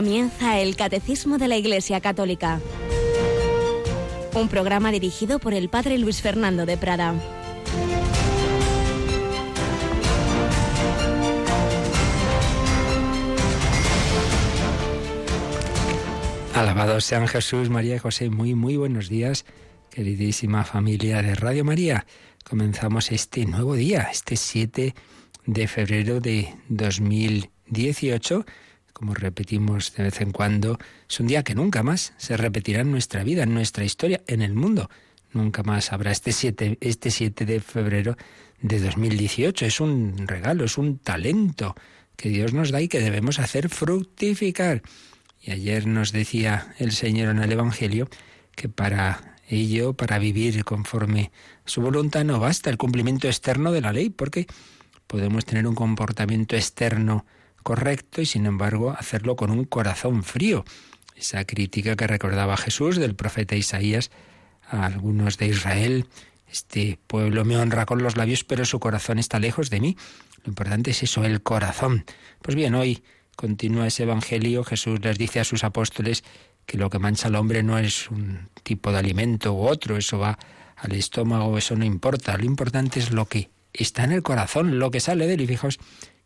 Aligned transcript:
Comienza 0.00 0.58
el 0.58 0.76
Catecismo 0.76 1.36
de 1.36 1.46
la 1.46 1.58
Iglesia 1.58 2.00
Católica, 2.00 2.58
un 4.32 4.48
programa 4.48 4.90
dirigido 4.92 5.38
por 5.38 5.52
el 5.52 5.68
Padre 5.68 5.98
Luis 5.98 6.22
Fernando 6.22 6.64
de 6.64 6.78
Prada. 6.78 7.14
Alabados 16.54 17.04
sean 17.04 17.28
Jesús, 17.28 17.68
María 17.68 17.96
y 17.96 17.98
José. 17.98 18.30
Muy, 18.30 18.54
muy 18.54 18.78
buenos 18.78 19.10
días, 19.10 19.44
queridísima 19.90 20.64
familia 20.64 21.20
de 21.20 21.34
Radio 21.34 21.62
María. 21.62 22.06
Comenzamos 22.48 23.12
este 23.12 23.44
nuevo 23.44 23.74
día, 23.74 24.08
este 24.10 24.36
7 24.36 24.94
de 25.44 25.68
febrero 25.68 26.20
de 26.20 26.54
2018 26.70 28.46
como 29.00 29.14
repetimos 29.14 29.94
de 29.94 30.02
vez 30.02 30.20
en 30.20 30.30
cuando, 30.30 30.78
es 31.08 31.20
un 31.20 31.26
día 31.26 31.42
que 31.42 31.54
nunca 31.54 31.82
más 31.82 32.12
se 32.18 32.36
repetirá 32.36 32.82
en 32.82 32.90
nuestra 32.90 33.24
vida, 33.24 33.44
en 33.44 33.54
nuestra 33.54 33.82
historia, 33.82 34.20
en 34.26 34.42
el 34.42 34.52
mundo. 34.52 34.90
Nunca 35.32 35.62
más 35.62 35.94
habrá 35.94 36.10
este 36.10 36.32
7, 36.32 36.76
este 36.82 37.10
7 37.10 37.46
de 37.46 37.60
febrero 37.60 38.18
de 38.60 38.78
2018. 38.78 39.64
Es 39.64 39.80
un 39.80 40.28
regalo, 40.28 40.66
es 40.66 40.76
un 40.76 40.98
talento 40.98 41.74
que 42.14 42.28
Dios 42.28 42.52
nos 42.52 42.72
da 42.72 42.82
y 42.82 42.88
que 42.88 43.00
debemos 43.00 43.38
hacer 43.38 43.70
fructificar. 43.70 44.82
Y 45.40 45.52
ayer 45.52 45.86
nos 45.86 46.12
decía 46.12 46.74
el 46.78 46.92
Señor 46.92 47.30
en 47.30 47.38
el 47.38 47.52
Evangelio 47.52 48.06
que 48.54 48.68
para 48.68 49.38
ello, 49.48 49.94
para 49.94 50.18
vivir 50.18 50.62
conforme 50.62 51.32
a 51.64 51.70
su 51.70 51.80
voluntad, 51.80 52.24
no 52.24 52.38
basta 52.38 52.68
el 52.68 52.76
cumplimiento 52.76 53.28
externo 53.28 53.72
de 53.72 53.80
la 53.80 53.94
ley, 53.94 54.10
porque 54.10 54.46
podemos 55.06 55.46
tener 55.46 55.66
un 55.66 55.74
comportamiento 55.74 56.54
externo 56.54 57.24
correcto 57.62 58.20
y 58.20 58.26
sin 58.26 58.46
embargo 58.46 58.90
hacerlo 58.90 59.36
con 59.36 59.50
un 59.50 59.64
corazón 59.64 60.22
frío. 60.22 60.64
Esa 61.16 61.44
crítica 61.44 61.96
que 61.96 62.06
recordaba 62.06 62.56
Jesús 62.56 62.96
del 62.96 63.14
profeta 63.14 63.56
Isaías 63.56 64.10
a 64.68 64.86
algunos 64.86 65.36
de 65.36 65.46
Israel, 65.48 66.06
este 66.50 66.98
pueblo 67.06 67.44
me 67.44 67.56
honra 67.56 67.86
con 67.86 68.02
los 68.02 68.16
labios, 68.16 68.44
pero 68.44 68.64
su 68.64 68.80
corazón 68.80 69.18
está 69.18 69.38
lejos 69.38 69.70
de 69.70 69.80
mí. 69.80 69.96
Lo 70.44 70.50
importante 70.50 70.90
es 70.92 71.02
eso, 71.02 71.24
el 71.24 71.42
corazón. 71.42 72.04
Pues 72.42 72.56
bien, 72.56 72.74
hoy 72.74 73.02
continúa 73.36 73.86
ese 73.86 74.02
Evangelio, 74.04 74.64
Jesús 74.64 75.00
les 75.02 75.18
dice 75.18 75.40
a 75.40 75.44
sus 75.44 75.64
apóstoles 75.64 76.24
que 76.66 76.78
lo 76.78 76.90
que 76.90 76.98
mancha 76.98 77.28
al 77.28 77.36
hombre 77.36 77.62
no 77.62 77.78
es 77.78 78.10
un 78.10 78.48
tipo 78.62 78.92
de 78.92 78.98
alimento 78.98 79.52
u 79.52 79.66
otro, 79.66 79.96
eso 79.96 80.18
va 80.18 80.38
al 80.76 80.92
estómago, 80.92 81.56
eso 81.58 81.76
no 81.76 81.84
importa, 81.84 82.36
lo 82.36 82.44
importante 82.44 83.00
es 83.00 83.12
lo 83.12 83.26
que 83.26 83.50
está 83.72 84.04
en 84.04 84.12
el 84.12 84.22
corazón, 84.22 84.78
lo 84.78 84.90
que 84.90 85.00
sale 85.00 85.26
de 85.26 85.34
él. 85.34 85.40
Y 85.42 85.46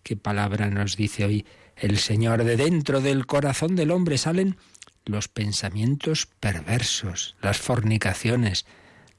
qué 0.05 0.17
palabra 0.17 0.71
nos 0.71 0.97
dice 0.97 1.25
hoy 1.25 1.47
el 1.77 1.99
Señor. 1.99 2.45
De 2.45 2.57
dentro 2.57 3.01
del 3.01 3.27
corazón 3.27 3.75
del 3.75 3.91
hombre 3.91 4.19
salen 4.19 4.57
los 5.05 5.27
pensamientos 5.27 6.27
perversos, 6.39 7.35
las 7.43 7.59
fornicaciones, 7.59 8.67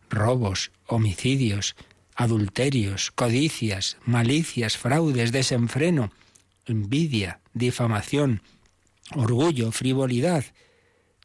robos, 0.10 0.72
homicidios, 0.88 1.76
adulterios, 2.16 3.12
codicias, 3.12 3.98
malicias, 4.06 4.78
fraudes, 4.78 5.32
desenfreno, 5.32 6.12
envidia, 6.66 7.42
difamación, 7.54 8.42
orgullo, 9.14 9.72
frivolidad. 9.72 10.46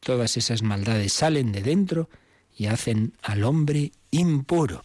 Todas 0.00 0.36
esas 0.36 0.62
maldades 0.62 1.12
salen 1.12 1.52
de 1.52 1.62
dentro 1.62 2.08
y 2.56 2.66
hacen 2.66 3.12
al 3.22 3.44
hombre 3.44 3.92
impuro. 4.10 4.82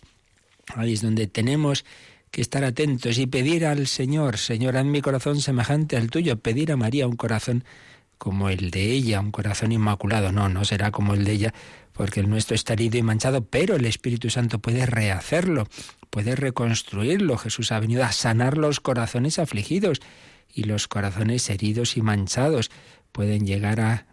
Ahí 0.76 0.94
es 0.94 1.02
donde 1.02 1.28
tenemos 1.28 1.86
que 2.36 2.42
estar 2.42 2.66
atentos 2.66 3.18
y 3.18 3.28
pedir 3.28 3.66
al 3.66 3.88
Señor, 3.88 4.38
Señor, 4.38 4.76
haz 4.76 4.84
mi 4.84 5.00
corazón 5.00 5.40
semejante 5.40 5.96
al 5.96 6.10
tuyo, 6.10 6.38
pedir 6.38 6.74
a 6.74 6.76
María 6.76 7.08
un 7.08 7.16
corazón 7.16 7.64
como 8.18 8.50
el 8.50 8.72
de 8.72 8.92
ella, 8.92 9.22
un 9.22 9.32
corazón 9.32 9.72
inmaculado. 9.72 10.34
No, 10.34 10.50
no 10.50 10.66
será 10.66 10.92
como 10.92 11.14
el 11.14 11.24
de 11.24 11.32
ella, 11.32 11.54
porque 11.94 12.20
el 12.20 12.30
nuestro 12.30 12.54
está 12.54 12.74
herido 12.74 12.98
y 12.98 13.04
manchado, 13.04 13.46
pero 13.46 13.78
el 13.78 13.86
Espíritu 13.86 14.30
Santo 14.30 14.60
puede 14.60 14.86
rehacerlo, 14.86 15.70
puede 16.10 16.36
reconstruirlo. 16.36 17.38
Jesús 17.38 17.72
ha 17.72 17.80
venido 17.80 18.04
a 18.04 18.12
sanar 18.12 18.58
los 18.58 18.82
corazones 18.82 19.40
afligidos 19.40 20.02
y 20.54 20.64
los 20.64 20.90
corazones 20.90 21.50
heridos 21.50 21.96
y 21.96 22.02
manchados 22.02 22.70
pueden 23.14 23.48
llegar 23.48 23.80
a 23.80 24.08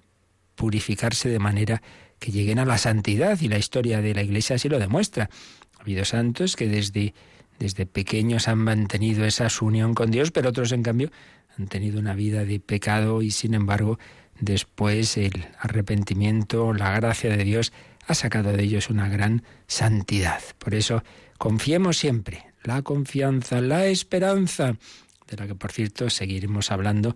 purificarse 0.55 1.29
de 1.29 1.41
manera 1.41 1.83
que 2.21 2.31
lleguen 2.31 2.61
a 2.61 2.67
la 2.67 2.79
santidad 2.79 3.41
y 3.41 3.49
la 3.49 3.59
historia 3.59 4.01
de 4.01 4.15
la 4.15 4.23
Iglesia 4.23 4.55
así 4.55 4.69
lo 4.69 4.79
demuestra. 4.79 5.29
Ha 5.77 5.83
habido 5.83 6.05
santos 6.05 6.55
que 6.55 6.69
desde 6.69 7.15
desde 7.63 7.87
pequeños 7.87 8.49
han 8.49 8.59
mantenido 8.59 9.25
esa 9.25 9.49
su 9.49 9.67
unión 9.67 9.95
con 9.95 10.11
Dios, 10.11 10.33
pero 10.33 10.49
otros, 10.49 10.73
en 10.73 10.83
cambio, 10.83 11.13
han 11.57 11.69
tenido 11.69 12.01
una 12.01 12.15
vida 12.15 12.45
de 12.45 12.59
pecado 12.59 13.23
y, 13.23 13.31
sin 13.31 13.55
embargo, 13.55 14.01
después 14.41 15.17
el 15.17 15.47
arrepentimiento, 15.61 16.75
la 16.75 16.91
gracia 16.91 17.31
de 17.37 17.45
Dios 17.45 17.73
ha 18.09 18.15
sacado 18.15 18.53
de 18.53 18.65
ellos 18.65 18.91
una 18.91 19.09
gran 19.09 19.45
santidad. 19.69 20.41
Por 20.59 20.75
eso, 20.75 21.05
confiemos 21.39 21.99
siempre, 21.99 22.47
la 22.65 22.83
confianza, 22.83 23.61
la 23.61 23.87
esperanza, 23.87 24.75
de 25.29 25.37
la 25.37 25.47
que, 25.47 25.55
por 25.55 25.71
cierto, 25.71 26.11
seguiremos 26.11 26.73
hablando 26.73 27.15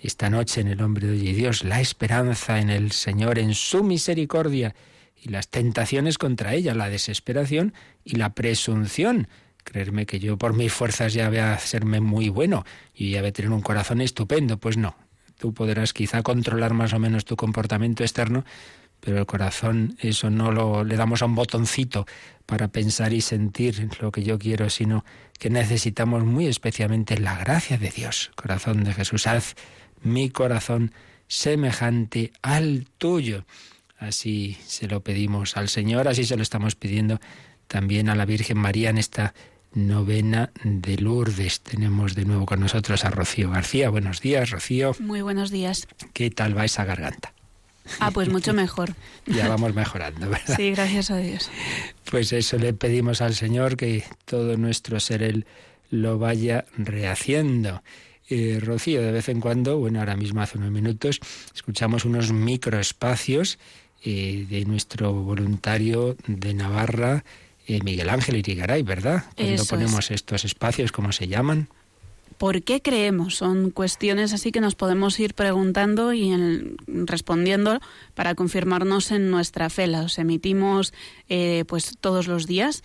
esta 0.00 0.30
noche 0.30 0.60
en 0.60 0.68
el 0.68 0.80
hombre 0.80 1.08
de 1.08 1.16
Dios, 1.16 1.64
la 1.64 1.80
esperanza 1.80 2.60
en 2.60 2.70
el 2.70 2.92
Señor, 2.92 3.40
en 3.40 3.52
su 3.52 3.82
misericordia, 3.82 4.76
y 5.20 5.30
las 5.30 5.48
tentaciones 5.48 6.18
contra 6.18 6.54
ella, 6.54 6.72
la 6.76 6.88
desesperación 6.88 7.74
y 8.04 8.14
la 8.14 8.34
presunción 8.34 9.26
creerme 9.68 10.06
que 10.06 10.18
yo 10.18 10.38
por 10.38 10.54
mis 10.54 10.72
fuerzas 10.72 11.12
ya 11.12 11.28
voy 11.28 11.38
a 11.38 11.52
hacerme 11.54 12.00
muy 12.00 12.28
bueno 12.28 12.64
y 12.94 13.10
ya 13.10 13.20
voy 13.20 13.28
a 13.28 13.32
tener 13.32 13.50
un 13.50 13.60
corazón 13.60 14.00
estupendo. 14.00 14.56
Pues 14.56 14.76
no, 14.76 14.96
tú 15.38 15.52
podrás 15.52 15.92
quizá 15.92 16.22
controlar 16.22 16.74
más 16.74 16.92
o 16.92 16.98
menos 16.98 17.24
tu 17.24 17.36
comportamiento 17.36 18.02
externo, 18.02 18.44
pero 19.00 19.18
el 19.18 19.26
corazón, 19.26 19.96
eso 20.00 20.30
no 20.30 20.50
lo 20.50 20.84
le 20.84 20.96
damos 20.96 21.22
a 21.22 21.26
un 21.26 21.34
botoncito 21.34 22.06
para 22.46 22.68
pensar 22.68 23.12
y 23.12 23.20
sentir 23.20 23.88
lo 24.00 24.10
que 24.10 24.22
yo 24.22 24.38
quiero, 24.38 24.70
sino 24.70 25.04
que 25.38 25.50
necesitamos 25.50 26.24
muy 26.24 26.46
especialmente 26.46 27.18
la 27.18 27.36
gracia 27.36 27.78
de 27.78 27.90
Dios. 27.90 28.30
Corazón 28.34 28.84
de 28.84 28.94
Jesús, 28.94 29.26
haz 29.26 29.54
mi 30.02 30.30
corazón 30.30 30.92
semejante 31.28 32.32
al 32.42 32.86
tuyo. 32.98 33.44
Así 33.98 34.56
se 34.66 34.88
lo 34.88 35.00
pedimos 35.00 35.56
al 35.56 35.68
Señor, 35.68 36.08
así 36.08 36.24
se 36.24 36.36
lo 36.36 36.42
estamos 36.42 36.74
pidiendo 36.74 37.20
también 37.66 38.08
a 38.08 38.14
la 38.14 38.24
Virgen 38.24 38.58
María 38.58 38.90
en 38.90 38.98
esta 38.98 39.34
novena 39.74 40.50
de 40.64 40.96
Lourdes. 40.98 41.60
Tenemos 41.60 42.14
de 42.14 42.24
nuevo 42.24 42.46
con 42.46 42.60
nosotros 42.60 43.04
a 43.04 43.10
Rocío 43.10 43.50
García. 43.50 43.90
Buenos 43.90 44.20
días, 44.20 44.50
Rocío. 44.50 44.94
Muy 44.98 45.22
buenos 45.22 45.50
días. 45.50 45.88
¿Qué 46.12 46.30
tal 46.30 46.56
va 46.56 46.64
esa 46.64 46.84
garganta? 46.84 47.32
Ah, 48.00 48.10
pues 48.10 48.28
mucho 48.28 48.52
mejor. 48.52 48.94
ya 49.26 49.48
vamos 49.48 49.74
mejorando, 49.74 50.28
¿verdad? 50.28 50.56
Sí, 50.56 50.70
gracias 50.72 51.10
a 51.10 51.18
Dios. 51.18 51.50
Pues 52.10 52.32
eso 52.32 52.58
le 52.58 52.72
pedimos 52.74 53.20
al 53.20 53.34
Señor 53.34 53.76
que 53.76 54.04
todo 54.24 54.56
nuestro 54.56 55.00
ser 55.00 55.22
Él 55.22 55.46
lo 55.90 56.18
vaya 56.18 56.66
rehaciendo. 56.76 57.82
Eh, 58.28 58.58
Rocío, 58.60 59.00
de 59.00 59.12
vez 59.12 59.28
en 59.30 59.40
cuando, 59.40 59.78
bueno, 59.78 60.00
ahora 60.00 60.16
mismo 60.16 60.42
hace 60.42 60.58
unos 60.58 60.70
minutos, 60.70 61.18
escuchamos 61.54 62.04
unos 62.04 62.30
microespacios 62.30 63.58
eh, 64.04 64.46
de 64.48 64.64
nuestro 64.66 65.12
voluntario 65.12 66.16
de 66.26 66.52
Navarra, 66.52 67.24
eh, 67.68 67.80
Miguel 67.84 68.08
Ángel 68.08 68.36
Irigaray, 68.36 68.82
¿verdad? 68.82 69.24
Cuando 69.36 69.64
ponemos 69.66 70.10
estos 70.10 70.44
espacios, 70.44 70.90
¿cómo 70.90 71.12
se 71.12 71.28
llaman? 71.28 71.68
¿Por 72.38 72.62
qué 72.62 72.80
creemos? 72.80 73.34
Son 73.34 73.70
cuestiones 73.70 74.32
así 74.32 74.52
que 74.52 74.60
nos 74.60 74.74
podemos 74.74 75.18
ir 75.20 75.34
preguntando 75.34 76.14
y 76.14 76.76
respondiendo 76.86 77.80
para 78.14 78.34
confirmarnos 78.34 79.10
en 79.10 79.30
nuestra 79.30 79.68
fe. 79.70 79.86
Las 79.86 80.18
emitimos 80.18 80.94
eh, 81.28 81.64
pues 81.66 81.96
todos 82.00 82.26
los 82.26 82.46
días 82.46 82.84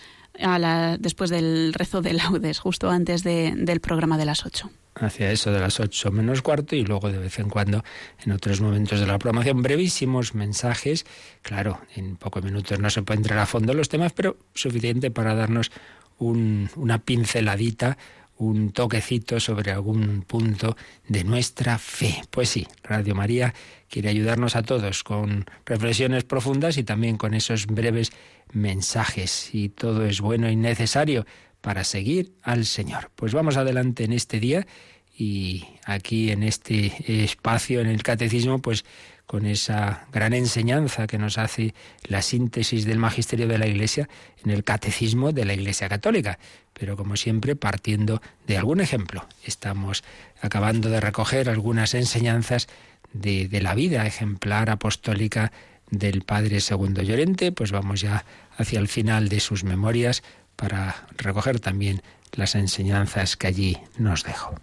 después 0.99 1.29
del 1.29 1.73
rezo 1.73 2.01
de 2.01 2.13
laudes, 2.13 2.59
justo 2.59 2.89
antes 2.89 3.23
del 3.23 3.79
programa 3.79 4.17
de 4.17 4.25
las 4.25 4.45
ocho 4.45 4.69
hacia 4.95 5.31
eso 5.31 5.51
de 5.51 5.59
las 5.59 5.79
ocho 5.79 6.11
menos 6.11 6.41
cuarto 6.41 6.75
y 6.75 6.83
luego 6.83 7.11
de 7.11 7.17
vez 7.17 7.39
en 7.39 7.49
cuando 7.49 7.83
en 8.23 8.31
otros 8.31 8.61
momentos 8.61 8.99
de 8.99 9.07
la 9.07 9.17
programación 9.17 9.61
brevísimos 9.61 10.35
mensajes. 10.35 11.05
Claro, 11.41 11.79
en 11.95 12.15
pocos 12.15 12.43
minutos 12.43 12.79
no 12.79 12.89
se 12.89 13.01
puede 13.01 13.19
entrar 13.19 13.39
a 13.39 13.45
fondo 13.45 13.73
los 13.73 13.89
temas, 13.89 14.13
pero 14.13 14.37
suficiente 14.53 15.11
para 15.11 15.35
darnos 15.35 15.71
una 16.19 16.99
pinceladita, 16.99 17.97
un 18.37 18.71
toquecito 18.71 19.39
sobre 19.39 19.71
algún 19.71 20.21
punto 20.21 20.77
de 21.07 21.23
nuestra 21.23 21.77
fe. 21.77 22.21
Pues 22.29 22.49
sí, 22.49 22.67
Radio 22.83 23.15
María 23.15 23.53
quiere 23.93 24.09
ayudarnos 24.09 24.55
a 24.55 24.63
todos 24.63 25.03
con 25.03 25.45
reflexiones 25.67 26.23
profundas 26.23 26.79
y 26.79 26.83
también 26.83 27.15
con 27.15 27.35
esos 27.35 27.67
breves 27.67 28.11
mensajes. 28.51 29.53
Y 29.53 29.69
todo 29.69 30.03
es 30.07 30.19
bueno 30.19 30.49
y 30.49 30.55
necesario 30.55 31.27
para 31.61 31.83
seguir 31.83 32.33
al 32.41 32.65
Señor. 32.65 33.11
Pues 33.15 33.35
vamos 33.35 33.55
adelante 33.55 34.03
en 34.03 34.13
este 34.13 34.39
día 34.39 34.65
y 35.15 35.63
aquí 35.85 36.31
en 36.31 36.41
este 36.41 37.23
espacio, 37.23 37.81
en 37.81 37.87
el 37.87 38.01
catecismo, 38.01 38.63
pues 38.63 38.83
con 39.27 39.45
esa 39.45 40.07
gran 40.11 40.33
enseñanza 40.33 41.05
que 41.05 41.19
nos 41.19 41.37
hace 41.37 41.75
la 42.03 42.23
síntesis 42.23 42.85
del 42.85 42.97
magisterio 42.97 43.47
de 43.47 43.59
la 43.59 43.67
Iglesia 43.67 44.09
en 44.43 44.49
el 44.49 44.63
catecismo 44.63 45.33
de 45.33 45.45
la 45.45 45.53
Iglesia 45.53 45.87
Católica. 45.87 46.39
Pero 46.73 46.97
como 46.97 47.15
siempre, 47.15 47.55
partiendo 47.55 48.23
de 48.47 48.57
algún 48.57 48.81
ejemplo. 48.81 49.27
Estamos 49.45 50.03
acabando 50.41 50.89
de 50.89 50.99
recoger 50.99 51.47
algunas 51.47 51.93
enseñanzas 51.93 52.67
de, 53.13 53.47
la 53.61 53.75
vida 53.75 54.05
ejemplar 54.05 54.69
apostólica 54.69 55.51
del 55.89 56.23
Padre 56.23 56.59
Segundo 56.59 57.01
Llorente, 57.01 57.51
pues 57.51 57.71
vamos 57.71 58.01
ya 58.01 58.25
hacia 58.57 58.79
el 58.79 58.87
final 58.87 59.29
de 59.29 59.39
sus 59.39 59.63
memorias 59.63 60.23
para 60.55 61.07
recoger 61.17 61.59
también 61.59 62.01
las 62.33 62.55
enseñanzas 62.55 63.37
que 63.37 63.47
allí 63.47 63.77
nos 63.97 64.23
dejó. 64.23 64.55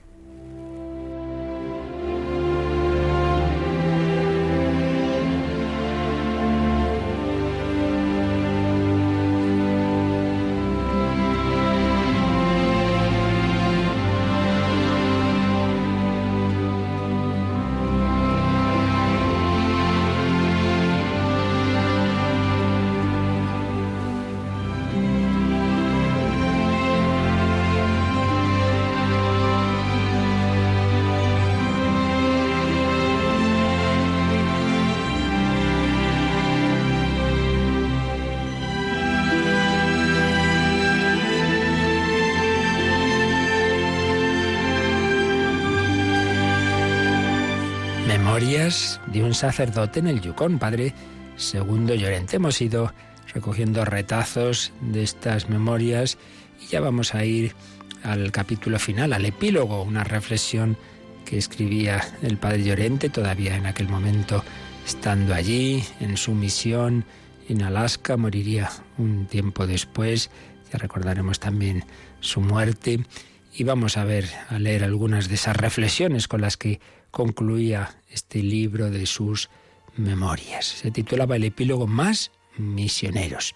De 48.60 49.24
un 49.24 49.32
sacerdote 49.32 50.00
en 50.00 50.06
el 50.06 50.20
Yukon, 50.20 50.58
padre 50.58 50.92
Segundo 51.38 51.94
Llorente. 51.94 52.36
Hemos 52.36 52.60
ido 52.60 52.92
recogiendo 53.32 53.86
retazos 53.86 54.74
de 54.82 55.02
estas 55.02 55.48
memorias 55.48 56.18
y 56.60 56.66
ya 56.66 56.80
vamos 56.80 57.14
a 57.14 57.24
ir 57.24 57.54
al 58.02 58.30
capítulo 58.32 58.78
final, 58.78 59.14
al 59.14 59.24
epílogo, 59.24 59.82
una 59.82 60.04
reflexión 60.04 60.76
que 61.24 61.38
escribía 61.38 62.06
el 62.20 62.36
padre 62.36 62.62
Llorente 62.62 63.08
todavía 63.08 63.56
en 63.56 63.64
aquel 63.64 63.88
momento 63.88 64.44
estando 64.86 65.32
allí 65.32 65.82
en 65.98 66.18
su 66.18 66.32
misión 66.32 67.06
en 67.48 67.62
Alaska, 67.62 68.18
moriría 68.18 68.68
un 68.98 69.24
tiempo 69.24 69.66
después, 69.66 70.30
ya 70.70 70.78
recordaremos 70.78 71.40
también 71.40 71.86
su 72.20 72.42
muerte 72.42 73.06
y 73.54 73.64
vamos 73.64 73.96
a 73.96 74.04
ver, 74.04 74.28
a 74.50 74.58
leer 74.58 74.84
algunas 74.84 75.30
de 75.30 75.36
esas 75.36 75.56
reflexiones 75.56 76.28
con 76.28 76.42
las 76.42 76.58
que 76.58 76.78
concluía 77.10 77.96
este 78.10 78.42
libro 78.42 78.90
de 78.90 79.06
sus 79.06 79.50
memorias. 79.96 80.66
Se 80.66 80.90
titulaba 80.90 81.36
El 81.36 81.44
epílogo 81.44 81.86
Más 81.86 82.30
misioneros. 82.56 83.52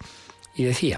Y 0.55 0.63
decía, 0.63 0.97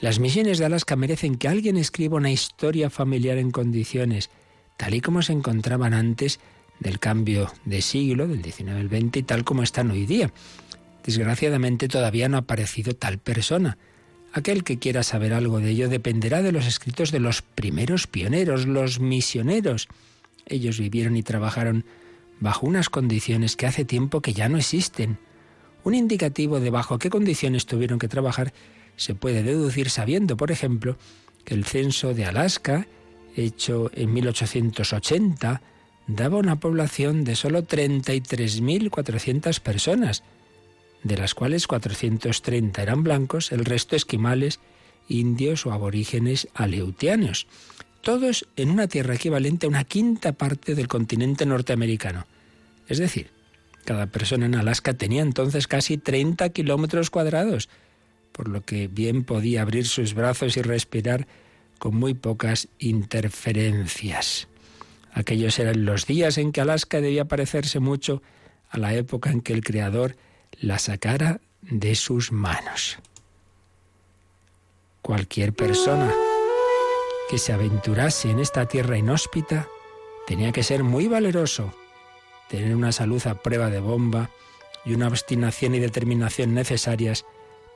las 0.00 0.18
misiones 0.18 0.58
de 0.58 0.66
Alaska 0.66 0.96
merecen 0.96 1.36
que 1.36 1.48
alguien 1.48 1.76
escriba 1.76 2.16
una 2.16 2.30
historia 2.30 2.90
familiar 2.90 3.38
en 3.38 3.50
condiciones, 3.50 4.30
tal 4.76 4.94
y 4.94 5.00
como 5.00 5.22
se 5.22 5.32
encontraban 5.32 5.94
antes 5.94 6.40
del 6.78 6.98
cambio 6.98 7.52
de 7.64 7.82
siglo, 7.82 8.26
del 8.26 8.42
19 8.42 8.80
al 8.80 8.88
20, 8.88 9.18
y 9.18 9.22
tal 9.22 9.44
como 9.44 9.62
están 9.62 9.90
hoy 9.90 10.06
día. 10.06 10.32
Desgraciadamente 11.04 11.88
todavía 11.88 12.28
no 12.28 12.36
ha 12.36 12.40
aparecido 12.40 12.94
tal 12.94 13.18
persona. 13.18 13.78
Aquel 14.32 14.64
que 14.64 14.78
quiera 14.78 15.02
saber 15.02 15.34
algo 15.34 15.60
de 15.60 15.70
ello 15.70 15.88
dependerá 15.88 16.40
de 16.40 16.52
los 16.52 16.66
escritos 16.66 17.10
de 17.10 17.20
los 17.20 17.42
primeros 17.42 18.06
pioneros, 18.06 18.66
los 18.66 19.00
misioneros. 19.00 19.88
Ellos 20.46 20.78
vivieron 20.78 21.16
y 21.16 21.22
trabajaron 21.22 21.84
bajo 22.40 22.66
unas 22.66 22.88
condiciones 22.88 23.56
que 23.56 23.66
hace 23.66 23.84
tiempo 23.84 24.20
que 24.20 24.32
ya 24.32 24.48
no 24.48 24.58
existen. 24.58 25.18
Un 25.84 25.94
indicativo 25.94 26.58
de 26.60 26.70
bajo 26.70 26.98
qué 26.98 27.10
condiciones 27.10 27.66
tuvieron 27.66 27.98
que 27.98 28.08
trabajar 28.08 28.52
se 28.96 29.14
puede 29.14 29.42
deducir 29.42 29.90
sabiendo, 29.90 30.36
por 30.36 30.50
ejemplo, 30.50 30.96
que 31.44 31.54
el 31.54 31.64
censo 31.64 32.12
de 32.12 32.24
Alaska, 32.26 32.86
hecho 33.36 33.90
en 33.94 34.12
1880, 34.12 35.62
daba 36.06 36.38
una 36.38 36.60
población 36.60 37.24
de 37.24 37.36
solo 37.36 37.62
33.400 37.62 39.60
personas, 39.60 40.22
de 41.02 41.16
las 41.16 41.34
cuales 41.34 41.66
430 41.66 42.82
eran 42.82 43.02
blancos, 43.02 43.52
el 43.52 43.64
resto 43.64 43.96
esquimales, 43.96 44.60
indios 45.08 45.64
o 45.66 45.72
aborígenes 45.72 46.48
aleutianos 46.54 47.46
todos 48.00 48.46
en 48.56 48.70
una 48.70 48.88
tierra 48.88 49.14
equivalente 49.14 49.66
a 49.66 49.68
una 49.68 49.84
quinta 49.84 50.32
parte 50.32 50.74
del 50.74 50.88
continente 50.88 51.46
norteamericano. 51.46 52.26
Es 52.88 52.98
decir, 52.98 53.30
cada 53.84 54.06
persona 54.06 54.46
en 54.46 54.54
Alaska 54.54 54.94
tenía 54.94 55.22
entonces 55.22 55.66
casi 55.66 55.98
30 55.98 56.48
kilómetros 56.50 57.10
cuadrados, 57.10 57.68
por 58.32 58.48
lo 58.48 58.62
que 58.62 58.88
bien 58.88 59.24
podía 59.24 59.62
abrir 59.62 59.86
sus 59.86 60.14
brazos 60.14 60.56
y 60.56 60.62
respirar 60.62 61.26
con 61.78 61.96
muy 61.96 62.14
pocas 62.14 62.68
interferencias. 62.78 64.48
Aquellos 65.12 65.58
eran 65.58 65.84
los 65.84 66.06
días 66.06 66.38
en 66.38 66.52
que 66.52 66.60
Alaska 66.60 67.00
debía 67.00 67.24
parecerse 67.26 67.80
mucho 67.80 68.22
a 68.68 68.78
la 68.78 68.94
época 68.94 69.30
en 69.30 69.40
que 69.40 69.52
el 69.52 69.64
Creador 69.64 70.16
la 70.60 70.78
sacara 70.78 71.40
de 71.62 71.94
sus 71.94 72.32
manos. 72.32 72.98
Cualquier 75.02 75.52
persona 75.52 76.12
que 77.30 77.38
se 77.38 77.52
aventurase 77.52 78.28
en 78.28 78.40
esta 78.40 78.66
tierra 78.66 78.98
inhóspita 78.98 79.68
tenía 80.26 80.50
que 80.50 80.64
ser 80.64 80.82
muy 80.82 81.06
valeroso, 81.06 81.72
tener 82.48 82.74
una 82.74 82.90
salud 82.90 83.24
a 83.28 83.40
prueba 83.40 83.70
de 83.70 83.78
bomba 83.78 84.30
y 84.84 84.94
una 84.94 85.06
obstinación 85.06 85.76
y 85.76 85.78
determinación 85.78 86.54
necesarias 86.54 87.24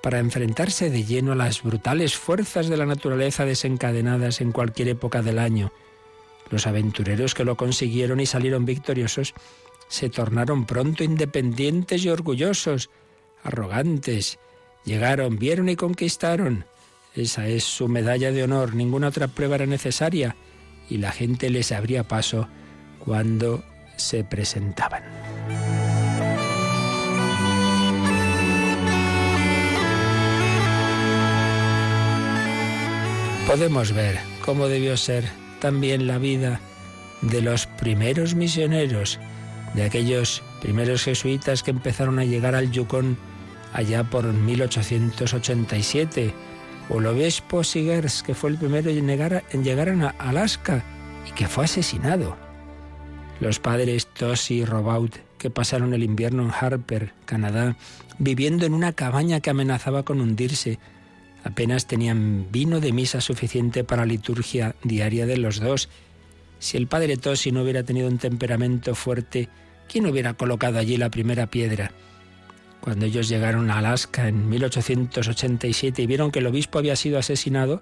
para 0.03 0.19
enfrentarse 0.19 0.91
de 0.91 1.05
lleno 1.05 1.31
a 1.31 1.37
las 1.37 1.63
brutales 1.63 2.17
fuerzas 2.17 2.67
de 2.67 2.77
la 2.77 2.85
naturaleza 2.85 3.45
desencadenadas 3.45 4.41
en 4.41 4.51
cualquier 4.51 4.89
época 4.89 5.23
del 5.23 5.39
año. 5.39 5.73
Los 6.51 6.67
aventureros 6.67 7.33
que 7.33 7.45
lo 7.45 7.57
consiguieron 7.57 8.19
y 8.19 8.27
salieron 8.27 8.65
victoriosos 8.65 9.35
se 9.87 10.11
tornaron 10.11 10.67
pronto 10.67 11.05
independientes 11.05 12.05
y 12.05 12.09
orgullosos, 12.09 12.91
arrogantes, 13.45 14.41
llegaron, 14.85 15.39
vieron 15.39 15.69
y 15.69 15.77
conquistaron, 15.77 16.65
esa 17.15 17.49
es 17.49 17.65
su 17.65 17.89
medalla 17.89 18.33
de 18.33 18.43
honor, 18.43 18.75
ninguna 18.75 19.09
otra 19.09 19.29
prueba 19.29 19.57
era 19.57 19.67
necesaria 19.67 20.37
y 20.91 20.99
la 20.99 21.13
gente 21.13 21.51
les 21.51 21.73
abría 21.73 22.05
paso 22.05 22.49
cuando 22.99 23.65
se 23.97 24.25
presentaban. 24.25 25.03
Podemos 33.47 33.93
ver 33.93 34.19
cómo 34.45 34.69
debió 34.69 34.97
ser 34.97 35.25
también 35.61 36.07
la 36.07 36.19
vida 36.19 36.61
de 37.21 37.43
los 37.43 37.67
primeros 37.67 38.35
misioneros, 38.35 39.21
de 39.75 39.85
aquellos 39.85 40.43
primeros 40.61 41.05
jesuitas 41.05 41.63
que 41.63 41.71
empezaron 41.71 42.19
a 42.19 42.25
llegar 42.25 42.55
al 42.55 42.71
Yukon 42.71 43.19
allá 43.73 44.05
por 44.05 44.25
1887 44.25 46.35
o 46.89 46.99
el 47.01 47.07
obispo 47.07 47.65
Sigers, 47.65 48.23
que 48.23 48.35
fue 48.35 48.51
el 48.51 48.59
primero 48.59 48.91
en 48.91 49.07
llegar, 49.07 49.45
en 49.51 49.65
llegar 49.65 49.89
a 49.89 50.15
Alaska 50.19 50.85
y 51.29 51.33
que 51.33 51.49
fue 51.49 51.65
asesinado. 51.65 52.37
Los 53.41 53.59
padres 53.59 54.07
Tosi 54.07 54.57
y 54.57 54.65
Robaut, 54.65 55.17
que 55.39 55.51
pasaron 55.51 55.93
el 55.95 56.03
invierno 56.03 56.43
en 56.43 56.51
Harper, 56.51 57.13
Canadá, 57.27 57.77
viviendo 58.19 58.65
en 58.67 58.75
una 58.75 58.93
cabaña 58.93 59.41
que 59.41 59.51
amenazaba 59.51 60.05
con 60.05 60.21
hundirse, 60.21 60.79
apenas 61.43 61.87
tenían 61.87 62.47
vino 62.51 62.81
de 62.81 62.93
misa 62.93 63.21
suficiente 63.21 63.85
para 63.85 64.07
liturgia 64.07 64.77
diaria 64.83 65.27
de 65.27 65.37
los 65.37 65.61
dos. 65.61 65.89
Si 66.59 66.77
el 66.77 66.87
padre 66.87 67.17
Tosi 67.17 67.53
no 67.53 67.63
hubiera 67.63 67.83
tenido 67.83 68.09
un 68.09 68.19
temperamento 68.19 68.95
fuerte, 68.95 69.49
¿quién 69.89 70.07
hubiera 70.07 70.35
colocado 70.35 70.79
allí 70.79 70.97
la 70.97 71.11
primera 71.11 71.49
piedra? 71.49 71.91
Cuando 72.85 73.07
ellos 73.07 73.31
llegaron 73.31 73.71
a 73.71 73.79
Alaska 73.79 74.29
en 74.29 74.47
1887 74.51 76.03
y 76.03 76.07
vieron 76.07 76.31
que 76.31 76.41
el 76.41 76.47
obispo 76.47 76.79
había 76.79 76.97
sido 76.97 77.19
asesinado, 77.19 77.81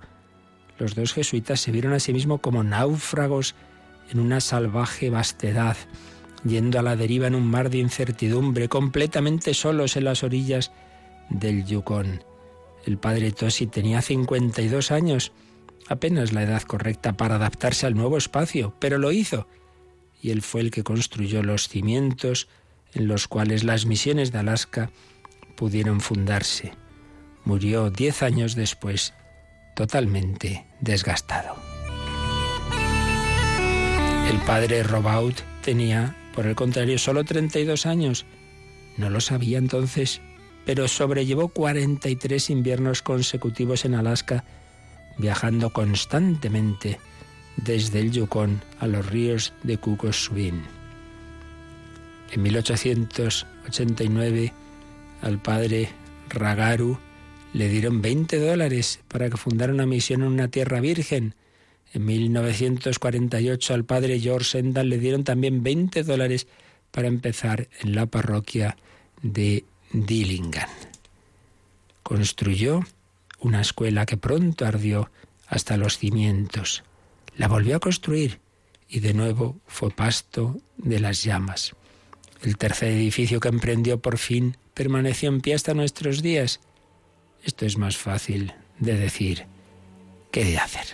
los 0.78 0.94
dos 0.94 1.12
jesuitas 1.12 1.58
se 1.60 1.72
vieron 1.72 1.92
a 1.92 1.98
sí 1.98 2.12
mismos 2.12 2.38
como 2.38 2.62
náufragos 2.62 3.56
en 4.12 4.20
una 4.20 4.38
salvaje 4.40 5.10
vastedad, 5.10 5.76
yendo 6.44 6.78
a 6.78 6.82
la 6.82 6.94
deriva 6.94 7.26
en 7.26 7.34
un 7.34 7.48
mar 7.48 7.68
de 7.68 7.78
incertidumbre, 7.78 8.68
completamente 8.68 9.54
solos 9.54 9.96
en 9.96 10.04
las 10.04 10.22
orillas 10.22 10.70
del 11.30 11.64
Yukon. 11.64 12.22
El 12.86 12.96
padre 12.96 13.32
Tosi 13.32 13.66
tenía 13.66 14.02
52 14.02 14.92
años, 14.92 15.32
apenas 15.88 16.32
la 16.32 16.44
edad 16.44 16.62
correcta 16.62 17.14
para 17.14 17.34
adaptarse 17.34 17.86
al 17.86 17.96
nuevo 17.96 18.18
espacio, 18.18 18.76
pero 18.78 18.98
lo 18.98 19.10
hizo. 19.10 19.48
Y 20.20 20.30
él 20.30 20.42
fue 20.42 20.60
el 20.60 20.70
que 20.70 20.84
construyó 20.84 21.42
los 21.42 21.66
cimientos 21.66 22.46
en 22.94 23.08
los 23.08 23.28
cuales 23.28 23.64
las 23.64 23.86
misiones 23.86 24.32
de 24.32 24.38
Alaska 24.38 24.90
pudieron 25.56 26.00
fundarse. 26.00 26.72
Murió 27.44 27.90
diez 27.90 28.22
años 28.22 28.54
después, 28.54 29.14
totalmente 29.74 30.66
desgastado. 30.80 31.56
El 34.28 34.38
padre 34.46 34.82
Robaut 34.82 35.40
tenía 35.62 36.16
Por 36.34 36.46
el 36.46 36.54
contrario, 36.54 36.98
solo 36.98 37.24
32 37.24 37.84
años. 37.84 38.24
No 38.96 39.10
lo 39.10 39.20
sabía 39.20 39.58
entonces, 39.58 40.22
pero 40.64 40.88
sobrellevó 40.88 41.48
43 41.48 42.48
inviernos 42.48 43.02
consecutivos 43.02 43.84
en 43.84 43.94
Alaska, 43.94 44.44
viajando 45.18 45.74
constantemente 45.74 46.98
desde 47.56 48.00
el 48.00 48.12
Yukon 48.12 48.62
a 48.80 48.86
los 48.86 49.04
ríos 49.04 49.52
de 49.62 49.76
Kukosuin. 49.76 50.62
En 52.32 52.42
1889 52.42 54.52
al 55.20 55.40
padre 55.40 55.90
Ragaru 56.30 56.98
le 57.52 57.68
dieron 57.68 58.00
20 58.00 58.38
dólares 58.38 59.00
para 59.08 59.28
que 59.28 59.36
fundara 59.36 59.74
una 59.74 59.84
misión 59.84 60.22
en 60.22 60.28
una 60.28 60.48
tierra 60.48 60.80
virgen. 60.80 61.34
En 61.92 62.06
1948 62.06 63.74
al 63.74 63.84
padre 63.84 64.18
George 64.18 64.48
Sendal 64.48 64.88
le 64.88 64.98
dieron 64.98 65.24
también 65.24 65.62
20 65.62 66.04
dólares 66.04 66.46
para 66.90 67.08
empezar 67.08 67.68
en 67.80 67.94
la 67.94 68.06
parroquia 68.06 68.78
de 69.20 69.66
Dillingham. 69.92 70.70
Construyó 72.02 72.80
una 73.40 73.60
escuela 73.60 74.06
que 74.06 74.16
pronto 74.16 74.64
ardió 74.64 75.10
hasta 75.48 75.76
los 75.76 75.98
cimientos. 75.98 76.82
La 77.36 77.46
volvió 77.46 77.76
a 77.76 77.80
construir 77.80 78.40
y 78.88 79.00
de 79.00 79.12
nuevo 79.12 79.60
fue 79.66 79.90
pasto 79.90 80.56
de 80.78 80.98
las 80.98 81.22
llamas. 81.22 81.74
El 82.42 82.56
tercer 82.56 82.88
edificio 82.88 83.38
que 83.38 83.48
emprendió 83.48 84.00
por 84.00 84.18
fin 84.18 84.56
permaneció 84.74 85.28
en 85.28 85.40
pie 85.40 85.54
hasta 85.54 85.74
nuestros 85.74 86.22
días. 86.22 86.58
Esto 87.44 87.66
es 87.66 87.78
más 87.78 87.96
fácil 87.96 88.52
de 88.80 88.98
decir 88.98 89.46
que 90.32 90.44
de 90.44 90.58
hacer. 90.58 90.86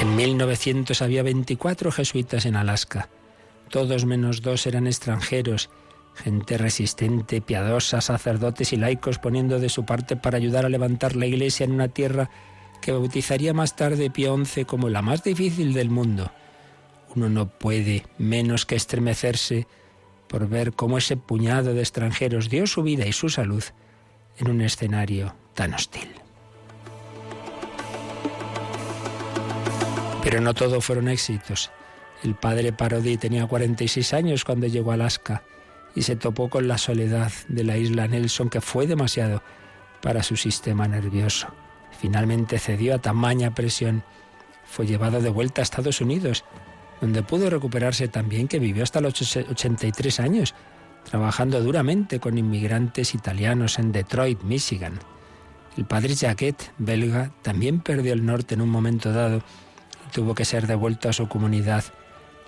En 0.00 0.16
1900 0.16 1.00
había 1.02 1.22
24 1.22 1.92
jesuitas 1.92 2.46
en 2.46 2.56
Alaska. 2.56 3.08
Todos 3.70 4.06
menos 4.06 4.42
dos 4.42 4.66
eran 4.66 4.88
extranjeros, 4.88 5.70
gente 6.14 6.58
resistente, 6.58 7.40
piadosa, 7.40 8.00
sacerdotes 8.00 8.72
y 8.72 8.76
laicos 8.76 9.18
poniendo 9.18 9.60
de 9.60 9.68
su 9.68 9.84
parte 9.84 10.16
para 10.16 10.38
ayudar 10.38 10.64
a 10.64 10.68
levantar 10.68 11.14
la 11.14 11.26
iglesia 11.26 11.62
en 11.62 11.72
una 11.72 11.88
tierra 11.88 12.28
que 12.80 12.92
bautizaría 12.92 13.52
más 13.54 13.76
tarde 13.76 14.10
Pío 14.10 14.36
XI 14.44 14.64
como 14.64 14.88
la 14.88 15.02
más 15.02 15.22
difícil 15.22 15.72
del 15.72 15.90
mundo. 15.90 16.30
Uno 17.14 17.28
no 17.28 17.48
puede 17.48 18.04
menos 18.18 18.66
que 18.66 18.76
estremecerse 18.76 19.66
por 20.28 20.48
ver 20.48 20.72
cómo 20.72 20.98
ese 20.98 21.16
puñado 21.16 21.74
de 21.74 21.80
extranjeros 21.80 22.50
dio 22.50 22.66
su 22.66 22.82
vida 22.82 23.06
y 23.06 23.12
su 23.12 23.28
salud 23.28 23.64
en 24.38 24.50
un 24.50 24.60
escenario 24.60 25.34
tan 25.54 25.74
hostil. 25.74 26.08
Pero 30.22 30.40
no 30.40 30.54
todo 30.54 30.80
fueron 30.80 31.08
éxitos. 31.08 31.70
El 32.22 32.34
padre 32.34 32.72
Parodi 32.72 33.16
tenía 33.16 33.46
46 33.46 34.12
años 34.12 34.44
cuando 34.44 34.66
llegó 34.66 34.90
a 34.90 34.94
Alaska 34.94 35.44
y 35.94 36.02
se 36.02 36.16
topó 36.16 36.50
con 36.50 36.66
la 36.68 36.78
soledad 36.78 37.32
de 37.48 37.64
la 37.64 37.76
isla 37.76 38.08
Nelson 38.08 38.50
que 38.50 38.60
fue 38.60 38.86
demasiado 38.86 39.42
para 40.02 40.22
su 40.22 40.36
sistema 40.36 40.88
nervioso. 40.88 41.48
Finalmente 41.98 42.58
cedió 42.58 42.94
a 42.94 42.98
tamaña 42.98 43.54
presión. 43.54 44.02
Fue 44.64 44.86
llevado 44.86 45.20
de 45.20 45.30
vuelta 45.30 45.62
a 45.62 45.64
Estados 45.64 46.00
Unidos, 46.00 46.44
donde 47.00 47.22
pudo 47.22 47.50
recuperarse 47.50 48.08
también 48.08 48.48
que 48.48 48.58
vivió 48.58 48.82
hasta 48.82 49.00
los 49.00 49.36
83 49.36 50.20
años, 50.20 50.54
trabajando 51.08 51.62
duramente 51.62 52.20
con 52.20 52.38
inmigrantes 52.38 53.14
italianos 53.14 53.78
en 53.78 53.92
Detroit, 53.92 54.42
Michigan. 54.42 54.98
El 55.76 55.84
padre 55.84 56.14
Jacquet, 56.14 56.72
belga, 56.78 57.32
también 57.42 57.80
perdió 57.80 58.12
el 58.14 58.24
norte 58.24 58.54
en 58.54 58.62
un 58.62 58.70
momento 58.70 59.12
dado 59.12 59.42
y 60.06 60.10
tuvo 60.12 60.34
que 60.34 60.44
ser 60.44 60.66
devuelto 60.66 61.08
a 61.08 61.12
su 61.12 61.28
comunidad 61.28 61.84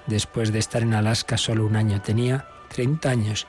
después 0.07 0.52
de 0.52 0.59
estar 0.59 0.83
en 0.83 0.95
Alaska 0.95 1.37
solo 1.37 1.67
un 1.67 1.76
año. 1.76 2.00
Tenía 2.00 2.47
30 2.71 3.11
años. 3.11 3.47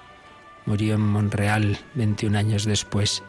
Murió 0.66 0.96
en 0.96 1.02
Montreal 1.02 1.80
21 1.96 2.38
años 2.38 2.66
después. 2.66 3.24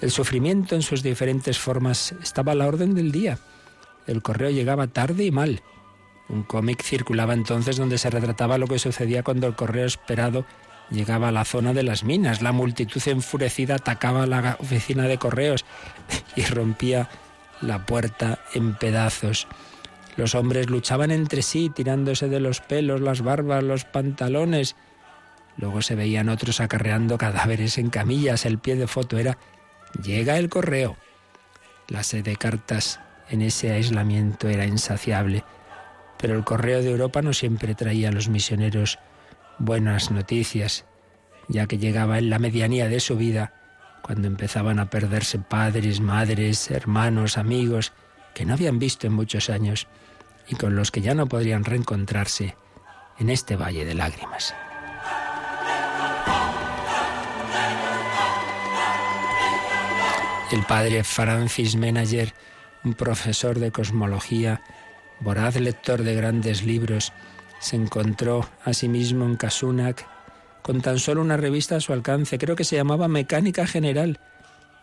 El 0.00 0.10
sufrimiento 0.10 0.74
en 0.74 0.82
sus 0.82 1.02
diferentes 1.02 1.58
formas 1.58 2.14
estaba 2.22 2.52
a 2.52 2.54
la 2.54 2.66
orden 2.66 2.94
del 2.94 3.12
día. 3.12 3.38
El 4.06 4.22
correo 4.22 4.50
llegaba 4.50 4.86
tarde 4.88 5.24
y 5.24 5.30
mal. 5.30 5.62
Un 6.28 6.42
cómic 6.42 6.82
circulaba 6.82 7.34
entonces 7.34 7.76
donde 7.76 7.98
se 7.98 8.10
retrataba 8.10 8.58
lo 8.58 8.66
que 8.66 8.78
sucedía 8.78 9.22
cuando 9.22 9.46
el 9.46 9.54
correo 9.54 9.86
esperado 9.86 10.44
llegaba 10.90 11.28
a 11.28 11.32
la 11.32 11.44
zona 11.44 11.72
de 11.72 11.82
las 11.82 12.04
minas. 12.04 12.42
La 12.42 12.52
multitud 12.52 13.00
enfurecida 13.06 13.76
atacaba 13.76 14.26
la 14.26 14.56
oficina 14.60 15.04
de 15.04 15.18
correos 15.18 15.64
y 16.36 16.42
rompía 16.44 17.08
la 17.62 17.86
puerta 17.86 18.40
en 18.54 18.74
pedazos. 18.74 19.46
Los 20.16 20.34
hombres 20.34 20.68
luchaban 20.70 21.10
entre 21.10 21.42
sí, 21.42 21.70
tirándose 21.70 22.28
de 22.28 22.40
los 22.40 22.60
pelos, 22.60 23.00
las 23.00 23.22
barbas, 23.22 23.62
los 23.62 23.84
pantalones. 23.84 24.76
Luego 25.56 25.80
se 25.82 25.94
veían 25.94 26.28
otros 26.28 26.60
acarreando 26.60 27.18
cadáveres 27.18 27.78
en 27.78 27.90
camillas. 27.90 28.44
El 28.46 28.58
pie 28.58 28.76
de 28.76 28.86
foto 28.86 29.18
era 29.18 29.38
Llega 30.02 30.38
el 30.38 30.48
correo. 30.48 30.96
La 31.88 32.02
sed 32.02 32.24
de 32.24 32.36
cartas 32.36 33.00
en 33.28 33.42
ese 33.42 33.72
aislamiento 33.72 34.48
era 34.48 34.66
insaciable, 34.66 35.44
pero 36.18 36.34
el 36.34 36.44
correo 36.44 36.82
de 36.82 36.90
Europa 36.90 37.22
no 37.22 37.32
siempre 37.32 37.74
traía 37.74 38.08
a 38.08 38.12
los 38.12 38.28
misioneros 38.28 38.98
buenas 39.58 40.10
noticias, 40.10 40.84
ya 41.48 41.66
que 41.66 41.78
llegaba 41.78 42.18
en 42.18 42.30
la 42.30 42.38
medianía 42.38 42.88
de 42.88 43.00
su 43.00 43.16
vida, 43.16 43.52
cuando 44.02 44.28
empezaban 44.28 44.78
a 44.78 44.90
perderse 44.90 45.38
padres, 45.38 46.00
madres, 46.00 46.70
hermanos, 46.70 47.38
amigos, 47.38 47.92
que 48.34 48.44
no 48.44 48.54
habían 48.54 48.78
visto 48.78 49.06
en 49.06 49.14
muchos 49.14 49.50
años 49.50 49.88
y 50.48 50.54
con 50.54 50.76
los 50.76 50.90
que 50.90 51.00
ya 51.00 51.14
no 51.14 51.26
podrían 51.26 51.64
reencontrarse 51.64 52.54
en 53.18 53.30
este 53.30 53.56
valle 53.56 53.84
de 53.84 53.94
lágrimas. 53.94 54.54
El 60.52 60.62
padre 60.62 61.02
Francis 61.02 61.74
Menager, 61.74 62.32
un 62.84 62.94
profesor 62.94 63.58
de 63.58 63.72
cosmología, 63.72 64.62
voraz 65.18 65.56
lector 65.56 66.04
de 66.04 66.14
grandes 66.14 66.62
libros, 66.62 67.12
se 67.58 67.74
encontró 67.74 68.48
a 68.64 68.72
sí 68.72 68.88
mismo 68.88 69.24
en 69.24 69.34
Kasunak 69.34 70.06
con 70.62 70.80
tan 70.82 71.00
solo 71.00 71.20
una 71.20 71.36
revista 71.36 71.76
a 71.76 71.80
su 71.80 71.92
alcance, 71.92 72.38
creo 72.38 72.54
que 72.54 72.62
se 72.62 72.76
llamaba 72.76 73.08
Mecánica 73.08 73.66
General, 73.66 74.20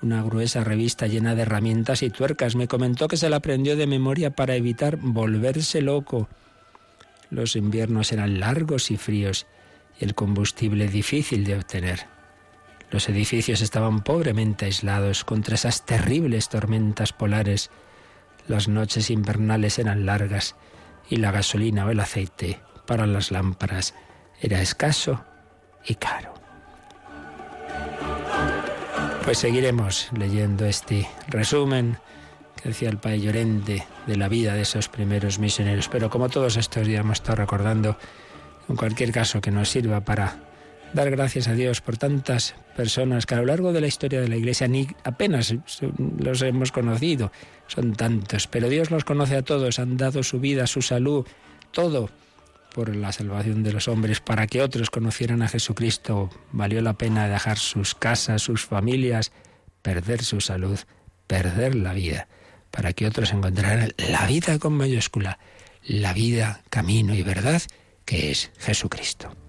una 0.01 0.21
gruesa 0.21 0.65
revista 0.65 1.07
llena 1.07 1.33
de 1.33 1.43
herramientas 1.43 2.03
y 2.03 2.09
tuercas. 2.09 2.55
Me 2.55 2.67
comentó 2.67 3.07
que 3.07 3.17
se 3.17 3.29
la 3.29 3.37
aprendió 3.37 3.77
de 3.77 3.87
memoria 3.87 4.31
para 4.31 4.55
evitar 4.55 4.97
volverse 4.97 5.81
loco. 5.81 6.27
Los 7.29 7.55
inviernos 7.55 8.11
eran 8.11 8.39
largos 8.41 8.91
y 8.91 8.97
fríos 8.97 9.47
y 9.97 10.03
el 10.03 10.13
combustible 10.13 10.89
difícil 10.89 11.45
de 11.45 11.55
obtener. 11.55 12.12
Los 12.93 13.09
edificios 13.09 13.61
estaban 13.61 14.01
pobremente 14.01 14.65
aislados 14.65 15.23
contra 15.23 15.55
esas 15.55 15.83
terribles 15.83 16.47
tormentas 16.47 17.11
polares. 17.11 17.71
Las 18.47 18.67
noches 18.67 19.09
invernales 19.09 19.79
eran 19.79 20.05
largas 20.05 20.55
y 21.09 21.15
la 21.15 21.31
gasolina 21.31 21.87
o 21.87 21.89
el 21.89 21.99
aceite 21.99 22.59
para 22.85 23.07
las 23.07 23.31
lámparas 23.31 23.95
era 24.39 24.61
escaso 24.61 25.25
y 25.83 25.95
caro. 25.95 26.35
Pues 29.25 29.39
seguiremos 29.39 30.09
leyendo 30.15 30.67
este 30.67 31.09
resumen 31.29 31.97
que 32.61 32.69
decía 32.69 32.89
el 32.89 32.99
Padre 32.99 33.21
Llorente 33.21 33.87
de 34.05 34.17
la 34.17 34.29
vida 34.29 34.53
de 34.53 34.61
esos 34.61 34.87
primeros 34.87 35.39
misioneros. 35.39 35.89
Pero 35.89 36.11
como 36.11 36.29
todos 36.29 36.57
estos 36.57 36.85
días 36.85 36.99
hemos 36.99 37.17
estado 37.17 37.37
recordando, 37.37 37.97
en 38.69 38.75
cualquier 38.75 39.11
caso 39.11 39.41
que 39.41 39.49
nos 39.49 39.69
sirva 39.69 40.01
para 40.01 40.35
dar 40.93 41.09
gracias 41.09 41.47
a 41.47 41.53
Dios 41.53 41.81
por 41.81 41.97
tantas 41.97 42.53
personas 42.73 43.25
que 43.25 43.35
a 43.35 43.39
lo 43.39 43.45
largo 43.45 43.73
de 43.73 43.81
la 43.81 43.87
historia 43.87 44.21
de 44.21 44.27
la 44.27 44.35
Iglesia 44.35 44.67
ni 44.67 44.87
apenas 45.03 45.55
los 46.17 46.41
hemos 46.41 46.71
conocido, 46.71 47.31
son 47.67 47.93
tantos, 47.93 48.47
pero 48.47 48.69
Dios 48.69 48.91
los 48.91 49.03
conoce 49.03 49.35
a 49.35 49.43
todos, 49.43 49.79
han 49.79 49.97
dado 49.97 50.23
su 50.23 50.39
vida, 50.39 50.67
su 50.67 50.81
salud, 50.81 51.25
todo 51.71 52.09
por 52.73 52.95
la 52.95 53.11
salvación 53.11 53.63
de 53.63 53.71
los 53.71 53.87
hombres, 53.87 54.19
para 54.19 54.47
que 54.47 54.61
otros 54.61 54.89
conocieran 54.89 55.41
a 55.43 55.47
Jesucristo. 55.47 56.29
Valió 56.51 56.81
la 56.81 56.93
pena 56.93 57.27
dejar 57.27 57.57
sus 57.57 57.93
casas, 57.93 58.41
sus 58.41 58.65
familias, 58.65 59.31
perder 59.81 60.23
su 60.23 60.41
salud, 60.41 60.79
perder 61.27 61.75
la 61.75 61.93
vida, 61.93 62.27
para 62.71 62.93
que 62.93 63.05
otros 63.05 63.31
encontraran 63.31 63.93
la 63.97 64.25
vida 64.25 64.57
con 64.57 64.73
mayúscula, 64.73 65.37
la 65.83 66.13
vida, 66.13 66.61
camino 66.69 67.13
y 67.13 67.21
verdad, 67.21 67.61
que 68.05 68.31
es 68.31 68.51
Jesucristo. 68.57 69.42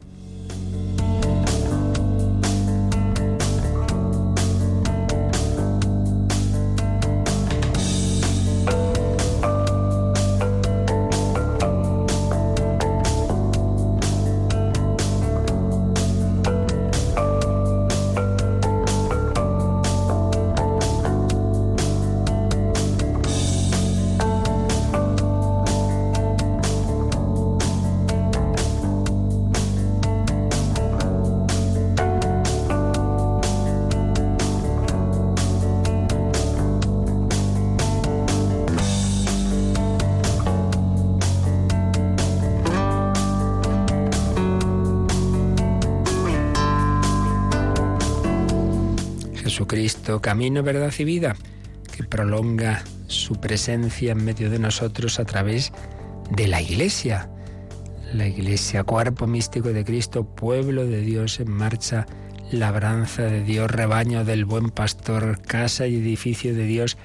Camino, 50.21 50.62
verdad 50.62 50.92
y 50.99 51.04
vida, 51.04 51.37
que 51.94 52.04
prolonga 52.04 52.85
su 53.06 53.40
presencia 53.40 54.12
en 54.12 54.25
medio 54.25 54.50
de 54.50 54.59
nosotros 54.59 55.21
a 55.21 55.25
través 55.25 55.73
de 56.30 56.49
la 56.49 56.61
Iglesia. 56.62 57.30
La 58.12 58.26
Iglesia, 58.26 58.85
cuerpo 58.85 59.26
místico 59.26 59.73
de 59.73 59.85
Cristo, 59.85 60.25
pueblo 60.25 60.87
de 60.87 61.00
Dios 61.00 61.40
en 61.40 61.50
marcha, 61.50 62.06
labranza 62.50 63.23
de 63.23 63.42
Dios, 63.42 63.71
rebaño 63.71 64.25
del 64.25 64.44
buen 64.44 64.71
pastor, 64.71 65.40
casa 65.42 65.87
y 65.87 65.97
edificio 65.97 66.54
de 66.54 66.64
Dios, 66.64 66.97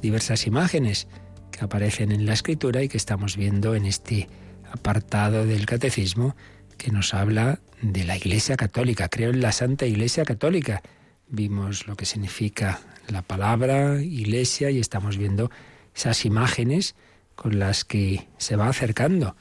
diversas 0.00 0.46
imágenes 0.46 1.08
que 1.50 1.64
aparecen 1.64 2.12
en 2.12 2.26
la 2.26 2.32
escritura 2.32 2.82
y 2.82 2.88
que 2.88 2.96
estamos 2.96 3.36
viendo 3.36 3.74
en 3.74 3.86
este 3.86 4.28
apartado 4.72 5.46
del 5.46 5.66
catecismo 5.66 6.34
que 6.76 6.90
nos 6.90 7.14
habla 7.14 7.60
de 7.82 8.04
la 8.04 8.16
Iglesia 8.16 8.56
Católica. 8.56 9.08
Creo 9.08 9.30
en 9.30 9.40
la 9.40 9.52
Santa 9.52 9.86
Iglesia 9.86 10.24
Católica. 10.24 10.82
Vimos 11.28 11.86
lo 11.86 11.96
que 11.96 12.06
significa 12.06 12.80
la 13.08 13.22
palabra 13.22 14.02
Iglesia 14.02 14.70
y 14.70 14.80
estamos 14.80 15.16
viendo 15.16 15.50
esas 15.94 16.24
imágenes 16.24 16.94
con 17.34 17.58
las 17.58 17.84
que 17.84 18.28
se 18.38 18.56
va 18.56 18.68
acercando 18.68 19.36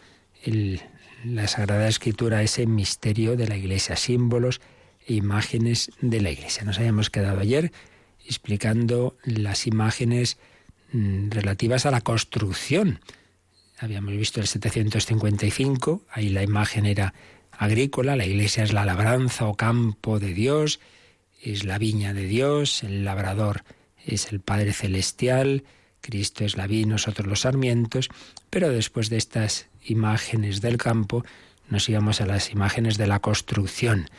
la 1.23 1.47
Sagrada 1.47 1.87
Escritura 1.87 2.39
a 2.39 2.43
ese 2.43 2.65
misterio 2.65 3.35
de 3.35 3.47
la 3.47 3.55
Iglesia, 3.55 3.95
símbolos 3.95 4.61
e 5.07 5.13
imágenes 5.13 5.91
de 6.01 6.21
la 6.21 6.31
Iglesia. 6.31 6.63
Nos 6.63 6.79
habíamos 6.79 7.09
quedado 7.09 7.39
ayer 7.39 7.71
explicando 8.25 9.17
las 9.23 9.67
imágenes 9.67 10.37
mm, 10.91 11.29
relativas 11.29 11.85
a 11.85 11.91
la 11.91 12.01
construcción. 12.01 12.99
Habíamos 13.79 14.13
visto 14.13 14.39
el 14.39 14.47
755, 14.47 16.05
ahí 16.09 16.29
la 16.29 16.43
imagen 16.43 16.85
era 16.85 17.13
agrícola, 17.51 18.15
la 18.15 18.25
iglesia 18.25 18.63
es 18.63 18.73
la 18.73 18.85
labranza 18.85 19.45
o 19.45 19.55
campo 19.55 20.19
de 20.19 20.33
Dios, 20.33 20.79
es 21.43 21.65
la 21.65 21.77
viña 21.77 22.13
de 22.13 22.25
Dios, 22.25 22.83
el 22.83 23.03
labrador 23.03 23.63
es 24.05 24.31
el 24.31 24.39
Padre 24.39 24.73
Celestial, 24.73 25.63
Cristo 26.01 26.43
es 26.43 26.57
la 26.57 26.67
vid, 26.67 26.87
nosotros 26.87 27.27
los 27.27 27.41
sarmientos, 27.41 28.09
pero 28.49 28.69
después 28.69 29.09
de 29.09 29.17
estas 29.17 29.67
imágenes 29.85 30.61
del 30.61 30.77
campo 30.77 31.23
nos 31.69 31.87
íbamos 31.87 32.21
a 32.21 32.25
las 32.25 32.51
imágenes 32.51 32.97
de 32.97 33.07
la 33.07 33.19
construcción. 33.19 34.09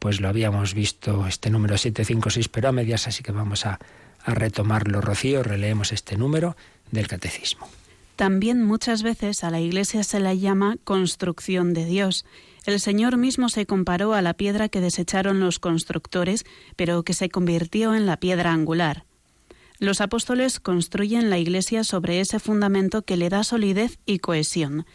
Pues 0.00 0.20
lo 0.20 0.28
habíamos 0.28 0.74
visto 0.74 1.26
este 1.26 1.48
número 1.50 1.78
756, 1.78 2.48
pero 2.48 2.68
a 2.68 2.72
medias, 2.72 3.06
así 3.06 3.22
que 3.22 3.30
vamos 3.30 3.66
a, 3.66 3.78
a 4.24 4.34
retomarlo. 4.34 5.00
Rocío, 5.00 5.42
releemos 5.44 5.92
este 5.92 6.16
número 6.16 6.56
del 6.90 7.06
catecismo. 7.06 7.68
También 8.16 8.62
muchas 8.62 9.02
veces 9.02 9.44
a 9.44 9.50
la 9.50 9.60
Iglesia 9.60 10.02
se 10.04 10.20
la 10.20 10.34
llama 10.34 10.76
construcción 10.84 11.72
de 11.72 11.86
Dios. 11.86 12.24
El 12.64 12.78
Señor 12.78 13.16
mismo 13.16 13.48
se 13.48 13.66
comparó 13.66 14.14
a 14.14 14.22
la 14.22 14.34
piedra 14.34 14.68
que 14.68 14.80
desecharon 14.80 15.40
los 15.40 15.58
constructores, 15.58 16.44
pero 16.76 17.02
que 17.02 17.14
se 17.14 17.28
convirtió 17.28 17.94
en 17.94 18.06
la 18.06 18.18
piedra 18.18 18.52
angular. 18.52 19.04
Los 19.78 20.00
apóstoles 20.00 20.60
construyen 20.60 21.28
la 21.28 21.38
Iglesia 21.38 21.82
sobre 21.82 22.20
ese 22.20 22.38
fundamento 22.38 23.02
que 23.02 23.16
le 23.16 23.28
da 23.28 23.42
solidez 23.42 23.98
y 24.06 24.20
cohesión. 24.20 24.86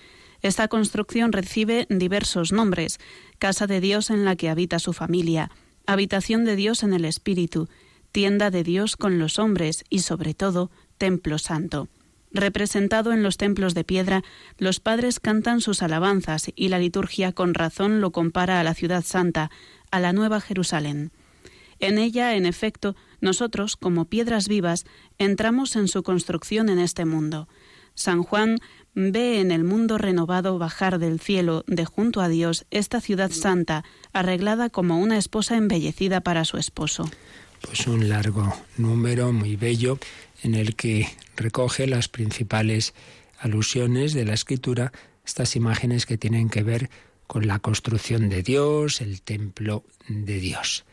Esta 0.42 0.70
construcción 0.70 1.34
recibe 1.34 1.88
diversos 1.90 2.54
nombres 2.54 3.00
casa 3.38 3.68
de 3.68 3.82
Dios 3.82 4.10
en 4.12 4.24
la 4.24 4.38
que 4.38 4.50
habita 4.50 4.80
su 4.80 4.94
familia, 4.94 5.52
habitación 5.86 6.46
de 6.46 6.56
Dios 6.56 6.84
en 6.84 6.94
el 6.94 7.04
Espíritu, 7.04 7.68
tienda 8.14 8.50
de 8.50 8.64
Dios 8.64 8.96
con 8.96 9.20
los 9.20 9.40
hombres 9.40 9.84
y, 9.90 10.00
sobre 10.00 10.34
todo, 10.34 10.72
templo 10.98 11.38
santo. 11.38 11.90
Representado 12.38 13.14
en 13.14 13.24
los 13.24 13.38
templos 13.38 13.74
de 13.74 13.84
piedra, 13.84 14.24
los 14.60 14.80
padres 14.80 15.20
cantan 15.20 15.60
sus 15.60 15.82
alabanzas 15.82 16.52
y 16.56 16.70
la 16.70 16.78
liturgia 16.78 17.32
con 17.32 17.56
razón 17.56 18.00
lo 18.00 18.12
compara 18.12 18.60
a 18.60 18.64
la 18.64 18.76
ciudad 18.76 19.04
santa, 19.04 19.50
a 19.90 20.00
la 20.00 20.14
Nueva 20.14 20.40
Jerusalén. 20.40 21.12
En 21.80 21.98
ella, 21.98 22.36
en 22.36 22.46
efecto, 22.46 22.96
nosotros, 23.22 23.76
como 23.76 24.06
piedras 24.06 24.48
vivas, 24.48 24.86
entramos 25.18 25.76
en 25.76 25.88
su 25.88 26.04
construcción 26.04 26.70
en 26.70 26.78
este 26.78 27.06
mundo. 27.06 27.48
San 27.96 28.22
Juan 28.22 28.60
ve 28.94 29.40
en 29.40 29.50
el 29.50 29.64
mundo 29.64 29.98
renovado 29.98 30.60
bajar 30.60 31.00
del 31.00 31.20
cielo, 31.20 31.64
de 31.66 31.86
junto 31.86 32.22
a 32.22 32.30
Dios, 32.30 32.68
esta 32.70 33.02
ciudad 33.02 33.32
santa, 33.32 33.84
arreglada 34.14 34.70
como 34.70 35.00
una 35.00 35.18
esposa 35.18 35.58
embellecida 35.58 36.22
para 36.22 36.46
su 36.46 36.58
esposo. 36.58 37.10
Pues 37.62 37.88
un 37.88 38.08
largo 38.08 38.54
número 38.78 39.34
muy 39.34 39.56
bello 39.56 39.98
en 40.48 40.56
el 40.56 40.76
que 40.76 41.10
recoge 41.36 41.88
las 41.88 42.08
principales 42.08 42.94
alusiones 43.38 44.14
de 44.14 44.24
la 44.24 44.34
escritura, 44.34 44.94
estas 45.26 45.58
imágenes 45.58 46.06
que 46.06 46.18
tienen 46.18 46.50
que 46.50 46.64
ver 46.64 46.90
con 47.28 47.48
la 47.48 47.60
construcción 47.60 48.30
de 48.30 48.44
Dios, 48.44 49.02
el 49.02 49.22
templo 49.22 49.84
de 50.08 50.40
Dios. 50.40 50.86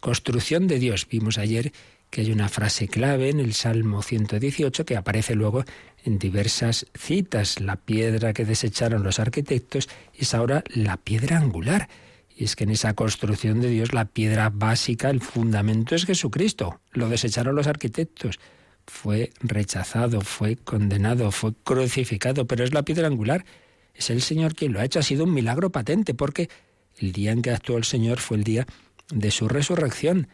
Construcción 0.00 0.66
de 0.66 0.78
Dios. 0.78 1.06
Vimos 1.08 1.36
ayer 1.36 1.72
que 2.08 2.22
hay 2.22 2.32
una 2.32 2.48
frase 2.48 2.88
clave 2.88 3.28
en 3.28 3.38
el 3.38 3.52
Salmo 3.52 4.02
118 4.02 4.86
que 4.86 4.96
aparece 4.96 5.34
luego 5.34 5.64
en 6.04 6.18
diversas 6.18 6.86
citas. 6.94 7.60
La 7.60 7.76
piedra 7.76 8.32
que 8.32 8.46
desecharon 8.46 9.02
los 9.02 9.20
arquitectos 9.20 9.90
es 10.14 10.32
ahora 10.32 10.64
la 10.68 10.96
piedra 10.96 11.36
angular. 11.36 11.90
Y 12.34 12.44
es 12.44 12.56
que 12.56 12.64
en 12.64 12.70
esa 12.70 12.94
construcción 12.94 13.60
de 13.60 13.68
Dios 13.68 13.92
la 13.92 14.06
piedra 14.06 14.48
básica, 14.48 15.10
el 15.10 15.20
fundamento 15.20 15.94
es 15.94 16.06
Jesucristo. 16.06 16.80
Lo 16.92 17.10
desecharon 17.10 17.54
los 17.54 17.66
arquitectos. 17.66 18.40
Fue 18.86 19.30
rechazado, 19.40 20.20
fue 20.20 20.56
condenado, 20.56 21.30
fue 21.30 21.54
crucificado, 21.64 22.46
pero 22.46 22.64
es 22.64 22.72
la 22.72 22.82
piedra 22.82 23.06
angular. 23.06 23.44
Es 23.94 24.10
el 24.10 24.22
Señor 24.22 24.54
quien 24.54 24.72
lo 24.72 24.80
ha 24.80 24.84
hecho. 24.84 24.98
Ha 24.98 25.02
sido 25.02 25.24
un 25.24 25.34
milagro 25.34 25.70
patente 25.70 26.14
porque 26.14 26.48
el 26.98 27.12
día 27.12 27.32
en 27.32 27.42
que 27.42 27.50
actuó 27.50 27.76
el 27.76 27.84
Señor 27.84 28.18
fue 28.18 28.36
el 28.36 28.44
día 28.44 28.66
de 29.12 29.30
su 29.30 29.48
resurrección. 29.48 30.28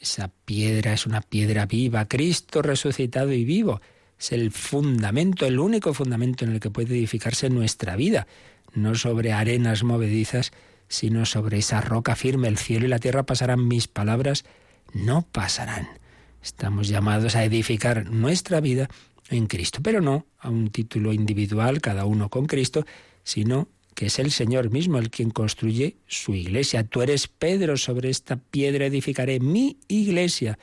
Esa 0.00 0.32
piedra 0.44 0.92
es 0.92 1.06
una 1.06 1.20
piedra 1.20 1.66
viva, 1.66 2.08
Cristo 2.08 2.62
resucitado 2.62 3.32
y 3.32 3.44
vivo. 3.44 3.80
Es 4.18 4.32
el 4.32 4.50
fundamento, 4.50 5.46
el 5.46 5.58
único 5.58 5.94
fundamento 5.94 6.44
en 6.44 6.52
el 6.52 6.60
que 6.60 6.70
puede 6.70 6.94
edificarse 6.94 7.50
nuestra 7.50 7.96
vida, 7.96 8.26
no 8.74 8.94
sobre 8.94 9.32
arenas 9.32 9.84
movedizas, 9.84 10.52
sino 10.88 11.24
sobre 11.24 11.58
esa 11.58 11.80
roca 11.80 12.16
firme. 12.16 12.48
El 12.48 12.58
cielo 12.58 12.86
y 12.86 12.88
la 12.88 12.98
tierra 12.98 13.24
pasarán, 13.24 13.66
mis 13.66 13.88
palabras 13.88 14.44
no 14.92 15.22
pasarán. 15.22 16.01
Estamos 16.42 16.88
llamados 16.88 17.36
a 17.36 17.44
edificar 17.44 18.10
nuestra 18.10 18.60
vida 18.60 18.88
en 19.30 19.46
Cristo, 19.46 19.80
pero 19.82 20.00
no 20.00 20.26
a 20.38 20.50
un 20.50 20.70
título 20.70 21.12
individual, 21.12 21.80
cada 21.80 22.04
uno 22.04 22.28
con 22.28 22.46
Cristo, 22.46 22.84
sino 23.22 23.68
que 23.94 24.06
es 24.06 24.18
el 24.18 24.30
Señor 24.30 24.70
mismo 24.70 24.98
el 24.98 25.10
quien 25.10 25.30
construye 25.30 25.96
su 26.06 26.34
iglesia. 26.34 26.84
Tú 26.84 27.02
eres 27.02 27.28
Pedro, 27.28 27.76
sobre 27.76 28.10
esta 28.10 28.36
piedra 28.36 28.86
edificaré 28.86 29.38
mi 29.38 29.78
iglesia, 29.88 30.58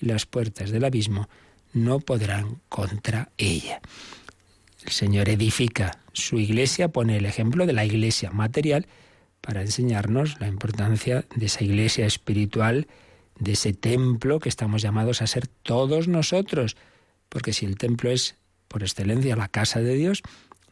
y 0.00 0.06
las 0.06 0.26
puertas 0.26 0.70
del 0.70 0.84
abismo 0.84 1.28
no 1.72 2.00
podrán 2.00 2.60
contra 2.68 3.30
ella. 3.38 3.80
El 4.84 4.92
Señor 4.92 5.28
edifica 5.28 5.98
su 6.12 6.38
iglesia, 6.38 6.88
pone 6.88 7.16
el 7.16 7.24
ejemplo 7.24 7.66
de 7.66 7.72
la 7.72 7.84
iglesia 7.84 8.30
material 8.32 8.86
para 9.40 9.62
enseñarnos 9.62 10.40
la 10.40 10.48
importancia 10.48 11.24
de 11.34 11.46
esa 11.46 11.64
iglesia 11.64 12.04
espiritual, 12.04 12.86
de 13.42 13.52
ese 13.52 13.72
templo 13.72 14.38
que 14.38 14.48
estamos 14.48 14.82
llamados 14.82 15.20
a 15.20 15.26
ser 15.26 15.48
todos 15.48 16.06
nosotros, 16.06 16.76
porque 17.28 17.52
si 17.52 17.66
el 17.66 17.76
templo 17.76 18.10
es 18.10 18.36
por 18.68 18.82
excelencia 18.82 19.36
la 19.36 19.48
casa 19.48 19.80
de 19.80 19.94
Dios, 19.94 20.22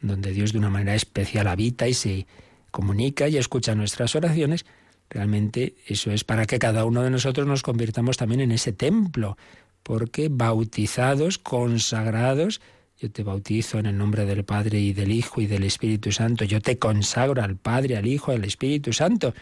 donde 0.00 0.32
Dios 0.32 0.52
de 0.52 0.58
una 0.58 0.70
manera 0.70 0.94
especial 0.94 1.48
habita 1.48 1.88
y 1.88 1.94
se 1.94 2.26
comunica 2.70 3.28
y 3.28 3.36
escucha 3.36 3.74
nuestras 3.74 4.14
oraciones, 4.14 4.66
realmente 5.08 5.74
eso 5.86 6.12
es 6.12 6.22
para 6.22 6.46
que 6.46 6.60
cada 6.60 6.84
uno 6.84 7.02
de 7.02 7.10
nosotros 7.10 7.46
nos 7.46 7.62
convirtamos 7.62 8.16
también 8.16 8.40
en 8.40 8.52
ese 8.52 8.72
templo, 8.72 9.36
porque 9.82 10.28
bautizados, 10.30 11.38
consagrados, 11.38 12.60
yo 13.00 13.10
te 13.10 13.24
bautizo 13.24 13.78
en 13.78 13.86
el 13.86 13.98
nombre 13.98 14.26
del 14.26 14.44
Padre 14.44 14.78
y 14.78 14.92
del 14.92 15.10
Hijo 15.10 15.40
y 15.40 15.46
del 15.46 15.64
Espíritu 15.64 16.12
Santo, 16.12 16.44
yo 16.44 16.60
te 16.60 16.78
consagro 16.78 17.42
al 17.42 17.56
Padre, 17.56 17.96
al 17.96 18.06
Hijo, 18.06 18.30
al 18.30 18.44
Espíritu 18.44 18.92
Santo, 18.92 19.34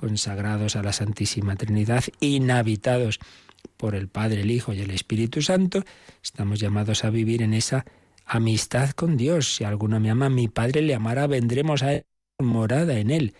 consagrados 0.00 0.76
a 0.76 0.82
la 0.82 0.94
Santísima 0.94 1.56
Trinidad, 1.56 2.04
inhabitados 2.20 3.20
por 3.76 3.94
el 3.94 4.08
Padre, 4.08 4.40
el 4.40 4.50
Hijo 4.50 4.72
y 4.72 4.80
el 4.80 4.90
Espíritu 4.92 5.42
Santo, 5.42 5.84
estamos 6.22 6.58
llamados 6.58 7.04
a 7.04 7.10
vivir 7.10 7.42
en 7.42 7.52
esa 7.52 7.84
amistad 8.24 8.92
con 8.92 9.18
Dios. 9.18 9.56
Si 9.56 9.64
alguno 9.64 10.00
me 10.00 10.08
ama, 10.08 10.30
mi 10.30 10.48
Padre 10.48 10.80
le 10.80 10.94
amará, 10.94 11.26
vendremos 11.26 11.82
a 11.82 12.00
morada 12.38 12.98
en 12.98 13.10
él, 13.10 13.34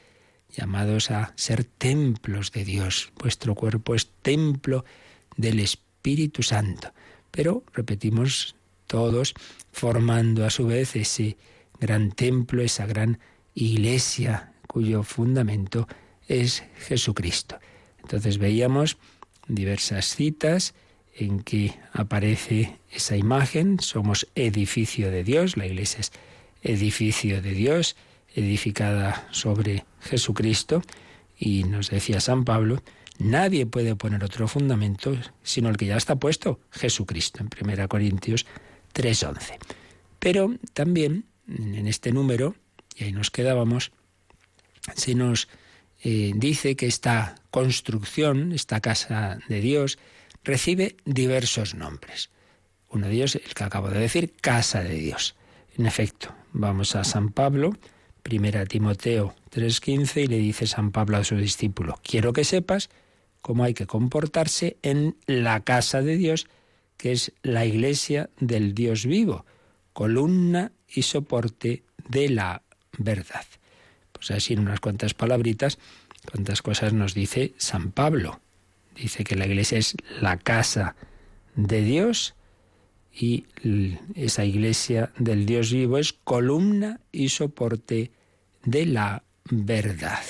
llamados 0.54 1.10
a 1.10 1.32
ser 1.34 1.64
templos 1.64 2.52
de 2.52 2.66
Dios. 2.66 3.10
Vuestro 3.18 3.54
cuerpo 3.54 3.94
es 3.94 4.10
templo 4.20 4.84
del 5.38 5.60
Espíritu 5.60 6.42
Santo. 6.42 6.92
Pero, 7.30 7.64
repetimos, 7.72 8.54
todos 8.86 9.32
formando 9.72 10.44
a 10.44 10.50
su 10.50 10.66
vez 10.66 10.94
ese 10.94 11.38
gran 11.80 12.12
templo, 12.12 12.60
esa 12.60 12.84
gran 12.84 13.18
iglesia 13.54 14.52
cuyo 14.66 15.04
fundamento 15.04 15.88
es 16.30 16.62
Jesucristo. 16.78 17.58
Entonces 18.02 18.38
veíamos 18.38 18.96
diversas 19.48 20.14
citas 20.14 20.74
en 21.14 21.40
que 21.40 21.74
aparece 21.92 22.78
esa 22.90 23.16
imagen, 23.16 23.80
somos 23.80 24.28
edificio 24.36 25.10
de 25.10 25.24
Dios, 25.24 25.56
la 25.56 25.66
iglesia 25.66 26.00
es 26.00 26.12
edificio 26.62 27.42
de 27.42 27.50
Dios, 27.50 27.96
edificada 28.34 29.26
sobre 29.32 29.84
Jesucristo, 30.00 30.82
y 31.36 31.64
nos 31.64 31.90
decía 31.90 32.20
San 32.20 32.44
Pablo, 32.44 32.82
Nadie 33.18 33.66
puede 33.66 33.96
poner 33.96 34.24
otro 34.24 34.48
fundamento 34.48 35.14
sino 35.42 35.68
el 35.68 35.76
que 35.76 35.84
ya 35.84 35.98
está 35.98 36.16
puesto, 36.16 36.58
Jesucristo, 36.70 37.42
en 37.42 37.50
1 37.50 37.86
Corintios 37.88 38.46
3:11. 38.94 39.58
Pero 40.18 40.54
también 40.72 41.26
en 41.46 41.86
este 41.86 42.12
número, 42.12 42.54
y 42.96 43.04
ahí 43.04 43.12
nos 43.12 43.30
quedábamos, 43.30 43.92
se 44.96 45.14
nos 45.14 45.48
eh, 46.02 46.32
dice 46.34 46.76
que 46.76 46.86
esta 46.86 47.34
construcción, 47.50 48.52
esta 48.52 48.80
casa 48.80 49.38
de 49.48 49.60
Dios, 49.60 49.98
recibe 50.44 50.96
diversos 51.04 51.74
nombres. 51.74 52.30
Uno 52.88 53.06
de 53.06 53.14
ellos, 53.14 53.34
el 53.36 53.54
que 53.54 53.64
acabo 53.64 53.88
de 53.90 54.00
decir, 54.00 54.34
casa 54.40 54.82
de 54.82 54.94
Dios. 54.94 55.36
En 55.76 55.86
efecto, 55.86 56.34
vamos 56.52 56.96
a 56.96 57.04
San 57.04 57.30
Pablo, 57.30 57.76
primera 58.22 58.66
Timoteo 58.66 59.34
3:15, 59.50 60.22
y 60.22 60.26
le 60.26 60.38
dice 60.38 60.66
San 60.66 60.90
Pablo 60.90 61.18
a 61.18 61.24
su 61.24 61.36
discípulo, 61.36 61.98
quiero 62.02 62.32
que 62.32 62.44
sepas 62.44 62.90
cómo 63.40 63.64
hay 63.64 63.74
que 63.74 63.86
comportarse 63.86 64.76
en 64.82 65.16
la 65.26 65.60
casa 65.60 66.02
de 66.02 66.16
Dios, 66.16 66.46
que 66.96 67.12
es 67.12 67.32
la 67.42 67.64
iglesia 67.64 68.30
del 68.38 68.74
Dios 68.74 69.06
vivo, 69.06 69.46
columna 69.92 70.72
y 70.88 71.02
soporte 71.02 71.84
de 72.08 72.28
la 72.28 72.62
verdad. 72.98 73.46
Pues 74.20 74.32
así 74.32 74.52
en 74.52 74.60
unas 74.60 74.80
cuantas 74.80 75.14
palabritas, 75.14 75.78
cuántas 76.30 76.60
cosas 76.60 76.92
nos 76.92 77.14
dice 77.14 77.54
San 77.56 77.90
Pablo. 77.90 78.40
Dice 78.94 79.24
que 79.24 79.34
la 79.34 79.46
iglesia 79.46 79.78
es 79.78 79.96
la 80.20 80.36
casa 80.36 80.94
de 81.56 81.80
Dios 81.80 82.34
y 83.12 83.46
esa 84.14 84.44
iglesia 84.44 85.10
del 85.18 85.46
Dios 85.46 85.72
vivo 85.72 85.96
es 85.96 86.12
columna 86.12 87.00
y 87.10 87.30
soporte 87.30 88.10
de 88.64 88.86
la 88.86 89.24
verdad. 89.50 90.22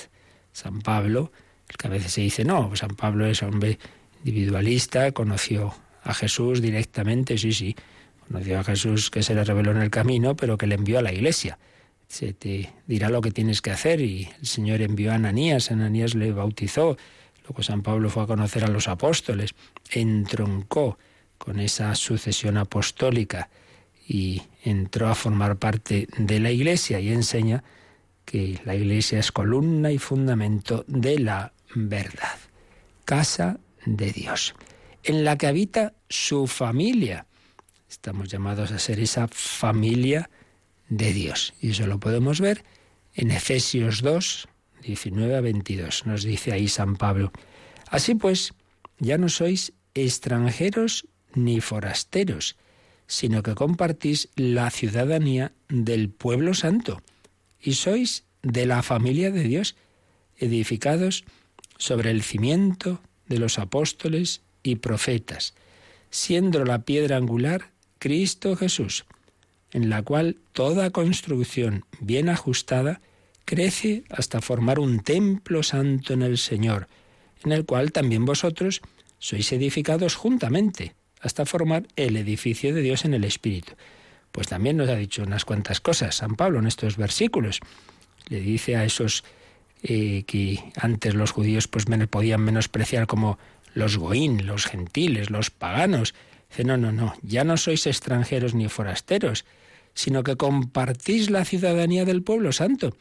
San 0.52 0.80
Pablo, 0.82 1.32
el 1.68 1.76
que 1.76 1.88
a 1.88 1.90
veces 1.90 2.12
se 2.12 2.20
dice, 2.20 2.44
no, 2.44 2.74
San 2.76 2.94
Pablo 2.94 3.26
es 3.26 3.42
hombre 3.42 3.78
individualista, 4.24 5.10
conoció 5.12 5.74
a 6.04 6.14
Jesús 6.14 6.62
directamente, 6.62 7.38
sí, 7.38 7.52
sí, 7.52 7.74
conoció 8.28 8.60
a 8.60 8.64
Jesús 8.64 9.10
que 9.10 9.22
se 9.22 9.34
le 9.34 9.44
reveló 9.44 9.72
en 9.72 9.78
el 9.82 9.90
camino, 9.90 10.36
pero 10.36 10.56
que 10.56 10.66
le 10.66 10.76
envió 10.76 11.00
a 11.00 11.02
la 11.02 11.12
iglesia. 11.12 11.58
Se 12.10 12.32
te 12.32 12.72
dirá 12.88 13.08
lo 13.08 13.20
que 13.20 13.30
tienes 13.30 13.62
que 13.62 13.70
hacer. 13.70 14.00
Y 14.00 14.28
el 14.40 14.46
Señor 14.46 14.82
envió 14.82 15.12
a 15.12 15.14
Ananías, 15.14 15.70
Ananías 15.70 16.16
le 16.16 16.32
bautizó, 16.32 16.96
luego 17.44 17.62
San 17.62 17.82
Pablo 17.82 18.10
fue 18.10 18.24
a 18.24 18.26
conocer 18.26 18.64
a 18.64 18.68
los 18.68 18.88
apóstoles, 18.88 19.54
entroncó 19.92 20.98
con 21.38 21.60
esa 21.60 21.94
sucesión 21.94 22.56
apostólica 22.56 23.48
y 24.08 24.42
entró 24.64 25.06
a 25.08 25.14
formar 25.14 25.56
parte 25.56 26.08
de 26.18 26.40
la 26.40 26.50
iglesia 26.50 26.98
y 26.98 27.12
enseña 27.12 27.62
que 28.24 28.58
la 28.64 28.74
iglesia 28.74 29.20
es 29.20 29.30
columna 29.30 29.92
y 29.92 29.98
fundamento 29.98 30.84
de 30.88 31.20
la 31.20 31.52
verdad, 31.76 32.38
casa 33.04 33.60
de 33.86 34.10
Dios, 34.10 34.56
en 35.04 35.22
la 35.24 35.38
que 35.38 35.46
habita 35.46 35.94
su 36.08 36.48
familia. 36.48 37.26
Estamos 37.88 38.28
llamados 38.28 38.72
a 38.72 38.80
ser 38.80 38.98
esa 38.98 39.28
familia 39.28 40.28
de 40.90 41.14
Dios. 41.14 41.54
Y 41.62 41.70
eso 41.70 41.86
lo 41.86 41.98
podemos 41.98 42.40
ver 42.40 42.64
en 43.14 43.30
Efesios 43.30 44.02
2, 44.02 44.48
19 44.82 45.36
a 45.36 45.40
22. 45.40 46.04
Nos 46.04 46.24
dice 46.24 46.52
ahí 46.52 46.68
San 46.68 46.96
Pablo. 46.96 47.32
Así 47.88 48.14
pues, 48.14 48.52
ya 48.98 49.16
no 49.16 49.30
sois 49.30 49.72
extranjeros 49.94 51.06
ni 51.34 51.60
forasteros, 51.60 52.56
sino 53.06 53.42
que 53.42 53.54
compartís 53.54 54.28
la 54.36 54.70
ciudadanía 54.70 55.52
del 55.68 56.10
pueblo 56.10 56.54
santo 56.54 57.02
y 57.60 57.74
sois 57.74 58.24
de 58.42 58.66
la 58.66 58.82
familia 58.82 59.30
de 59.30 59.42
Dios, 59.42 59.76
edificados 60.38 61.24
sobre 61.76 62.10
el 62.10 62.22
cimiento 62.22 63.00
de 63.26 63.38
los 63.38 63.58
apóstoles 63.58 64.42
y 64.62 64.76
profetas, 64.76 65.54
siendo 66.10 66.64
la 66.64 66.82
piedra 66.82 67.16
angular 67.16 67.70
Cristo 67.98 68.56
Jesús, 68.56 69.04
en 69.72 69.90
la 69.90 70.02
cual 70.02 70.36
toda 70.52 70.90
construcción 70.90 71.84
bien 72.00 72.28
ajustada 72.28 73.00
crece 73.44 74.04
hasta 74.10 74.40
formar 74.40 74.78
un 74.78 75.00
templo 75.00 75.62
santo 75.62 76.12
en 76.12 76.22
el 76.22 76.38
Señor, 76.38 76.88
en 77.44 77.52
el 77.52 77.64
cual 77.64 77.92
también 77.92 78.24
vosotros 78.24 78.80
sois 79.18 79.52
edificados 79.52 80.14
juntamente 80.14 80.94
hasta 81.20 81.44
formar 81.44 81.86
el 81.96 82.16
edificio 82.16 82.74
de 82.74 82.80
Dios 82.80 83.04
en 83.04 83.14
el 83.14 83.24
Espíritu. 83.24 83.74
Pues 84.32 84.48
también 84.48 84.76
nos 84.76 84.88
ha 84.88 84.96
dicho 84.96 85.22
unas 85.22 85.44
cuantas 85.44 85.80
cosas 85.80 86.16
San 86.16 86.36
Pablo 86.36 86.58
en 86.58 86.66
estos 86.66 86.96
versículos. 86.96 87.60
Le 88.28 88.40
dice 88.40 88.76
a 88.76 88.84
esos 88.84 89.24
eh, 89.82 90.24
que 90.26 90.62
antes 90.76 91.14
los 91.14 91.32
judíos 91.32 91.68
pues 91.68 91.86
podían 92.08 92.42
menospreciar 92.42 93.06
como 93.06 93.38
los 93.74 93.96
goín, 93.96 94.46
los 94.46 94.66
gentiles, 94.66 95.30
los 95.30 95.50
paganos. 95.50 96.14
Dice, 96.48 96.64
no, 96.64 96.76
no, 96.76 96.92
no, 96.92 97.14
ya 97.22 97.44
no 97.44 97.56
sois 97.56 97.86
extranjeros 97.86 98.54
ni 98.54 98.68
forasteros, 98.68 99.44
sino 99.94 100.22
que 100.22 100.36
compartís 100.36 101.30
la 101.30 101.44
ciudadanía 101.44 102.04
del 102.04 102.22
pueblo 102.22 102.52
santo. 102.52 102.96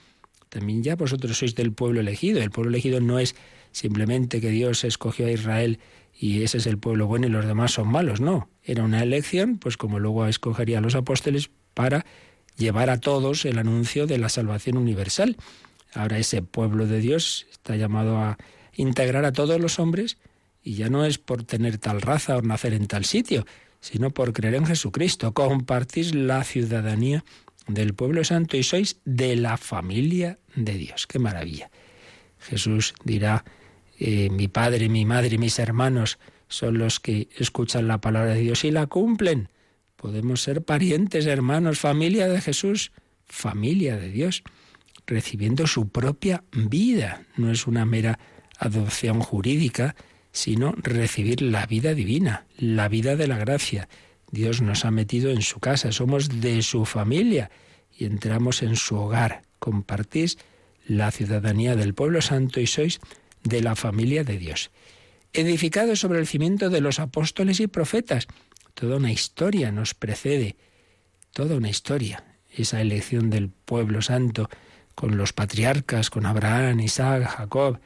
También 0.49 0.83
ya 0.83 0.95
vosotros 0.95 1.37
sois 1.37 1.55
del 1.55 1.73
pueblo 1.73 1.99
elegido. 1.99 2.41
El 2.41 2.51
pueblo 2.51 2.71
elegido 2.71 2.99
no 2.99 3.19
es 3.19 3.35
simplemente 3.71 4.41
que 4.41 4.49
Dios 4.49 4.83
escogió 4.83 5.27
a 5.27 5.31
Israel 5.31 5.79
y 6.19 6.43
ese 6.43 6.57
es 6.57 6.67
el 6.67 6.77
pueblo 6.77 7.07
bueno 7.07 7.27
y 7.27 7.29
los 7.29 7.45
demás 7.45 7.71
son 7.71 7.87
malos, 7.87 8.19
no. 8.19 8.49
Era 8.63 8.83
una 8.83 9.01
elección, 9.01 9.57
pues 9.57 9.77
como 9.77 9.99
luego 9.99 10.25
escogería 10.25 10.79
a 10.79 10.81
los 10.81 10.95
apóstoles 10.95 11.49
para 11.73 12.05
llevar 12.57 12.89
a 12.89 12.99
todos 12.99 13.45
el 13.45 13.57
anuncio 13.57 14.05
de 14.05 14.17
la 14.17 14.27
salvación 14.27 14.77
universal. 14.77 15.37
Ahora 15.93 16.17
ese 16.17 16.41
pueblo 16.41 16.87
de 16.87 16.99
Dios 16.99 17.47
está 17.51 17.75
llamado 17.75 18.17
a 18.17 18.37
integrar 18.75 19.25
a 19.25 19.31
todos 19.31 19.59
los 19.61 19.79
hombres 19.79 20.17
y 20.61 20.73
ya 20.73 20.89
no 20.89 21.05
es 21.05 21.17
por 21.17 21.43
tener 21.43 21.77
tal 21.77 22.01
raza 22.01 22.37
o 22.37 22.41
nacer 22.41 22.73
en 22.73 22.87
tal 22.87 23.05
sitio, 23.05 23.45
sino 23.79 24.11
por 24.11 24.33
creer 24.33 24.55
en 24.55 24.65
Jesucristo. 24.65 25.33
Compartís 25.33 26.13
la 26.15 26.43
ciudadanía 26.43 27.23
del 27.67 27.93
pueblo 27.93 28.23
santo 28.23 28.57
y 28.57 28.63
sois 28.63 28.97
de 29.05 29.35
la 29.35 29.57
familia 29.57 30.39
de 30.55 30.73
Dios. 30.73 31.07
¡Qué 31.07 31.19
maravilla! 31.19 31.69
Jesús 32.39 32.93
dirá, 33.03 33.45
eh, 33.99 34.29
mi 34.29 34.47
padre, 34.47 34.89
mi 34.89 35.05
madre 35.05 35.37
mis 35.37 35.59
hermanos 35.59 36.19
son 36.47 36.77
los 36.77 36.99
que 36.99 37.29
escuchan 37.37 37.87
la 37.87 38.01
palabra 38.01 38.33
de 38.33 38.41
Dios 38.41 38.63
y 38.63 38.71
la 38.71 38.87
cumplen. 38.87 39.49
Podemos 39.95 40.41
ser 40.41 40.63
parientes, 40.63 41.25
hermanos, 41.25 41.79
familia 41.79 42.27
de 42.27 42.41
Jesús, 42.41 42.91
familia 43.25 43.97
de 43.97 44.09
Dios, 44.09 44.43
recibiendo 45.05 45.67
su 45.67 45.89
propia 45.89 46.43
vida. 46.53 47.23
No 47.35 47.51
es 47.51 47.67
una 47.67 47.85
mera 47.85 48.17
adopción 48.57 49.19
jurídica, 49.19 49.95
sino 50.31 50.73
recibir 50.77 51.41
la 51.41 51.65
vida 51.65 51.93
divina, 51.93 52.45
la 52.57 52.87
vida 52.87 53.15
de 53.15 53.27
la 53.27 53.37
gracia. 53.37 53.89
Dios 54.31 54.61
nos 54.61 54.85
ha 54.85 54.91
metido 54.91 55.31
en 55.31 55.41
su 55.41 55.59
casa, 55.59 55.91
somos 55.91 56.41
de 56.41 56.61
su 56.61 56.85
familia 56.85 57.49
y 57.95 58.05
entramos 58.05 58.61
en 58.61 58.75
su 58.75 58.95
hogar. 58.95 59.43
Compartís 59.59 60.37
la 60.87 61.11
ciudadanía 61.11 61.75
del 61.75 61.93
pueblo 61.93 62.21
santo 62.21 62.59
y 62.59 62.67
sois 62.67 62.99
de 63.43 63.61
la 63.61 63.75
familia 63.75 64.23
de 64.23 64.37
Dios. 64.37 64.71
Edificados 65.33 65.99
sobre 65.99 66.19
el 66.19 66.27
cimiento 66.27 66.69
de 66.69 66.81
los 66.81 66.99
apóstoles 66.99 67.59
y 67.59 67.67
profetas. 67.67 68.27
Toda 68.73 68.97
una 68.97 69.11
historia 69.11 69.71
nos 69.71 69.93
precede, 69.93 70.55
toda 71.33 71.55
una 71.55 71.69
historia. 71.69 72.23
Esa 72.51 72.81
elección 72.81 73.29
del 73.29 73.49
pueblo 73.49 74.01
santo 74.01 74.49
con 74.95 75.17
los 75.17 75.33
patriarcas, 75.33 76.09
con 76.09 76.25
Abraham, 76.25 76.79
Isaac, 76.79 77.23
Jacob, 77.23 77.79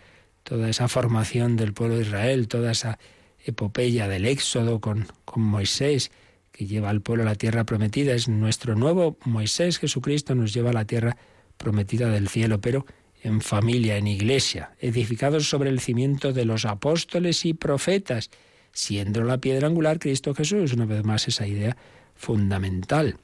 toda 0.44 0.70
esa 0.70 0.88
formación 0.88 1.56
del 1.56 1.74
pueblo 1.74 1.96
de 1.96 2.04
Israel, 2.04 2.48
toda 2.48 2.72
esa 2.72 3.00
epopeya 3.46 4.08
del 4.08 4.26
Éxodo 4.26 4.80
con, 4.80 5.08
con 5.26 5.44
Moisés, 5.44 6.12
que 6.52 6.68
lleva 6.68 6.90
al 6.90 7.02
pueblo 7.02 7.24
a 7.24 7.26
la 7.26 7.36
tierra 7.36 7.64
prometida, 7.64 8.14
es 8.14 8.28
nuestro 8.28 8.76
nuevo 8.76 9.18
Moisés, 9.26 9.80
Jesucristo 9.80 10.36
nos 10.36 10.54
lleva 10.54 10.70
a 10.70 10.74
la 10.74 10.86
tierra 10.86 11.18
prometida 11.58 12.10
del 12.10 12.28
cielo, 12.30 12.62
pero 12.62 12.86
en 13.22 13.42
familia, 13.42 13.98
en 13.98 14.08
iglesia, 14.08 14.74
edificados 14.80 15.50
sobre 15.50 15.70
el 15.70 15.80
cimiento 15.80 16.34
de 16.34 16.46
los 16.46 16.66
apóstoles 16.66 17.46
y 17.46 17.54
profetas, 17.54 18.30
siendo 18.72 19.24
la 19.24 19.38
piedra 19.38 19.68
angular 19.68 19.98
Cristo 19.98 20.36
Jesús, 20.36 20.74
una 20.74 20.86
vez 20.86 21.04
más 21.04 21.28
esa 21.28 21.48
idea 21.48 21.76
fundamental. 22.16 23.18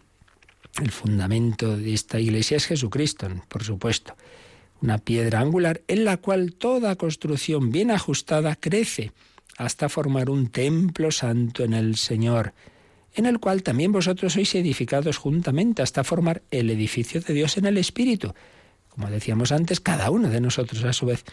El 0.82 0.92
fundamento 0.92 1.76
de 1.76 1.94
esta 1.94 2.20
iglesia 2.20 2.58
es 2.58 2.66
Jesucristo, 2.66 3.28
por 3.48 3.64
supuesto 3.64 4.16
una 4.82 4.98
piedra 4.98 5.40
angular 5.40 5.82
en 5.88 6.06
la 6.06 6.18
cual 6.18 6.54
toda 6.54 6.96
construcción 6.96 7.72
bien 7.72 7.92
ajustada 7.92 8.56
crece 8.56 9.12
hasta 9.58 9.90
formar 9.90 10.30
un 10.30 10.48
templo 10.48 11.12
santo 11.12 11.64
en 11.64 11.74
el 11.74 11.98
Señor, 11.98 12.54
en 13.14 13.26
el 13.26 13.40
cual 13.40 13.62
también 13.62 13.92
vosotros 13.92 14.34
sois 14.34 14.56
edificados 14.56 15.18
juntamente 15.18 15.82
hasta 15.82 16.04
formar 16.04 16.42
el 16.52 16.70
edificio 16.70 17.20
de 17.20 17.34
Dios 17.34 17.58
en 17.58 17.66
el 17.66 17.78
Espíritu. 17.78 18.34
Como 18.88 19.10
decíamos 19.10 19.52
antes, 19.52 19.80
cada 19.80 20.12
uno 20.12 20.30
de 20.30 20.40
nosotros 20.40 20.84
a 20.84 20.94
su 20.94 21.08
vez 21.08 21.26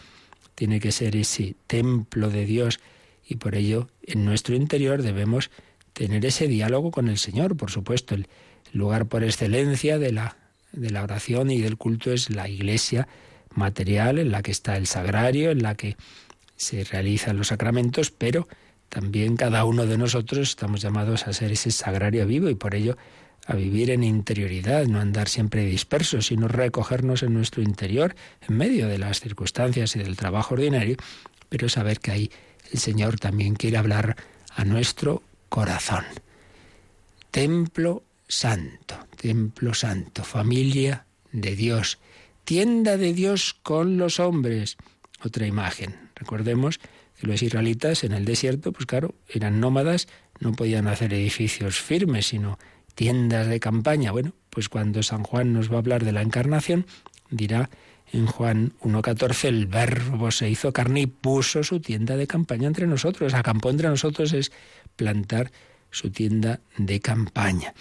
tiene 0.55 0.79
que 0.79 0.91
ser 0.91 1.15
ese 1.15 1.55
templo 1.67 2.29
de 2.29 2.45
Dios 2.45 2.79
y 3.25 3.35
por 3.35 3.55
ello 3.55 3.87
en 4.03 4.25
nuestro 4.25 4.55
interior 4.55 5.01
debemos 5.01 5.51
tener 5.93 6.25
ese 6.25 6.47
diálogo 6.47 6.91
con 6.91 7.07
el 7.07 7.17
Señor, 7.17 7.55
por 7.55 7.71
supuesto, 7.71 8.15
el 8.15 8.27
lugar 8.73 9.07
por 9.07 9.23
excelencia 9.23 9.97
de 9.97 10.11
la, 10.11 10.37
de 10.71 10.89
la 10.89 11.03
oración 11.03 11.49
y 11.49 11.61
del 11.61 11.77
culto 11.77 12.11
es 12.11 12.29
la 12.29 12.49
iglesia 12.49 13.07
material, 13.57 14.19
en 14.19 14.31
la 14.31 14.41
que 14.41 14.51
está 14.51 14.77
el 14.77 14.87
sagrario, 14.87 15.51
en 15.51 15.63
la 15.63 15.75
que 15.75 15.97
se 16.55 16.83
realizan 16.83 17.37
los 17.37 17.47
sacramentos, 17.47 18.11
pero 18.11 18.47
también 18.89 19.35
cada 19.35 19.65
uno 19.65 19.85
de 19.85 19.97
nosotros 19.97 20.49
estamos 20.49 20.81
llamados 20.81 21.27
a 21.27 21.33
ser 21.33 21.51
ese 21.51 21.71
sagrario 21.71 22.25
vivo 22.25 22.49
y 22.49 22.55
por 22.55 22.73
ello 22.73 22.97
a 23.45 23.55
vivir 23.55 23.91
en 23.91 24.03
interioridad, 24.03 24.85
no 24.87 24.99
andar 24.99 25.29
siempre 25.29 25.65
dispersos, 25.65 26.27
sino 26.27 26.47
recogernos 26.47 27.23
en 27.23 27.33
nuestro 27.33 27.61
interior, 27.61 28.15
en 28.47 28.57
medio 28.57 28.87
de 28.87 28.97
las 28.97 29.21
circunstancias 29.21 29.95
y 29.95 29.99
del 29.99 30.17
trabajo 30.17 30.55
ordinario, 30.55 30.97
pero 31.47 31.69
saber 31.69 31.99
que 31.99 32.11
ahí 32.11 32.31
el 32.73 32.79
Señor 32.79 33.19
también 33.19 33.55
quiere 33.55 33.77
hablar 33.77 34.17
a 34.53 34.65
nuestro 34.65 35.23
corazón. 35.47 36.03
Templo 37.31 38.03
santo, 38.27 38.95
templo 39.15 39.73
santo, 39.73 40.23
familia 40.23 41.05
de 41.31 41.55
Dios, 41.55 41.99
tienda 42.47 42.95
de 42.95 43.13
Dios 43.13 43.57
con 43.61 43.97
los 43.97 44.21
hombres. 44.21 44.77
Otra 45.21 45.45
imagen. 45.45 45.97
Recordemos 46.15 46.79
que 47.19 47.27
los 47.27 47.43
israelitas 47.43 48.05
en 48.05 48.13
el 48.13 48.23
desierto, 48.23 48.71
pues 48.71 48.85
claro, 48.85 49.15
eran 49.27 49.59
nómadas, 49.59 50.07
no 50.39 50.53
podían 50.53 50.87
hacer 50.87 51.13
edificios 51.13 51.81
firmes, 51.81 52.27
sino 52.27 52.57
tiendas 52.95 53.47
de 53.47 53.59
campaña. 53.59 54.13
Bueno, 54.13 54.31
pues 54.49 54.69
cuando 54.69 55.03
San 55.03 55.23
Juan 55.23 55.51
nos 55.51 55.69
va 55.69 55.75
a 55.75 55.79
hablar 55.79 56.05
de 56.05 56.13
la 56.13 56.21
encarnación, 56.21 56.85
dirá 57.29 57.69
en 58.13 58.27
Juan 58.27 58.71
1.14, 58.79 59.49
el 59.49 59.65
verbo 59.65 60.31
se 60.31 60.49
hizo 60.49 60.71
carne 60.71 61.01
y 61.01 61.07
puso 61.07 61.63
su 61.63 61.81
tienda 61.81 62.15
de 62.15 62.27
campaña 62.27 62.69
entre 62.69 62.87
nosotros. 62.87 63.33
Acampó 63.33 63.71
entre 63.71 63.89
nosotros 63.89 64.31
es 64.31 64.53
plantar 64.95 65.51
su 65.91 66.11
tienda 66.11 66.61
de 66.77 67.01
campaña. 67.01 67.73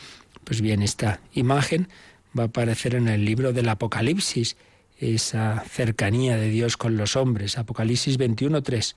Pues 0.43 0.61
bien, 0.61 0.83
esta 0.83 1.21
imagen 1.35 1.89
va 2.37 2.45
a 2.45 2.47
aparecer 2.47 2.95
en 2.95 3.09
el 3.09 3.25
libro 3.25 3.53
del 3.53 3.69
Apocalipsis, 3.69 4.57
esa 4.99 5.63
cercanía 5.69 6.37
de 6.37 6.49
Dios 6.49 6.77
con 6.77 6.97
los 6.97 7.17
hombres. 7.17 7.59
Apocalipsis 7.59 8.19
21.3. 8.19 8.95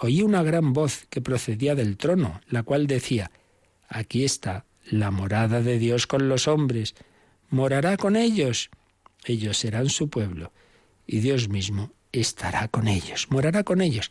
Oí 0.00 0.22
una 0.22 0.42
gran 0.42 0.72
voz 0.72 1.06
que 1.10 1.20
procedía 1.20 1.74
del 1.74 1.96
trono, 1.96 2.40
la 2.48 2.62
cual 2.62 2.86
decía, 2.86 3.30
aquí 3.88 4.24
está 4.24 4.64
la 4.90 5.10
morada 5.10 5.60
de 5.60 5.78
Dios 5.78 6.06
con 6.06 6.28
los 6.28 6.48
hombres, 6.48 6.94
morará 7.50 7.96
con 7.96 8.16
ellos, 8.16 8.70
ellos 9.24 9.58
serán 9.58 9.88
su 9.88 10.08
pueblo, 10.08 10.52
y 11.06 11.20
Dios 11.20 11.48
mismo 11.48 11.92
estará 12.10 12.68
con 12.68 12.88
ellos, 12.88 13.28
morará 13.30 13.64
con 13.64 13.80
ellos, 13.80 14.10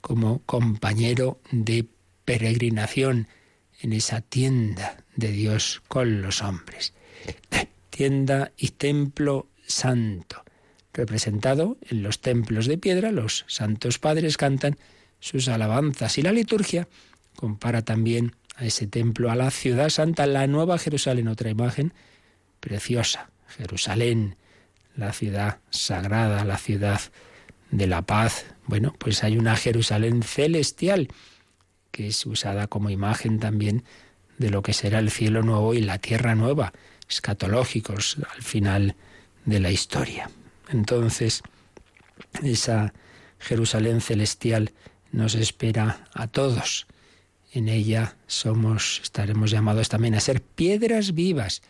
como 0.00 0.40
compañero 0.46 1.40
de 1.50 1.86
peregrinación 2.24 3.28
en 3.80 3.92
esa 3.92 4.20
tienda 4.20 5.04
de 5.16 5.32
Dios 5.32 5.82
con 5.88 6.22
los 6.22 6.42
hombres. 6.42 6.94
Tienda 7.96 8.52
y 8.58 8.72
templo 8.72 9.48
santo, 9.66 10.44
representado 10.92 11.78
en 11.88 12.02
los 12.02 12.20
templos 12.20 12.66
de 12.66 12.76
piedra, 12.76 13.10
los 13.10 13.46
santos 13.48 13.98
padres 13.98 14.36
cantan 14.36 14.76
sus 15.18 15.48
alabanzas 15.48 16.18
y 16.18 16.22
la 16.22 16.30
liturgia 16.32 16.88
compara 17.36 17.80
también 17.80 18.36
a 18.56 18.66
ese 18.66 18.86
templo, 18.86 19.30
a 19.30 19.34
la 19.34 19.50
ciudad 19.50 19.88
santa, 19.88 20.26
la 20.26 20.46
nueva 20.46 20.78
Jerusalén, 20.78 21.26
otra 21.26 21.48
imagen 21.48 21.94
preciosa. 22.60 23.30
Jerusalén, 23.48 24.36
la 24.94 25.14
ciudad 25.14 25.60
sagrada, 25.70 26.44
la 26.44 26.58
ciudad 26.58 27.00
de 27.70 27.86
la 27.86 28.02
paz. 28.02 28.44
Bueno, 28.66 28.92
pues 28.98 29.24
hay 29.24 29.38
una 29.38 29.56
Jerusalén 29.56 30.22
celestial 30.22 31.08
que 31.92 32.08
es 32.08 32.26
usada 32.26 32.66
como 32.66 32.90
imagen 32.90 33.38
también 33.38 33.84
de 34.36 34.50
lo 34.50 34.60
que 34.60 34.74
será 34.74 34.98
el 34.98 35.10
cielo 35.10 35.40
nuevo 35.40 35.72
y 35.72 35.80
la 35.80 35.96
tierra 35.96 36.34
nueva, 36.34 36.74
escatológicos 37.08 38.16
al 38.34 38.42
final 38.42 38.96
de 39.44 39.60
la 39.60 39.70
historia. 39.70 40.30
Entonces, 40.68 41.42
esa 42.42 42.92
Jerusalén 43.38 44.00
celestial 44.00 44.72
nos 45.12 45.34
espera 45.34 46.06
a 46.14 46.26
todos 46.26 46.86
en 47.56 47.70
ella 47.70 48.16
somos, 48.26 49.00
estaremos 49.02 49.50
llamados 49.50 49.88
también 49.88 50.14
a 50.14 50.20
ser 50.20 50.42
piedras 50.42 51.14
vivas, 51.14 51.62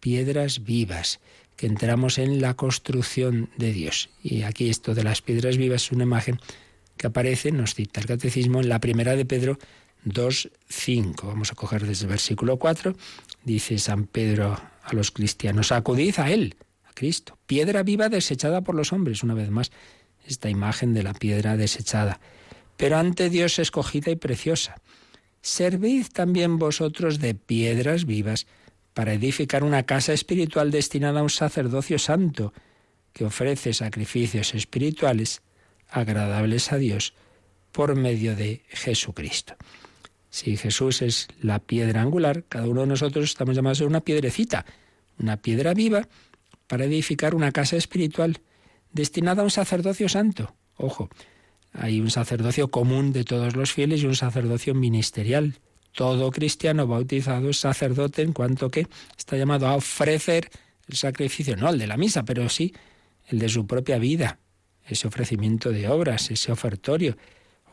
piedras 0.00 0.64
vivas, 0.64 1.20
que 1.54 1.66
entramos 1.66 2.16
en 2.16 2.40
la 2.40 2.54
construcción 2.54 3.50
de 3.58 3.72
Dios. 3.72 4.08
Y 4.22 4.42
aquí 4.42 4.70
esto 4.70 4.94
de 4.94 5.04
las 5.04 5.20
piedras 5.20 5.58
vivas 5.58 5.84
es 5.84 5.92
una 5.92 6.04
imagen 6.04 6.40
que 6.96 7.08
aparece, 7.08 7.52
nos 7.52 7.74
cita 7.74 8.00
el 8.00 8.06
catecismo, 8.06 8.60
en 8.60 8.70
la 8.70 8.80
primera 8.80 9.16
de 9.16 9.26
Pedro 9.26 9.58
2.5. 10.06 11.26
Vamos 11.26 11.52
a 11.52 11.54
coger 11.54 11.84
desde 11.84 12.04
el 12.04 12.10
versículo 12.10 12.58
4. 12.58 12.96
Dice 13.48 13.78
San 13.78 14.04
Pedro 14.04 14.60
a 14.82 14.92
los 14.92 15.10
cristianos, 15.10 15.72
acudid 15.72 16.18
a 16.18 16.30
Él, 16.30 16.56
a 16.84 16.92
Cristo, 16.92 17.38
piedra 17.46 17.82
viva 17.82 18.10
desechada 18.10 18.60
por 18.60 18.74
los 18.74 18.92
hombres, 18.92 19.22
una 19.22 19.32
vez 19.32 19.48
más, 19.48 19.72
esta 20.26 20.50
imagen 20.50 20.92
de 20.92 21.02
la 21.02 21.14
piedra 21.14 21.56
desechada, 21.56 22.20
pero 22.76 22.98
ante 22.98 23.30
Dios 23.30 23.58
escogida 23.58 24.10
y 24.10 24.16
preciosa 24.16 24.82
servid 25.40 26.08
también 26.12 26.58
vosotros 26.58 27.20
de 27.20 27.34
piedras 27.34 28.04
vivas 28.04 28.46
para 28.92 29.14
edificar 29.14 29.64
una 29.64 29.84
casa 29.84 30.12
espiritual 30.12 30.70
destinada 30.70 31.20
a 31.20 31.22
un 31.22 31.30
sacerdocio 31.30 31.98
santo, 31.98 32.52
que 33.14 33.24
ofrece 33.24 33.72
sacrificios 33.72 34.52
espirituales 34.52 35.40
agradables 35.88 36.70
a 36.70 36.76
Dios 36.76 37.14
por 37.72 37.96
medio 37.96 38.36
de 38.36 38.60
Jesucristo. 38.68 39.56
Si 40.30 40.56
Jesús 40.56 41.02
es 41.02 41.28
la 41.40 41.58
piedra 41.58 42.02
angular, 42.02 42.44
cada 42.48 42.66
uno 42.66 42.82
de 42.82 42.88
nosotros 42.88 43.24
estamos 43.24 43.56
llamados 43.56 43.80
a 43.80 43.86
una 43.86 44.00
piedrecita, 44.00 44.66
una 45.18 45.36
piedra 45.38 45.74
viva, 45.74 46.08
para 46.66 46.84
edificar 46.84 47.34
una 47.34 47.50
casa 47.50 47.76
espiritual 47.76 48.40
destinada 48.92 49.42
a 49.42 49.44
un 49.44 49.50
sacerdocio 49.50 50.08
santo. 50.08 50.54
Ojo, 50.76 51.08
hay 51.72 52.00
un 52.00 52.10
sacerdocio 52.10 52.68
común 52.68 53.12
de 53.12 53.24
todos 53.24 53.56
los 53.56 53.72
fieles 53.72 54.02
y 54.02 54.06
un 54.06 54.14
sacerdocio 54.14 54.74
ministerial. 54.74 55.58
Todo 55.92 56.30
cristiano 56.30 56.86
bautizado 56.86 57.50
es 57.50 57.58
sacerdote 57.58 58.22
en 58.22 58.32
cuanto 58.32 58.70
que 58.70 58.86
está 59.16 59.36
llamado 59.36 59.66
a 59.66 59.74
ofrecer 59.74 60.50
el 60.86 60.96
sacrificio, 60.96 61.56
no 61.56 61.70
el 61.70 61.78
de 61.78 61.86
la 61.86 61.96
misa, 61.96 62.24
pero 62.24 62.48
sí 62.48 62.74
el 63.28 63.38
de 63.38 63.48
su 63.48 63.66
propia 63.66 63.98
vida, 63.98 64.38
ese 64.86 65.08
ofrecimiento 65.08 65.70
de 65.70 65.88
obras, 65.88 66.30
ese 66.30 66.52
ofertorio, 66.52 67.16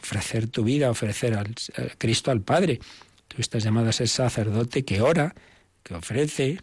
ofrecer 0.01 0.47
tu 0.47 0.63
vida, 0.63 0.89
ofrecer 0.89 1.35
al, 1.35 1.53
Cristo 1.97 2.31
al 2.31 2.41
Padre. 2.41 2.79
Tú 3.27 3.37
estás 3.39 3.63
llamado 3.63 3.89
a 3.89 3.93
ser 3.93 4.07
sacerdote 4.07 4.85
que 4.85 5.01
ora, 5.01 5.35
que 5.83 5.95
ofrece, 5.95 6.59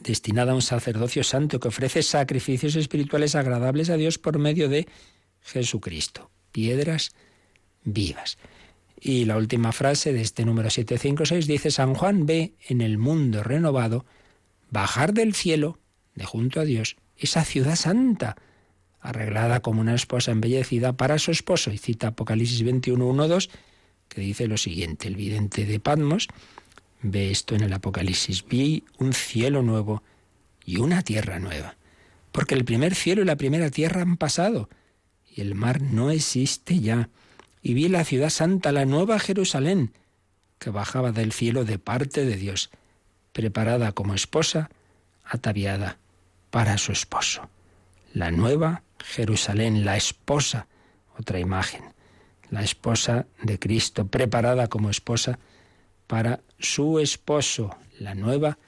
destinado 0.00 0.52
a 0.52 0.54
un 0.54 0.62
sacerdocio 0.62 1.24
santo, 1.24 1.60
que 1.60 1.68
ofrece 1.68 2.02
sacrificios 2.02 2.76
espirituales 2.76 3.34
agradables 3.34 3.90
a 3.90 3.96
Dios 3.96 4.18
por 4.18 4.38
medio 4.38 4.68
de 4.68 4.86
Jesucristo, 5.42 6.30
piedras 6.52 7.12
vivas. 7.84 8.38
Y 9.00 9.24
la 9.24 9.36
última 9.36 9.72
frase 9.72 10.12
de 10.12 10.20
este 10.20 10.44
número 10.44 10.70
756 10.70 11.46
dice, 11.46 11.70
San 11.70 11.94
Juan 11.94 12.24
ve 12.24 12.54
en 12.68 12.80
el 12.80 12.98
mundo 12.98 13.42
renovado 13.42 14.06
bajar 14.70 15.12
del 15.12 15.34
cielo, 15.34 15.78
de 16.14 16.24
junto 16.24 16.60
a 16.60 16.64
Dios, 16.64 16.96
esa 17.16 17.44
ciudad 17.44 17.76
santa, 17.76 18.36
arreglada 19.02 19.60
como 19.60 19.80
una 19.80 19.94
esposa 19.94 20.30
embellecida 20.30 20.94
para 20.94 21.18
su 21.18 21.30
esposo. 21.30 21.70
Y 21.70 21.78
cita 21.78 22.08
Apocalipsis 22.08 22.62
21, 22.62 23.04
1, 23.04 23.28
2, 23.28 23.50
que 24.08 24.20
dice 24.20 24.46
lo 24.46 24.56
siguiente, 24.56 25.08
el 25.08 25.16
vidente 25.16 25.66
de 25.66 25.80
Patmos 25.80 26.28
ve 27.02 27.30
esto 27.30 27.54
en 27.54 27.62
el 27.62 27.72
Apocalipsis, 27.72 28.46
vi 28.46 28.84
un 28.98 29.12
cielo 29.12 29.62
nuevo 29.62 30.02
y 30.64 30.76
una 30.76 31.02
tierra 31.02 31.40
nueva, 31.40 31.76
porque 32.30 32.54
el 32.54 32.64
primer 32.64 32.94
cielo 32.94 33.22
y 33.22 33.24
la 33.24 33.36
primera 33.36 33.70
tierra 33.70 34.02
han 34.02 34.16
pasado 34.16 34.68
y 35.34 35.40
el 35.40 35.54
mar 35.54 35.82
no 35.82 36.10
existe 36.10 36.78
ya. 36.80 37.08
Y 37.62 37.74
vi 37.74 37.88
la 37.88 38.04
ciudad 38.04 38.30
santa, 38.30 38.72
la 38.72 38.84
nueva 38.84 39.18
Jerusalén, 39.18 39.92
que 40.58 40.70
bajaba 40.70 41.12
del 41.12 41.32
cielo 41.32 41.64
de 41.64 41.78
parte 41.78 42.24
de 42.24 42.36
Dios, 42.36 42.70
preparada 43.32 43.92
como 43.92 44.14
esposa, 44.14 44.70
ataviada 45.24 45.98
para 46.50 46.76
su 46.76 46.92
esposo. 46.92 47.48
La 48.12 48.30
nueva 48.30 48.82
Jerusalén, 49.02 49.84
la 49.84 49.96
esposa, 49.96 50.66
otra 51.18 51.38
imagen, 51.38 51.82
la 52.50 52.62
esposa 52.62 53.26
de 53.42 53.58
Cristo, 53.58 54.06
preparada 54.06 54.68
como 54.68 54.90
esposa 54.90 55.38
para 56.06 56.40
su 56.58 56.98
esposo, 56.98 57.76
la 57.98 58.14
nueva 58.14 58.58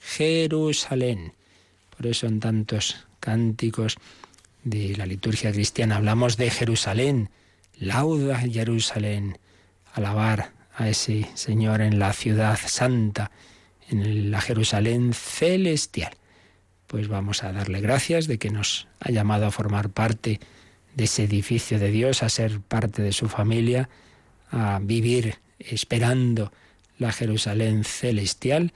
Jerusalén. 0.00 1.34
Por 1.96 2.06
eso 2.06 2.26
en 2.26 2.40
tantos 2.40 3.06
cánticos 3.20 3.96
de 4.64 4.96
la 4.96 5.06
liturgia 5.06 5.52
cristiana 5.52 5.96
hablamos 5.96 6.36
de 6.36 6.50
Jerusalén, 6.50 7.30
lauda 7.78 8.38
Jerusalén, 8.38 9.38
alabar 9.92 10.52
a 10.74 10.88
ese 10.88 11.28
Señor 11.34 11.80
en 11.80 11.98
la 11.98 12.12
ciudad 12.12 12.58
santa, 12.66 13.30
en 13.88 14.30
la 14.30 14.40
Jerusalén 14.40 15.12
celestial. 15.12 16.12
Pues 16.90 17.06
vamos 17.06 17.44
a 17.44 17.52
darle 17.52 17.80
gracias 17.80 18.26
de 18.26 18.38
que 18.38 18.50
nos 18.50 18.88
ha 18.98 19.12
llamado 19.12 19.46
a 19.46 19.52
formar 19.52 19.90
parte 19.90 20.40
de 20.96 21.04
ese 21.04 21.22
edificio 21.22 21.78
de 21.78 21.92
Dios, 21.92 22.24
a 22.24 22.28
ser 22.28 22.58
parte 22.58 23.00
de 23.00 23.12
su 23.12 23.28
familia, 23.28 23.88
a 24.50 24.80
vivir 24.82 25.36
esperando 25.60 26.52
la 26.98 27.12
Jerusalén 27.12 27.84
celestial. 27.84 28.72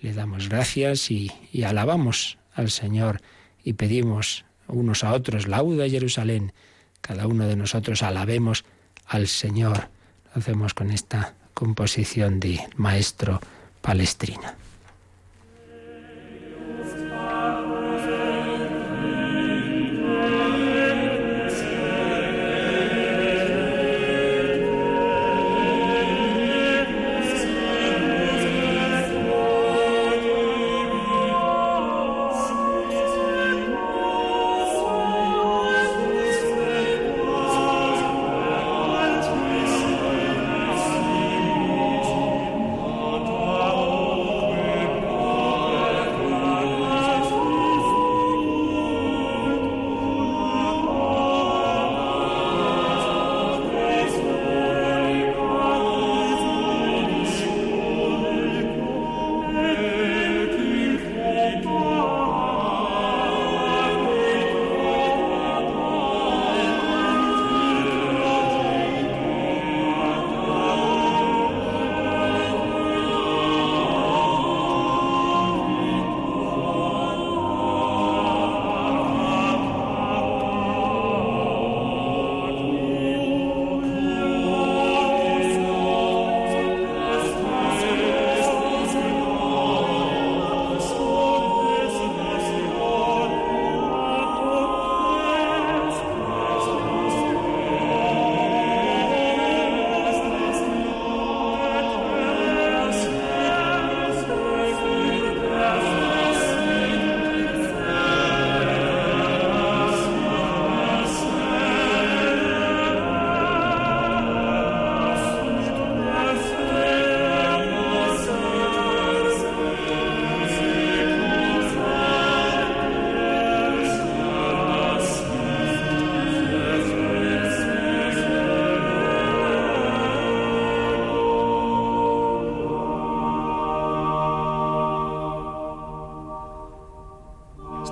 Le 0.00 0.14
damos 0.14 0.48
gracias 0.48 1.10
y, 1.10 1.30
alabamos 1.66 2.38
al 2.54 2.70
Señor 2.70 3.20
y 3.62 3.74
pedimos 3.74 4.46
unos 4.66 5.04
a 5.04 5.12
otros, 5.12 5.46
lauda 5.46 5.86
Jerusalén, 5.86 6.54
cada 7.02 7.26
uno 7.26 7.46
de 7.46 7.56
nosotros 7.56 8.02
alabemos 8.02 8.64
al 9.04 9.28
Señor. 9.28 9.90
Lo 10.34 10.40
hacemos 10.40 10.72
con 10.72 10.90
esta 10.90 11.34
composición 11.52 12.40
de 12.40 12.66
maestro 12.76 13.38
palestrina. 13.82 14.56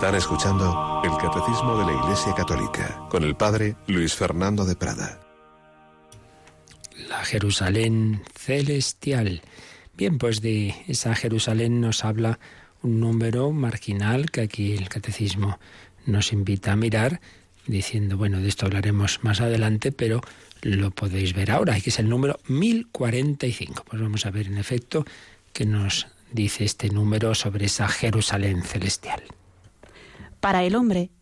Están 0.03 0.17
escuchando 0.17 1.01
el 1.05 1.17
Catecismo 1.17 1.79
de 1.79 1.87
la 1.87 2.03
Iglesia 2.03 2.35
Católica 2.35 3.07
con 3.09 3.23
el 3.23 3.37
Padre 3.37 3.77
Luis 3.87 4.17
Fernando 4.17 4.65
de 4.65 4.75
Prada. 4.75 5.21
La 7.09 7.25
Jerusalén 7.25 8.21
celestial. 8.37 9.43
Bien, 9.97 10.19
pues 10.19 10.41
de 10.41 10.75
esa 10.89 11.15
Jerusalén 11.15 11.81
nos 11.81 12.05
habla 12.05 12.41
un 12.83 12.99
número 12.99 13.53
marginal 13.53 14.33
que 14.33 14.41
aquí 14.41 14.73
el 14.73 14.89
Catecismo 14.89 15.61
nos 16.05 16.33
invita 16.33 16.73
a 16.73 16.77
mirar, 16.77 17.21
diciendo, 17.69 18.17
bueno, 18.17 18.41
de 18.41 18.49
esto 18.49 18.67
hablaremos 18.67 19.21
más 19.23 19.41
adelante, 19.41 19.93
pero 19.93 20.21
lo 20.63 20.91
podéis 20.91 21.33
ver 21.33 21.53
ahora, 21.53 21.81
que 21.81 21.91
es 21.91 22.01
el 22.01 22.09
número 22.09 22.41
1045. 22.49 23.85
Pues 23.89 24.03
vamos 24.03 24.27
a 24.27 24.33
ver 24.33 24.49
en 24.49 24.59
efecto 24.59 25.05
qué 25.53 25.65
nos 25.65 26.09
dice 26.33 26.65
este 26.65 26.89
número 26.89 27.37
sobre 27.37 27.67
esa 27.67 27.87
Jerusalén 27.87 28.65
celestial. 28.65 29.23
Para 30.43 30.65
el 30.65 30.75
hombre, 30.75 31.13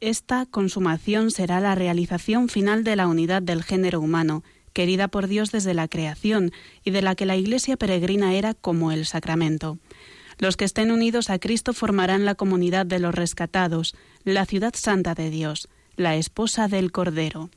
esta 0.00 0.46
consumación 0.46 1.30
será 1.30 1.60
la 1.60 1.76
realización 1.76 2.48
final 2.48 2.82
de 2.82 2.96
la 2.96 3.06
unidad 3.06 3.42
del 3.42 3.62
género 3.62 4.00
humano, 4.00 4.42
querida 4.72 5.06
por 5.06 5.28
Dios 5.28 5.52
desde 5.52 5.72
la 5.72 5.86
creación 5.86 6.50
y 6.82 6.90
de 6.90 7.00
la 7.00 7.14
que 7.14 7.26
la 7.26 7.36
Iglesia 7.36 7.76
peregrina 7.76 8.34
era 8.34 8.52
como 8.52 8.90
el 8.90 9.06
sacramento. 9.06 9.78
Los 10.38 10.56
que 10.56 10.64
estén 10.64 10.90
unidos 10.90 11.30
a 11.30 11.38
Cristo 11.38 11.72
formarán 11.72 12.24
la 12.24 12.34
comunidad 12.34 12.86
de 12.86 12.98
los 12.98 13.14
rescatados, 13.14 13.94
la 14.24 14.46
ciudad 14.46 14.74
santa 14.74 15.14
de 15.14 15.30
Dios, 15.30 15.68
la 15.94 16.16
esposa 16.16 16.66
del 16.66 16.90
Cordero. 16.90 17.50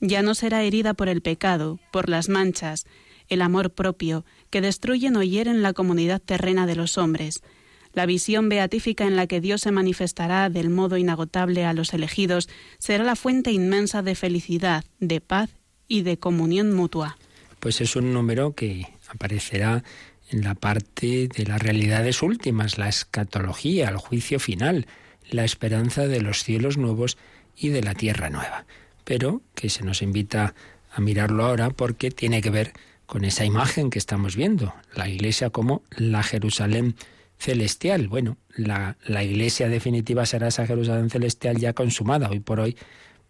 Ya 0.00 0.22
no 0.22 0.36
será 0.36 0.62
herida 0.62 0.94
por 0.94 1.08
el 1.08 1.22
pecado, 1.22 1.80
por 1.90 2.08
las 2.08 2.28
manchas, 2.28 2.86
el 3.28 3.42
amor 3.42 3.70
propio, 3.72 4.24
que 4.50 4.60
destruyen 4.60 5.16
o 5.16 5.24
hieren 5.24 5.60
la 5.60 5.72
comunidad 5.72 6.22
terrena 6.22 6.66
de 6.66 6.76
los 6.76 6.98
hombres, 6.98 7.42
la 7.92 8.06
visión 8.06 8.48
beatífica 8.48 9.06
en 9.06 9.16
la 9.16 9.26
que 9.26 9.40
Dios 9.40 9.62
se 9.62 9.72
manifestará 9.72 10.48
del 10.50 10.70
modo 10.70 10.96
inagotable 10.96 11.64
a 11.64 11.72
los 11.72 11.92
elegidos 11.92 12.48
será 12.78 13.04
la 13.04 13.16
fuente 13.16 13.52
inmensa 13.52 14.02
de 14.02 14.14
felicidad, 14.14 14.84
de 14.98 15.20
paz 15.20 15.50
y 15.88 16.02
de 16.02 16.18
comunión 16.18 16.72
mutua. 16.72 17.18
Pues 17.58 17.80
es 17.80 17.96
un 17.96 18.12
número 18.12 18.54
que 18.54 18.86
aparecerá 19.08 19.82
en 20.30 20.44
la 20.44 20.54
parte 20.54 21.28
de 21.28 21.44
las 21.44 21.60
realidades 21.60 22.22
últimas, 22.22 22.78
la 22.78 22.88
escatología, 22.88 23.88
el 23.88 23.96
juicio 23.96 24.38
final, 24.38 24.86
la 25.28 25.44
esperanza 25.44 26.06
de 26.06 26.20
los 26.20 26.44
cielos 26.44 26.78
nuevos 26.78 27.18
y 27.56 27.68
de 27.68 27.82
la 27.82 27.94
tierra 27.94 28.30
nueva. 28.30 28.64
Pero 29.04 29.42
que 29.54 29.68
se 29.68 29.84
nos 29.84 30.02
invita 30.02 30.54
a 30.92 31.00
mirarlo 31.00 31.44
ahora 31.44 31.70
porque 31.70 32.10
tiene 32.10 32.40
que 32.40 32.50
ver 32.50 32.72
con 33.06 33.24
esa 33.24 33.44
imagen 33.44 33.90
que 33.90 33.98
estamos 33.98 34.36
viendo, 34.36 34.72
la 34.94 35.08
iglesia 35.08 35.50
como 35.50 35.82
la 35.90 36.22
Jerusalén 36.22 36.94
celestial. 37.40 38.06
Bueno, 38.06 38.36
la, 38.54 38.96
la 39.06 39.24
iglesia 39.24 39.68
definitiva 39.68 40.26
será 40.26 40.48
esa 40.48 40.66
Jerusalén 40.66 41.10
celestial 41.10 41.56
ya 41.56 41.72
consumada. 41.72 42.28
Hoy 42.28 42.40
por 42.40 42.60
hoy, 42.60 42.76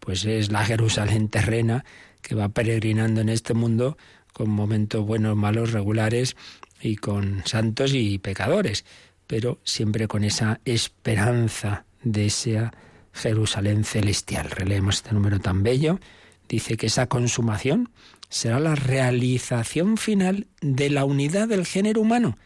pues 0.01 0.25
es 0.25 0.51
la 0.51 0.65
Jerusalén 0.65 1.29
terrena 1.29 1.85
que 2.21 2.35
va 2.35 2.49
peregrinando 2.49 3.21
en 3.21 3.29
este 3.29 3.55
mundo 3.55 3.97
con 4.33 4.51
momentos 4.51 5.07
buenos, 5.07 5.37
malos, 5.37 5.73
regulares 5.73 6.37
y 6.83 6.97
con 6.97 7.43
santos 7.47 7.95
y 7.95 8.19
pecadores, 8.19 8.85
pero 9.27 9.61
siempre 9.65 10.09
con 10.09 10.25
esa 10.25 10.61
esperanza 10.65 11.85
de 12.03 12.27
esa 12.27 12.73
Jerusalén 13.13 13.85
celestial. 13.85 14.51
Releemos 14.51 14.97
este 14.97 15.13
número 15.13 15.39
tan 15.39 15.63
bello. 15.63 16.01
Dice 16.49 16.77
que 16.77 16.87
esa 16.87 17.07
consumación 17.07 17.91
será 18.29 18.59
la 18.59 18.75
realización 18.75 19.97
final 19.97 20.49
de 20.61 20.91
la 20.91 21.05
unidad 21.05 21.47
del 21.47 21.65
género 21.65 22.01
humano 22.01 22.37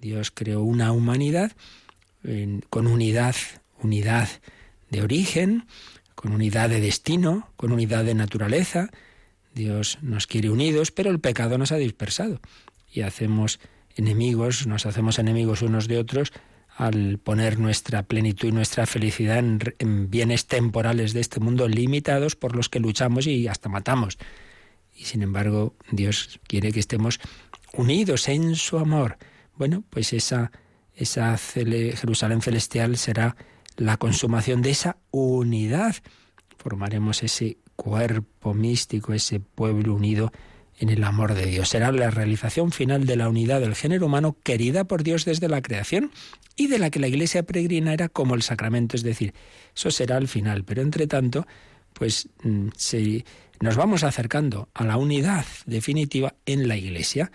Dios 0.00 0.30
creó 0.30 0.62
una 0.62 0.92
humanidad 0.92 1.52
con 2.68 2.86
unidad, 2.86 3.36
unidad 3.80 4.28
de 4.90 5.02
origen, 5.02 5.66
con 6.14 6.32
unidad 6.32 6.68
de 6.68 6.80
destino, 6.80 7.48
con 7.56 7.72
unidad 7.72 8.04
de 8.04 8.14
naturaleza. 8.14 8.90
Dios 9.54 9.98
nos 10.02 10.26
quiere 10.26 10.50
unidos, 10.50 10.90
pero 10.90 11.10
el 11.10 11.20
pecado 11.20 11.58
nos 11.58 11.72
ha 11.72 11.76
dispersado 11.76 12.40
y 12.92 13.02
hacemos 13.02 13.60
enemigos, 13.96 14.66
nos 14.66 14.86
hacemos 14.86 15.18
enemigos 15.18 15.62
unos 15.62 15.88
de 15.88 15.98
otros 15.98 16.32
al 16.76 17.18
poner 17.18 17.58
nuestra 17.58 18.04
plenitud 18.04 18.48
y 18.48 18.52
nuestra 18.52 18.86
felicidad 18.86 19.38
en, 19.38 19.58
en, 19.78 20.10
bienes 20.10 20.46
temporales 20.46 21.12
de 21.12 21.20
este 21.20 21.40
mundo 21.40 21.66
limitados 21.66 22.36
por 22.36 22.54
los 22.54 22.68
que 22.68 22.78
luchamos 22.78 23.26
y 23.26 23.48
hasta 23.48 23.68
matamos. 23.68 24.16
Y 24.94 25.04
sin 25.04 25.22
embargo, 25.22 25.74
Dios 25.90 26.40
quiere 26.46 26.72
que 26.72 26.80
estemos 26.80 27.18
unidos 27.72 28.28
en 28.28 28.54
su 28.54 28.78
amor, 28.78 29.18
bueno, 29.58 29.84
pues 29.90 30.12
esa, 30.12 30.50
Jerusalén 30.94 32.40
celestial 32.40 32.96
será 32.96 33.36
la 33.76 33.96
consumación 33.96 34.62
de 34.62 34.70
esa 34.70 34.96
unidad. 35.10 35.96
Formaremos 36.56 37.22
ese 37.22 37.58
cuerpo 37.76 38.54
místico, 38.54 39.12
ese 39.12 39.40
pueblo 39.40 39.94
unido 39.94 40.32
en 40.78 40.90
el 40.90 41.04
amor 41.04 41.34
de 41.34 41.46
Dios. 41.46 41.68
Será 41.68 41.92
la 41.92 42.10
realización 42.10 42.72
final 42.72 43.04
de 43.06 43.16
la 43.16 43.28
unidad 43.28 43.60
del 43.60 43.74
género 43.74 44.06
humano 44.06 44.36
querida 44.42 44.84
por 44.84 45.02
Dios 45.02 45.24
desde 45.24 45.48
la 45.48 45.62
creación 45.62 46.12
y 46.56 46.68
de 46.68 46.78
la 46.78 46.90
que 46.90 47.00
la 47.00 47.08
Iglesia 47.08 47.42
peregrina 47.42 47.92
era 47.92 48.08
como 48.08 48.34
el 48.34 48.42
sacramento, 48.42 48.96
es 48.96 49.02
decir, 49.02 49.34
eso 49.74 49.90
será 49.90 50.18
el 50.18 50.28
final. 50.28 50.64
Pero 50.64 50.82
entre 50.82 51.06
tanto, 51.06 51.46
pues 51.92 52.28
mm, 52.42 52.68
nos 53.60 53.76
vamos 53.76 54.04
acercando 54.04 54.68
a 54.74 54.84
la 54.84 54.96
unidad 54.96 55.44
definitiva 55.66 56.34
en 56.46 56.68
la 56.68 56.76
Iglesia, 56.76 57.30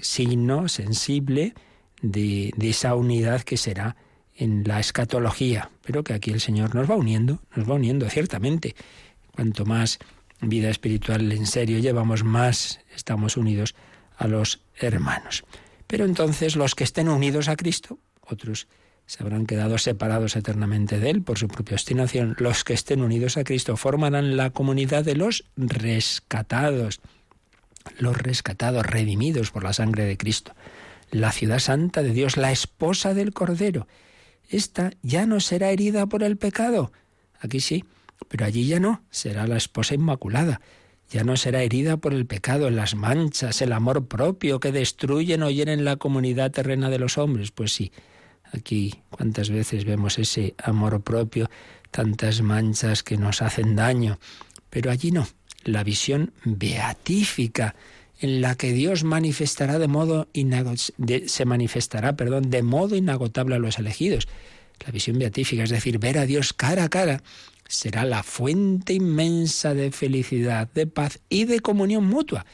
signo 0.00 0.68
sensible 0.68 1.54
de, 2.02 2.52
de 2.56 2.70
esa 2.70 2.94
unidad 2.94 3.42
que 3.42 3.56
será 3.56 3.96
en 4.36 4.62
la 4.66 4.78
escatología, 4.78 5.70
pero 5.84 6.04
que 6.04 6.14
aquí 6.14 6.30
el 6.30 6.40
Señor 6.40 6.74
nos 6.74 6.88
va 6.88 6.96
uniendo, 6.96 7.40
nos 7.56 7.68
va 7.68 7.74
uniendo 7.74 8.08
ciertamente. 8.08 8.76
Cuanto 9.34 9.64
más 9.64 9.98
vida 10.40 10.70
espiritual 10.70 11.30
en 11.32 11.46
serio 11.46 11.78
llevamos, 11.78 12.22
más 12.22 12.80
estamos 12.94 13.36
unidos 13.36 13.74
a 14.16 14.28
los 14.28 14.60
hermanos. 14.76 15.44
Pero 15.86 16.04
entonces 16.04 16.54
los 16.54 16.74
que 16.74 16.84
estén 16.84 17.08
unidos 17.08 17.48
a 17.48 17.56
Cristo, 17.56 17.98
otros 18.22 18.68
se 19.06 19.22
habrán 19.22 19.46
quedado 19.46 19.78
separados 19.78 20.36
eternamente 20.36 21.00
de 21.00 21.08
Él 21.10 21.22
por 21.22 21.38
su 21.38 21.48
propia 21.48 21.76
obstinación. 21.76 22.36
Los 22.38 22.62
que 22.62 22.74
estén 22.74 23.00
unidos 23.00 23.38
a 23.38 23.44
Cristo 23.44 23.76
formarán 23.76 24.36
la 24.36 24.50
comunidad 24.50 25.02
de 25.02 25.16
los 25.16 25.44
rescatados, 25.56 27.00
los 27.98 28.16
rescatados, 28.16 28.84
redimidos 28.86 29.50
por 29.50 29.64
la 29.64 29.72
sangre 29.72 30.04
de 30.04 30.16
Cristo. 30.16 30.54
La 31.10 31.32
ciudad 31.32 31.58
santa 31.58 32.02
de 32.02 32.12
Dios, 32.12 32.36
la 32.36 32.52
esposa 32.52 33.14
del 33.14 33.32
Cordero. 33.32 33.86
Esta 34.48 34.92
ya 35.02 35.26
no 35.26 35.40
será 35.40 35.70
herida 35.70 36.06
por 36.06 36.22
el 36.22 36.36
pecado. 36.36 36.92
Aquí 37.40 37.60
sí, 37.60 37.84
pero 38.28 38.44
allí 38.44 38.66
ya 38.66 38.80
no, 38.80 39.02
será 39.10 39.46
la 39.46 39.56
esposa 39.56 39.94
inmaculada. 39.94 40.60
Ya 41.10 41.24
no 41.24 41.36
será 41.36 41.62
herida 41.62 41.96
por 41.96 42.12
el 42.12 42.26
pecado, 42.26 42.68
las 42.70 42.94
manchas, 42.94 43.62
el 43.62 43.72
amor 43.72 44.08
propio 44.08 44.60
que 44.60 44.72
destruyen 44.72 45.42
o 45.42 45.50
hieren 45.50 45.84
la 45.84 45.96
comunidad 45.96 46.50
terrena 46.50 46.90
de 46.90 46.98
los 46.98 47.16
hombres. 47.16 47.50
Pues 47.50 47.72
sí, 47.72 47.92
aquí 48.52 49.02
cuántas 49.10 49.48
veces 49.48 49.86
vemos 49.86 50.18
ese 50.18 50.54
amor 50.62 51.02
propio, 51.02 51.48
tantas 51.90 52.42
manchas 52.42 53.02
que 53.02 53.16
nos 53.16 53.40
hacen 53.40 53.74
daño. 53.74 54.18
Pero 54.68 54.90
allí 54.90 55.10
no, 55.10 55.26
la 55.68 55.84
visión 55.84 56.32
beatífica 56.44 57.74
en 58.20 58.40
la 58.40 58.56
que 58.56 58.72
Dios 58.72 59.04
manifestará 59.04 59.78
de 59.78 59.88
modo 59.88 60.28
se 61.26 61.44
manifestará, 61.44 62.16
perdón, 62.16 62.50
de 62.50 62.62
modo 62.62 62.96
inagotable 62.96 63.54
a 63.54 63.58
los 63.58 63.78
elegidos. 63.78 64.26
La 64.84 64.92
visión 64.92 65.18
beatífica, 65.18 65.62
es 65.62 65.70
decir, 65.70 65.98
ver 65.98 66.18
a 66.18 66.26
Dios 66.26 66.52
cara 66.52 66.84
a 66.84 66.88
cara, 66.88 67.22
será 67.68 68.04
la 68.04 68.22
fuente 68.22 68.94
inmensa 68.94 69.74
de 69.74 69.92
felicidad, 69.92 70.68
de 70.72 70.86
paz 70.86 71.20
y 71.28 71.44
de 71.44 71.60
comunión 71.60 72.04
mutua. 72.04 72.44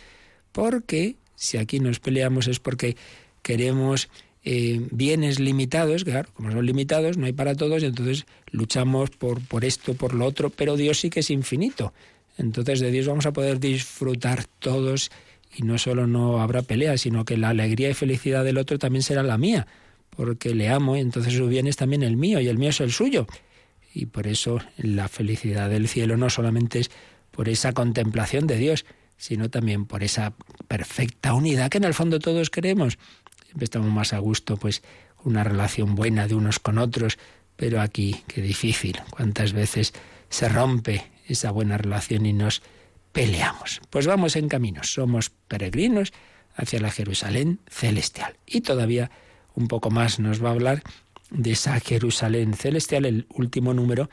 Porque 0.53 1.17
si 1.35 1.57
aquí 1.57 1.81
nos 1.81 2.01
peleamos 2.01 2.47
es 2.47 2.61
porque 2.61 2.97
queremos 3.43 4.09
eh, 4.45 4.87
bienes 4.91 5.41
limitados, 5.41 6.05
claro, 6.05 6.29
como 6.35 6.51
son 6.53 6.67
limitados, 6.67 7.17
no 7.17 7.27
hay 7.27 7.33
para 7.33 7.55
todos, 7.55 7.83
y 7.83 7.87
entonces 7.87 8.27
luchamos 8.51 9.11
por, 9.11 9.41
por 9.47 9.65
esto, 9.65 9.95
por 9.95 10.15
lo 10.15 10.27
otro, 10.27 10.51
pero 10.51 10.77
Dios 10.77 11.01
sí 11.01 11.11
que 11.11 11.21
es 11.21 11.31
infinito. 11.31 11.95
Entonces 12.37 12.81
de 12.81 12.91
Dios 12.91 13.07
vamos 13.07 13.27
a 13.27 13.33
poder 13.33 13.61
disfrutar 13.61 14.45
todos 14.59 15.11
y 15.57 15.63
no 15.63 15.79
solo 15.79 16.07
no 16.07 16.41
habrá 16.41 16.63
pelea, 16.63 16.99
sino 16.99 17.25
que 17.25 17.37
la 17.37 17.51
alegría 17.51 17.91
y 17.91 17.95
felicidad 17.95 18.45
del 18.45 18.59
otro 18.59 18.79
también 18.79 19.03
será 19.03 19.23
la 19.23 19.39
mía, 19.39 19.67
porque 20.11 20.55
le 20.55 20.69
amo 20.69 20.97
y 20.97 21.01
entonces 21.01 21.35
su 21.35 21.47
bien 21.47 21.67
es 21.67 21.77
también 21.77 22.03
el 22.03 22.17
mío 22.17 22.41
y 22.41 22.49
el 22.49 22.59
mío 22.59 22.71
es 22.71 22.81
el 22.81 22.93
suyo. 22.93 23.27
Y 23.93 24.07
por 24.07 24.27
eso 24.27 24.61
la 24.77 25.09
felicidad 25.09 25.71
del 25.71 25.87
cielo 25.87 26.17
no 26.17 26.29
solamente 26.29 26.81
es 26.81 26.91
por 27.31 27.49
esa 27.49 27.73
contemplación 27.73 28.47
de 28.47 28.57
Dios, 28.57 28.85
sino 29.17 29.49
también 29.49 29.87
por 29.87 30.03
esa 30.03 30.35
perfecta 30.67 31.35
unidad 31.35 31.71
que 31.71 31.79
en 31.79 31.85
el 31.85 31.95
fondo 31.95 32.19
todos 32.19 32.51
queremos. 32.51 32.99
Siempre 33.45 33.65
estamos 33.65 33.91
más 33.93 34.13
a 34.13 34.19
gusto, 34.19 34.57
pues, 34.57 34.83
una 35.23 35.45
relación 35.45 35.95
buena 35.95 36.27
de 36.27 36.35
unos 36.35 36.59
con 36.59 36.79
otros, 36.79 37.19
pero 37.57 37.81
aquí 37.81 38.23
qué 38.27 38.43
difícil. 38.43 38.99
Cuántas 39.11 39.53
veces 39.53 39.95
se 40.29 40.49
rompe 40.49 41.05
esa 41.27 41.51
buena 41.51 41.79
relación 41.79 42.27
y 42.27 42.33
nos 42.33 42.63
peleamos. 43.13 43.81
Pues 43.91 44.07
vamos 44.07 44.37
en 44.37 44.49
camino, 44.49 44.83
somos 44.83 45.31
peregrinos 45.31 46.13
hacia 46.57 46.81
la 46.81 46.91
Jerusalén 46.91 47.61
celestial. 47.69 48.37
Y 48.47 48.63
todavía 48.63 49.11
un 49.55 49.69
poco 49.69 49.91
más 49.91 50.19
nos 50.19 50.45
va 50.45 50.49
a 50.49 50.53
hablar 50.53 50.83
de 51.31 51.53
esa 51.53 51.79
Jerusalén 51.81 52.53
celestial, 52.55 53.07
el 53.07 53.27
último 53.31 53.73
número 53.75 54.09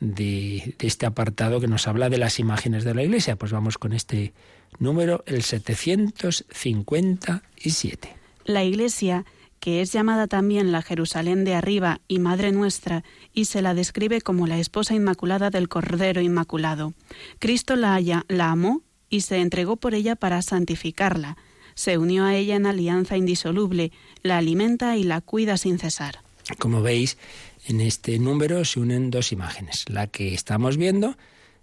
de, 0.00 0.74
este 0.80 1.06
apartado 1.06 1.60
que 1.60 1.68
nos 1.68 1.86
habla 1.88 2.10
de 2.10 2.18
las 2.18 2.38
imágenes 2.38 2.84
de 2.84 2.94
la 2.94 3.02
iglesia. 3.02 3.36
Pues 3.36 3.52
vamos 3.52 3.78
con 3.78 3.92
este 3.92 4.34
número, 4.78 5.24
el 5.26 5.42
757. 5.42 8.16
La 8.44 8.62
iglesia 8.64 9.24
que 9.66 9.80
es 9.80 9.92
llamada 9.92 10.28
también 10.28 10.70
la 10.70 10.80
Jerusalén 10.80 11.42
de 11.42 11.56
arriba 11.56 12.00
y 12.06 12.20
Madre 12.20 12.52
nuestra, 12.52 13.02
y 13.32 13.46
se 13.46 13.62
la 13.62 13.74
describe 13.74 14.20
como 14.20 14.46
la 14.46 14.60
esposa 14.60 14.94
inmaculada 14.94 15.50
del 15.50 15.68
Cordero 15.68 16.20
Inmaculado. 16.20 16.94
Cristo 17.40 17.74
la, 17.74 17.92
haya, 17.96 18.24
la 18.28 18.52
amó 18.52 18.82
y 19.10 19.22
se 19.22 19.38
entregó 19.38 19.74
por 19.74 19.94
ella 19.94 20.14
para 20.14 20.40
santificarla. 20.40 21.36
Se 21.74 21.98
unió 21.98 22.24
a 22.26 22.36
ella 22.36 22.54
en 22.54 22.64
alianza 22.64 23.16
indisoluble, 23.16 23.90
la 24.22 24.38
alimenta 24.38 24.96
y 24.96 25.02
la 25.02 25.20
cuida 25.20 25.56
sin 25.56 25.80
cesar. 25.80 26.20
Como 26.60 26.80
veis, 26.80 27.18
en 27.66 27.80
este 27.80 28.20
número 28.20 28.64
se 28.64 28.78
unen 28.78 29.10
dos 29.10 29.32
imágenes. 29.32 29.84
La 29.88 30.06
que 30.06 30.32
estamos 30.32 30.76
viendo, 30.76 31.16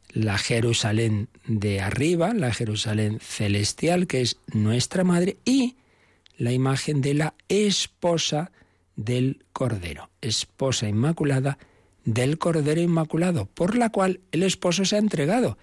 la 0.09 0.37
Jerusalén 0.37 1.29
de 1.47 1.79
arriba, 1.79 2.33
la 2.33 2.53
Jerusalén 2.53 3.19
celestial, 3.21 4.07
que 4.07 4.19
es 4.19 4.35
nuestra 4.51 5.05
madre, 5.05 5.37
y 5.45 5.77
la 6.37 6.51
imagen 6.51 7.01
de 7.01 7.13
la 7.13 7.35
esposa 7.47 8.51
del 8.95 9.45
Cordero, 9.53 10.09
esposa 10.21 10.87
inmaculada 10.87 11.57
del 12.05 12.37
Cordero 12.37 12.81
Inmaculado, 12.81 13.45
por 13.45 13.75
la 13.75 13.89
cual 13.89 14.21
el 14.31 14.43
esposo 14.43 14.85
se 14.85 14.95
ha 14.95 14.99
entregado. 14.99 15.57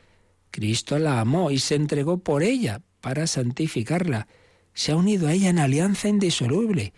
Cristo 0.51 0.99
la 0.99 1.21
amó 1.21 1.51
y 1.51 1.59
se 1.59 1.75
entregó 1.75 2.19
por 2.19 2.43
ella 2.43 2.83
para 3.01 3.27
santificarla. 3.27 4.27
Se 4.75 4.93
ha 4.93 4.97
unido 4.97 5.29
a 5.29 5.33
ella 5.33 5.51
en 5.51 5.59
alianza 5.59 6.09
indisoluble 6.09 6.93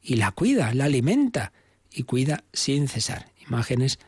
y 0.00 0.16
la 0.16 0.30
cuida, 0.30 0.72
la 0.74 0.84
alimenta 0.84 1.52
y 1.90 2.04
cuida 2.04 2.44
sin 2.52 2.88
cesar. 2.88 3.30
Imágenes 3.46 3.98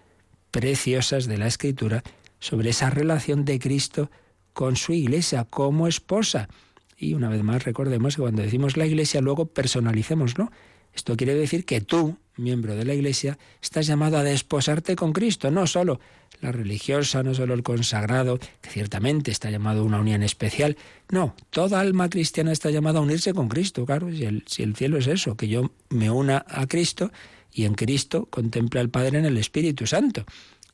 preciosas 0.50 1.26
de 1.26 1.38
la 1.38 1.46
Escritura 1.46 2.02
sobre 2.38 2.70
esa 2.70 2.90
relación 2.90 3.44
de 3.44 3.58
Cristo 3.58 4.10
con 4.52 4.76
su 4.76 4.92
iglesia 4.92 5.44
como 5.44 5.86
esposa. 5.86 6.48
Y 6.96 7.14
una 7.14 7.28
vez 7.28 7.42
más 7.42 7.64
recordemos 7.64 8.16
que 8.16 8.22
cuando 8.22 8.42
decimos 8.42 8.76
la 8.76 8.86
iglesia 8.86 9.20
luego 9.20 9.46
personalicémoslo. 9.46 10.50
Esto 10.94 11.16
quiere 11.16 11.34
decir 11.34 11.66
que 11.66 11.82
tú, 11.82 12.16
miembro 12.36 12.74
de 12.74 12.86
la 12.86 12.94
iglesia, 12.94 13.38
estás 13.60 13.86
llamado 13.86 14.16
a 14.16 14.22
desposarte 14.22 14.96
con 14.96 15.12
Cristo, 15.12 15.50
no 15.50 15.66
solo 15.66 16.00
la 16.40 16.52
religiosa, 16.52 17.22
no 17.22 17.34
solo 17.34 17.52
el 17.52 17.62
consagrado, 17.62 18.38
que 18.60 18.70
ciertamente 18.70 19.30
está 19.30 19.50
llamado 19.50 19.80
a 19.80 19.84
una 19.84 20.00
unión 20.00 20.22
especial. 20.22 20.76
No, 21.10 21.34
toda 21.50 21.80
alma 21.80 22.08
cristiana 22.08 22.50
está 22.50 22.70
llamada 22.70 22.98
a 22.98 23.02
unirse 23.02 23.34
con 23.34 23.48
Cristo, 23.48 23.84
claro, 23.84 24.10
si 24.10 24.24
el, 24.24 24.44
si 24.46 24.62
el 24.62 24.74
cielo 24.74 24.96
es 24.96 25.06
eso, 25.06 25.36
que 25.36 25.48
yo 25.48 25.70
me 25.90 26.10
una 26.10 26.44
a 26.48 26.66
Cristo 26.66 27.12
y 27.52 27.64
en 27.64 27.74
Cristo 27.74 28.26
contempla 28.30 28.80
al 28.80 28.90
Padre 28.90 29.18
en 29.18 29.26
el 29.26 29.36
Espíritu 29.36 29.86
Santo, 29.86 30.24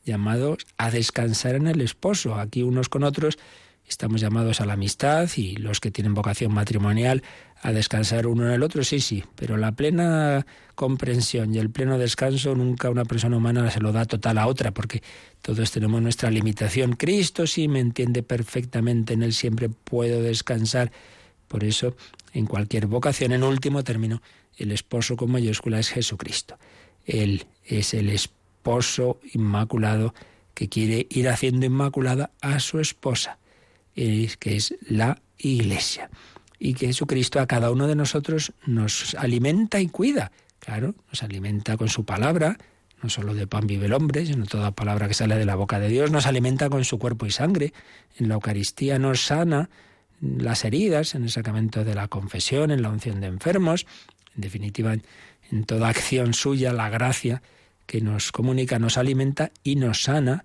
llamados 0.04 0.58
a 0.78 0.90
descansar 0.90 1.56
en 1.56 1.66
el 1.66 1.80
esposo. 1.80 2.36
Aquí 2.36 2.62
unos 2.62 2.88
con 2.88 3.04
otros 3.04 3.38
estamos 3.92 4.20
llamados 4.20 4.60
a 4.60 4.66
la 4.66 4.72
amistad 4.72 5.28
y 5.36 5.56
los 5.56 5.78
que 5.78 5.90
tienen 5.90 6.14
vocación 6.14 6.52
matrimonial 6.52 7.22
a 7.60 7.72
descansar 7.72 8.26
uno 8.26 8.46
en 8.46 8.52
el 8.52 8.62
otro, 8.62 8.82
sí, 8.82 9.00
sí, 9.00 9.22
pero 9.36 9.56
la 9.56 9.72
plena 9.72 10.46
comprensión 10.74 11.54
y 11.54 11.58
el 11.58 11.70
pleno 11.70 11.98
descanso 11.98 12.54
nunca 12.54 12.90
una 12.90 13.04
persona 13.04 13.36
humana 13.36 13.70
se 13.70 13.80
lo 13.80 13.92
da 13.92 14.04
total 14.04 14.38
a 14.38 14.46
otra, 14.46 14.72
porque 14.72 15.02
todos 15.42 15.70
tenemos 15.70 16.02
nuestra 16.02 16.30
limitación. 16.30 16.94
Cristo 16.96 17.46
sí 17.46 17.68
me 17.68 17.80
entiende 17.80 18.22
perfectamente, 18.22 19.14
en 19.14 19.22
Él 19.22 19.32
siempre 19.32 19.68
puedo 19.68 20.22
descansar. 20.22 20.90
Por 21.46 21.62
eso, 21.62 21.94
en 22.32 22.46
cualquier 22.46 22.86
vocación, 22.86 23.32
en 23.32 23.44
último 23.44 23.84
término, 23.84 24.22
el 24.56 24.72
esposo 24.72 25.16
con 25.16 25.30
mayúscula 25.30 25.78
es 25.78 25.90
Jesucristo. 25.90 26.58
Él 27.04 27.46
es 27.64 27.94
el 27.94 28.08
esposo 28.08 29.20
inmaculado 29.34 30.14
que 30.54 30.68
quiere 30.68 31.06
ir 31.10 31.28
haciendo 31.28 31.66
inmaculada 31.66 32.30
a 32.40 32.58
su 32.58 32.80
esposa, 32.80 33.38
que 33.94 34.56
es 34.56 34.74
la 34.88 35.20
iglesia. 35.38 36.10
Y 36.58 36.74
que 36.74 36.86
Jesucristo 36.86 37.40
a 37.40 37.46
cada 37.46 37.70
uno 37.70 37.86
de 37.86 37.96
nosotros 37.96 38.52
nos 38.66 39.14
alimenta 39.16 39.80
y 39.80 39.88
cuida. 39.88 40.30
Claro, 40.60 40.94
nos 41.08 41.22
alimenta 41.22 41.76
con 41.76 41.88
su 41.88 42.04
palabra, 42.04 42.56
no 43.02 43.10
solo 43.10 43.34
de 43.34 43.48
pan 43.48 43.66
vive 43.66 43.86
el 43.86 43.92
hombre, 43.92 44.24
sino 44.26 44.46
toda 44.46 44.70
palabra 44.70 45.08
que 45.08 45.14
sale 45.14 45.36
de 45.36 45.44
la 45.44 45.56
boca 45.56 45.80
de 45.80 45.88
Dios, 45.88 46.12
nos 46.12 46.26
alimenta 46.26 46.70
con 46.70 46.84
su 46.84 46.98
cuerpo 46.98 47.26
y 47.26 47.32
sangre. 47.32 47.72
En 48.16 48.28
la 48.28 48.34
Eucaristía 48.34 48.98
nos 48.98 49.24
sana 49.24 49.70
las 50.20 50.64
heridas, 50.64 51.16
en 51.16 51.24
el 51.24 51.30
sacramento 51.30 51.84
de 51.84 51.96
la 51.96 52.06
confesión, 52.06 52.70
en 52.70 52.82
la 52.82 52.90
unción 52.90 53.20
de 53.20 53.26
enfermos, 53.26 53.86
en 54.36 54.40
definitiva, 54.40 54.94
en 55.50 55.64
toda 55.64 55.88
acción 55.88 56.32
suya, 56.32 56.72
la 56.72 56.88
gracia 56.88 57.42
que 57.86 58.00
nos 58.00 58.30
comunica, 58.30 58.78
nos 58.78 58.96
alimenta 58.96 59.50
y 59.64 59.76
nos 59.76 60.04
sana, 60.04 60.44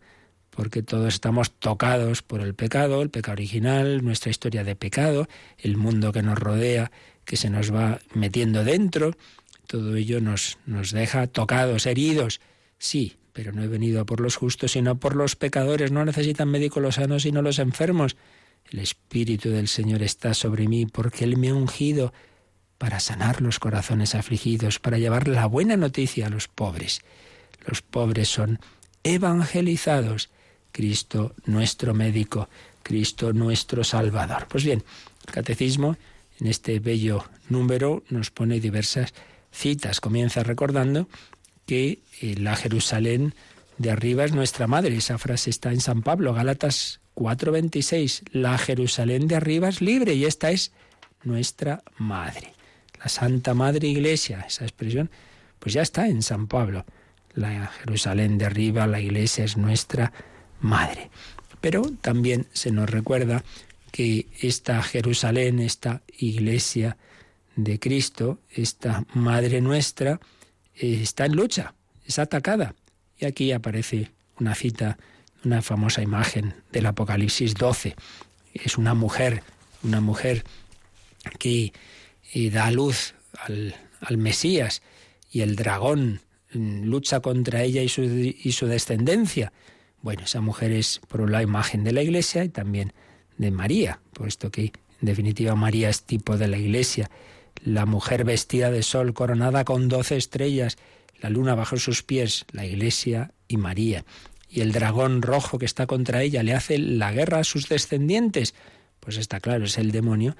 porque 0.57 0.81
todos 0.81 1.13
estamos 1.13 1.51
tocados 1.51 2.23
por 2.23 2.41
el 2.41 2.55
pecado, 2.55 3.03
el 3.03 3.11
pecado 3.11 3.33
original, 3.33 4.03
nuestra 4.03 4.31
historia 4.31 4.63
de 4.63 4.75
pecado, 4.75 5.27
el 5.59 5.77
mundo 5.77 6.11
que 6.11 6.23
nos 6.23 6.39
rodea, 6.39 6.91
que 7.25 7.37
se 7.37 7.51
nos 7.51 7.71
va 7.71 7.99
metiendo 8.15 8.63
dentro, 8.63 9.15
todo 9.67 9.95
ello 9.95 10.19
nos, 10.19 10.57
nos 10.65 10.89
deja 10.89 11.27
tocados, 11.27 11.85
heridos, 11.85 12.41
sí, 12.79 13.17
pero 13.33 13.51
no 13.51 13.61
he 13.61 13.67
venido 13.67 14.07
por 14.07 14.19
los 14.19 14.35
justos, 14.35 14.71
sino 14.71 14.99
por 14.99 15.15
los 15.15 15.35
pecadores. 15.35 15.91
No 15.91 16.03
necesitan 16.03 16.49
médicos 16.49 16.81
los 16.81 16.95
sanos, 16.95 17.21
sino 17.21 17.43
los 17.43 17.59
enfermos. 17.59 18.17
El 18.71 18.79
Espíritu 18.79 19.51
del 19.51 19.67
Señor 19.67 20.01
está 20.01 20.33
sobre 20.33 20.67
mí, 20.67 20.87
porque 20.87 21.23
Él 21.23 21.37
me 21.37 21.49
ha 21.49 21.53
ungido 21.53 22.13
para 22.79 22.99
sanar 22.99 23.43
los 23.43 23.59
corazones 23.59 24.15
afligidos, 24.15 24.79
para 24.79 24.97
llevar 24.97 25.27
la 25.27 25.45
buena 25.45 25.77
noticia 25.77 26.25
a 26.25 26.29
los 26.31 26.47
pobres. 26.47 27.01
Los 27.63 27.83
pobres 27.83 28.27
son 28.27 28.59
evangelizados. 29.03 30.31
Cristo 30.77 31.33
nuestro 31.47 31.95
médico, 31.95 32.49
Cristo 32.83 33.33
nuestro 33.33 33.83
Salvador. 33.83 34.45
Pues 34.47 34.63
bien, 34.63 34.83
el 35.25 35.33
catecismo 35.33 35.97
en 36.39 36.45
este 36.45 36.77
bello 36.77 37.25
número 37.49 38.03
nos 38.11 38.29
pone 38.29 38.59
diversas 38.59 39.15
citas. 39.51 39.99
Comienza 39.99 40.43
recordando 40.43 41.09
que 41.65 42.03
eh, 42.21 42.35
la 42.37 42.55
Jerusalén 42.55 43.33
de 43.79 43.89
arriba 43.89 44.23
es 44.23 44.33
nuestra 44.33 44.67
madre. 44.67 44.95
Esa 44.95 45.17
frase 45.17 45.49
está 45.49 45.71
en 45.71 45.81
San 45.81 46.03
Pablo, 46.03 46.35
Gálatas 46.35 46.99
4:26. 47.15 48.29
La 48.31 48.55
Jerusalén 48.59 49.27
de 49.27 49.35
arriba 49.35 49.69
es 49.69 49.81
libre 49.81 50.13
y 50.13 50.25
esta 50.25 50.51
es 50.51 50.73
nuestra 51.23 51.81
madre. 51.97 52.53
La 52.99 53.09
Santa 53.09 53.55
Madre 53.55 53.87
Iglesia, 53.87 54.45
esa 54.47 54.63
expresión, 54.63 55.09
pues 55.57 55.73
ya 55.73 55.81
está 55.81 56.07
en 56.07 56.21
San 56.21 56.45
Pablo. 56.45 56.85
La 57.33 57.65
Jerusalén 57.65 58.37
de 58.37 58.45
arriba, 58.45 58.85
la 58.85 59.01
Iglesia 59.01 59.43
es 59.43 59.57
nuestra 59.57 60.11
madre. 60.11 60.36
Pero 61.61 61.83
también 62.01 62.47
se 62.53 62.71
nos 62.71 62.89
recuerda 62.89 63.43
que 63.91 64.27
esta 64.41 64.81
Jerusalén, 64.83 65.59
esta 65.59 66.01
Iglesia 66.17 66.97
de 67.55 67.79
Cristo, 67.79 68.39
esta 68.51 69.05
Madre 69.13 69.61
nuestra, 69.61 70.19
eh, 70.75 70.99
está 71.01 71.25
en 71.25 71.35
lucha, 71.35 71.73
es 72.05 72.19
atacada. 72.19 72.75
Y 73.17 73.25
aquí 73.25 73.51
aparece 73.51 74.11
una 74.39 74.53
cita, 74.53 74.97
una 75.43 75.61
famosa 75.61 76.01
imagen 76.01 76.53
del 76.71 76.85
Apocalipsis 76.85 77.55
12. 77.55 77.95
Es 78.53 78.77
una 78.77 78.93
mujer, 78.93 79.43
una 79.83 80.01
mujer 80.01 80.43
que 81.39 81.73
eh, 82.33 82.49
da 82.51 82.69
luz 82.71 83.15
al, 83.39 83.75
al, 84.01 84.17
Mesías 84.17 84.81
y 85.31 85.41
el 85.41 85.55
dragón 85.55 86.21
mm, 86.53 86.83
lucha 86.83 87.19
contra 87.19 87.63
ella 87.63 87.81
y 87.81 87.89
su, 87.89 88.03
y 88.03 88.51
su 88.51 88.67
descendencia. 88.67 89.51
Bueno, 90.07 90.23
esa 90.23 90.39
mujer 90.39 90.71
es 90.71 91.01
por 91.09 91.29
la 91.29 91.43
imagen 91.43 91.83
de 91.83 91.91
la 91.91 92.01
Iglesia 92.01 92.45
y 92.45 92.47
también 92.47 92.93
de 93.37 93.51
María, 93.51 93.99
puesto 94.13 94.49
que 94.51 94.67
en 94.67 94.71
definitiva 95.01 95.53
María 95.55 95.89
es 95.89 96.03
tipo 96.03 96.37
de 96.37 96.47
la 96.47 96.57
Iglesia 96.57 97.11
la 97.61 97.85
mujer 97.85 98.23
vestida 98.23 98.71
de 98.71 98.83
sol, 98.83 99.13
coronada 99.13 99.65
con 99.65 99.89
doce 99.89 100.15
estrellas, 100.15 100.77
la 101.19 101.29
luna 101.29 101.55
bajo 101.55 101.75
sus 101.75 102.03
pies, 102.03 102.45
la 102.53 102.65
iglesia 102.65 103.33
y 103.49 103.57
María. 103.57 104.05
Y 104.49 104.61
el 104.61 104.71
dragón 104.71 105.21
rojo 105.21 105.59
que 105.59 105.65
está 105.65 105.87
contra 105.87 106.23
ella 106.23 106.41
le 106.41 106.53
hace 106.53 106.77
la 106.77 107.11
guerra 107.11 107.39
a 107.39 107.43
sus 107.43 107.67
descendientes. 107.67 108.55
Pues 109.01 109.17
está 109.17 109.41
claro, 109.41 109.65
es 109.65 109.77
el 109.77 109.91
demonio 109.91 110.37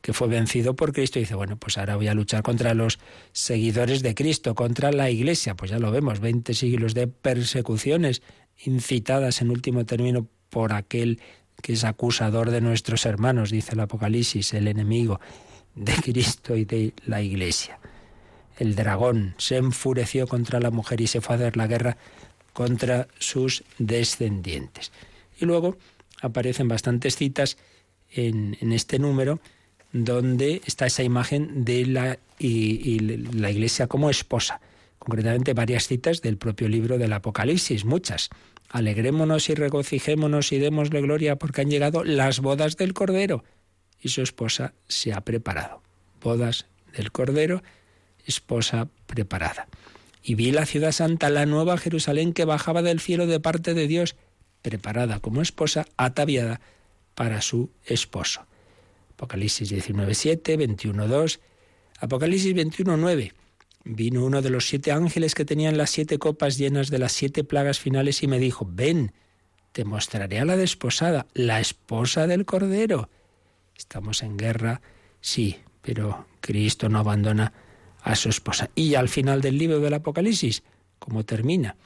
que 0.00 0.14
fue 0.14 0.28
vencido 0.28 0.74
por 0.76 0.94
Cristo 0.94 1.18
y 1.18 1.22
dice, 1.22 1.34
bueno, 1.34 1.58
pues 1.58 1.76
ahora 1.76 1.96
voy 1.96 2.08
a 2.08 2.14
luchar 2.14 2.42
contra 2.42 2.72
los 2.72 2.98
seguidores 3.32 4.02
de 4.02 4.14
Cristo, 4.14 4.54
contra 4.54 4.92
la 4.92 5.10
Iglesia. 5.10 5.56
Pues 5.56 5.70
ya 5.70 5.78
lo 5.78 5.90
vemos, 5.90 6.20
20 6.20 6.54
siglos 6.54 6.94
de 6.94 7.06
persecuciones 7.06 8.22
incitadas 8.64 9.40
en 9.40 9.50
último 9.50 9.84
término 9.84 10.26
por 10.50 10.72
aquel 10.72 11.20
que 11.62 11.74
es 11.74 11.84
acusador 11.84 12.50
de 12.50 12.60
nuestros 12.60 13.06
hermanos, 13.06 13.50
dice 13.50 13.72
el 13.72 13.80
Apocalipsis, 13.80 14.54
el 14.54 14.68
enemigo 14.68 15.20
de 15.74 15.92
Cristo 16.02 16.56
y 16.56 16.64
de 16.64 16.92
la 17.06 17.22
Iglesia. 17.22 17.78
El 18.58 18.74
dragón 18.74 19.34
se 19.38 19.56
enfureció 19.56 20.26
contra 20.26 20.60
la 20.60 20.70
mujer 20.70 21.00
y 21.00 21.06
se 21.06 21.20
fue 21.20 21.36
a 21.36 21.38
dar 21.38 21.56
la 21.56 21.66
guerra 21.66 21.96
contra 22.52 23.08
sus 23.18 23.64
descendientes. 23.78 24.92
Y 25.40 25.46
luego 25.46 25.78
aparecen 26.20 26.68
bastantes 26.68 27.16
citas 27.16 27.56
en, 28.12 28.56
este 28.72 28.98
número 28.98 29.40
donde 29.92 30.60
está 30.66 30.86
esa 30.86 31.02
imagen 31.02 31.64
de 31.64 31.86
la, 31.86 32.18
y, 32.38 32.98
la 32.98 33.50
Iglesia 33.50 33.86
como 33.86 34.10
esposa. 34.10 34.60
Concretamente 34.98 35.54
varias 35.54 35.86
citas 35.86 36.20
del 36.20 36.36
propio 36.36 36.68
libro 36.68 36.98
del 36.98 37.14
Apocalipsis, 37.14 37.84
muchas. 37.86 38.28
Alegrémonos 38.70 39.50
y 39.50 39.54
regocijémonos 39.54 40.52
y 40.52 40.58
démosle 40.58 41.00
gloria 41.02 41.36
porque 41.36 41.60
han 41.60 41.70
llegado 41.70 42.04
las 42.04 42.38
bodas 42.38 42.76
del 42.76 42.94
Cordero 42.94 43.44
y 44.00 44.10
su 44.10 44.22
esposa 44.22 44.74
se 44.86 45.12
ha 45.12 45.20
preparado. 45.22 45.82
Bodas 46.22 46.66
del 46.96 47.10
Cordero, 47.10 47.62
esposa 48.26 48.88
preparada. 49.06 49.66
Y 50.22 50.36
vi 50.36 50.52
la 50.52 50.66
ciudad 50.66 50.92
santa, 50.92 51.30
la 51.30 51.46
nueva 51.46 51.78
Jerusalén 51.78 52.32
que 52.32 52.44
bajaba 52.44 52.82
del 52.82 53.00
cielo 53.00 53.26
de 53.26 53.40
parte 53.40 53.74
de 53.74 53.88
Dios, 53.88 54.14
preparada 54.62 55.18
como 55.18 55.42
esposa, 55.42 55.86
ataviada 55.96 56.60
para 57.16 57.40
su 57.40 57.70
esposo. 57.84 58.46
Apocalipsis 59.14 59.72
19.7, 59.72 60.42
21.2, 60.56 61.40
Apocalipsis 61.98 62.54
21.9. 62.54 63.32
Vino 63.84 64.24
uno 64.24 64.42
de 64.42 64.50
los 64.50 64.68
siete 64.68 64.92
ángeles 64.92 65.34
que 65.34 65.44
tenían 65.44 65.78
las 65.78 65.90
siete 65.90 66.18
copas 66.18 66.58
llenas 66.58 66.90
de 66.90 66.98
las 66.98 67.12
siete 67.12 67.44
plagas 67.44 67.78
finales 67.78 68.22
y 68.22 68.26
me 68.26 68.38
dijo, 68.38 68.68
ven, 68.70 69.12
te 69.72 69.84
mostraré 69.84 70.38
a 70.38 70.44
la 70.44 70.56
desposada, 70.56 71.26
la 71.32 71.60
esposa 71.60 72.26
del 72.26 72.44
Cordero. 72.44 73.08
Estamos 73.76 74.22
en 74.22 74.36
guerra, 74.36 74.82
sí, 75.20 75.56
pero 75.80 76.26
Cristo 76.40 76.88
no 76.88 76.98
abandona 76.98 77.52
a 78.02 78.16
su 78.16 78.28
esposa. 78.28 78.70
Y 78.74 78.94
al 78.94 79.08
final 79.08 79.40
del 79.40 79.58
libro 79.58 79.80
del 79.80 79.94
Apocalipsis, 79.94 80.62
¿cómo 80.98 81.24
termina? 81.24 81.76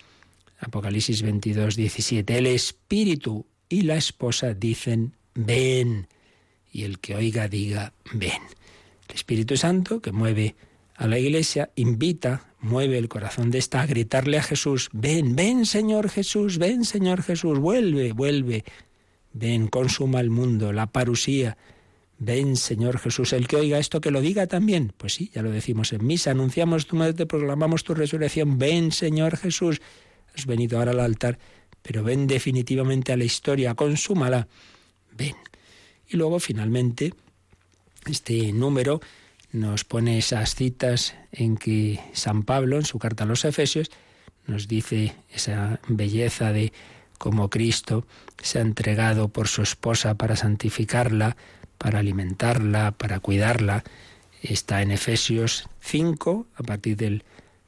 Apocalipsis 0.59 1.23
22, 1.23 1.77
17. 1.77 2.39
El 2.39 2.47
Espíritu 2.47 3.47
y 3.69 3.83
la 3.83 3.97
esposa 3.97 4.55
dicen, 4.55 5.15
ven. 5.35 6.09
Y 6.73 6.85
el 6.85 6.99
que 6.99 7.15
oiga 7.15 7.49
diga, 7.49 7.93
ven. 8.13 8.43
El 9.09 9.15
Espíritu 9.15 9.57
Santo, 9.57 10.01
que 10.01 10.13
mueve 10.13 10.57
a 10.97 11.07
la 11.07 11.19
iglesia, 11.19 11.71
invita, 11.75 12.55
mueve 12.61 12.99
el 12.99 13.09
corazón 13.09 13.51
de 13.51 13.59
esta 13.59 13.83
a 13.83 13.87
gritarle 13.87 14.39
a 14.39 14.43
Jesús, 14.43 14.89
ven, 14.93 15.37
ven 15.37 15.67
Señor 15.67 16.09
Jesús, 16.09 16.59
ven 16.59 16.85
Señor 16.85 17.23
Jesús, 17.23 17.59
vuelve, 17.59 18.13
vuelve. 18.13 18.65
Ven, 19.33 19.67
consuma 19.67 20.21
el 20.21 20.31
mundo, 20.31 20.73
la 20.73 20.87
parusía, 20.87 21.57
Ven, 22.19 22.57
Señor 22.57 22.99
Jesús, 22.99 23.33
el 23.33 23.49
que 23.49 23.57
oiga 23.57 23.79
esto, 23.79 24.01
que 24.01 24.11
lo 24.11 24.21
diga 24.21 24.47
también. 24.47 24.93
Pues 24.97 25.15
sí, 25.15 25.31
ya 25.35 25.43
lo 25.43 25.51
decimos 25.51 25.93
en 25.93 26.07
misa, 26.07 26.31
anunciamos 26.31 26.87
tu 26.87 26.97
muerte, 26.97 27.27
proclamamos 27.27 27.85
tu 27.85 27.95
resurrección. 27.95 28.59
Ven, 28.59 28.93
Señor 28.93 29.37
Jesús. 29.37 29.81
Has 30.37 30.47
venido 30.47 30.79
ahora 30.79 30.93
al 30.93 31.01
altar, 31.01 31.39
pero 31.83 32.03
ven 32.03 32.27
definitivamente 32.27 33.13
a 33.13 33.17
la 33.17 33.25
historia, 33.25 33.75
consúmala. 33.75 34.49
Ven. 35.17 35.35
Y 36.09 36.17
luego, 36.17 36.39
finalmente, 36.39 37.13
este 38.07 38.53
número 38.53 39.01
nos 39.55 39.85
pone 39.85 40.19
esas 40.19 40.57
citas 40.57 41.15
en 41.31 41.57
que 41.57 42.01
San 42.13 42.43
Pablo, 42.43 42.77
en 42.77 42.85
su 42.85 42.99
carta 42.99 43.23
a 43.23 43.27
los 43.27 43.45
Efesios, 43.45 43.89
nos 44.49 44.67
dice 44.67 45.15
esa 45.31 45.79
belleza 45.87 46.53
de 46.53 46.73
cómo 47.19 47.49
Cristo 47.51 48.05
se 48.43 48.59
ha 48.59 48.63
entregado 48.63 49.29
por 49.29 49.47
su 49.47 49.63
esposa 49.63 50.17
para 50.17 50.35
santificarla, 50.35 51.37
para 51.79 52.01
alimentarla, 52.01 52.91
para 52.99 53.21
cuidarla. 53.21 53.85
Está 54.43 54.83
en 54.83 54.91
Efesios 54.91 55.69
5, 55.81 56.49
a 56.57 56.63
partir 56.65 56.97
del 56.97 57.23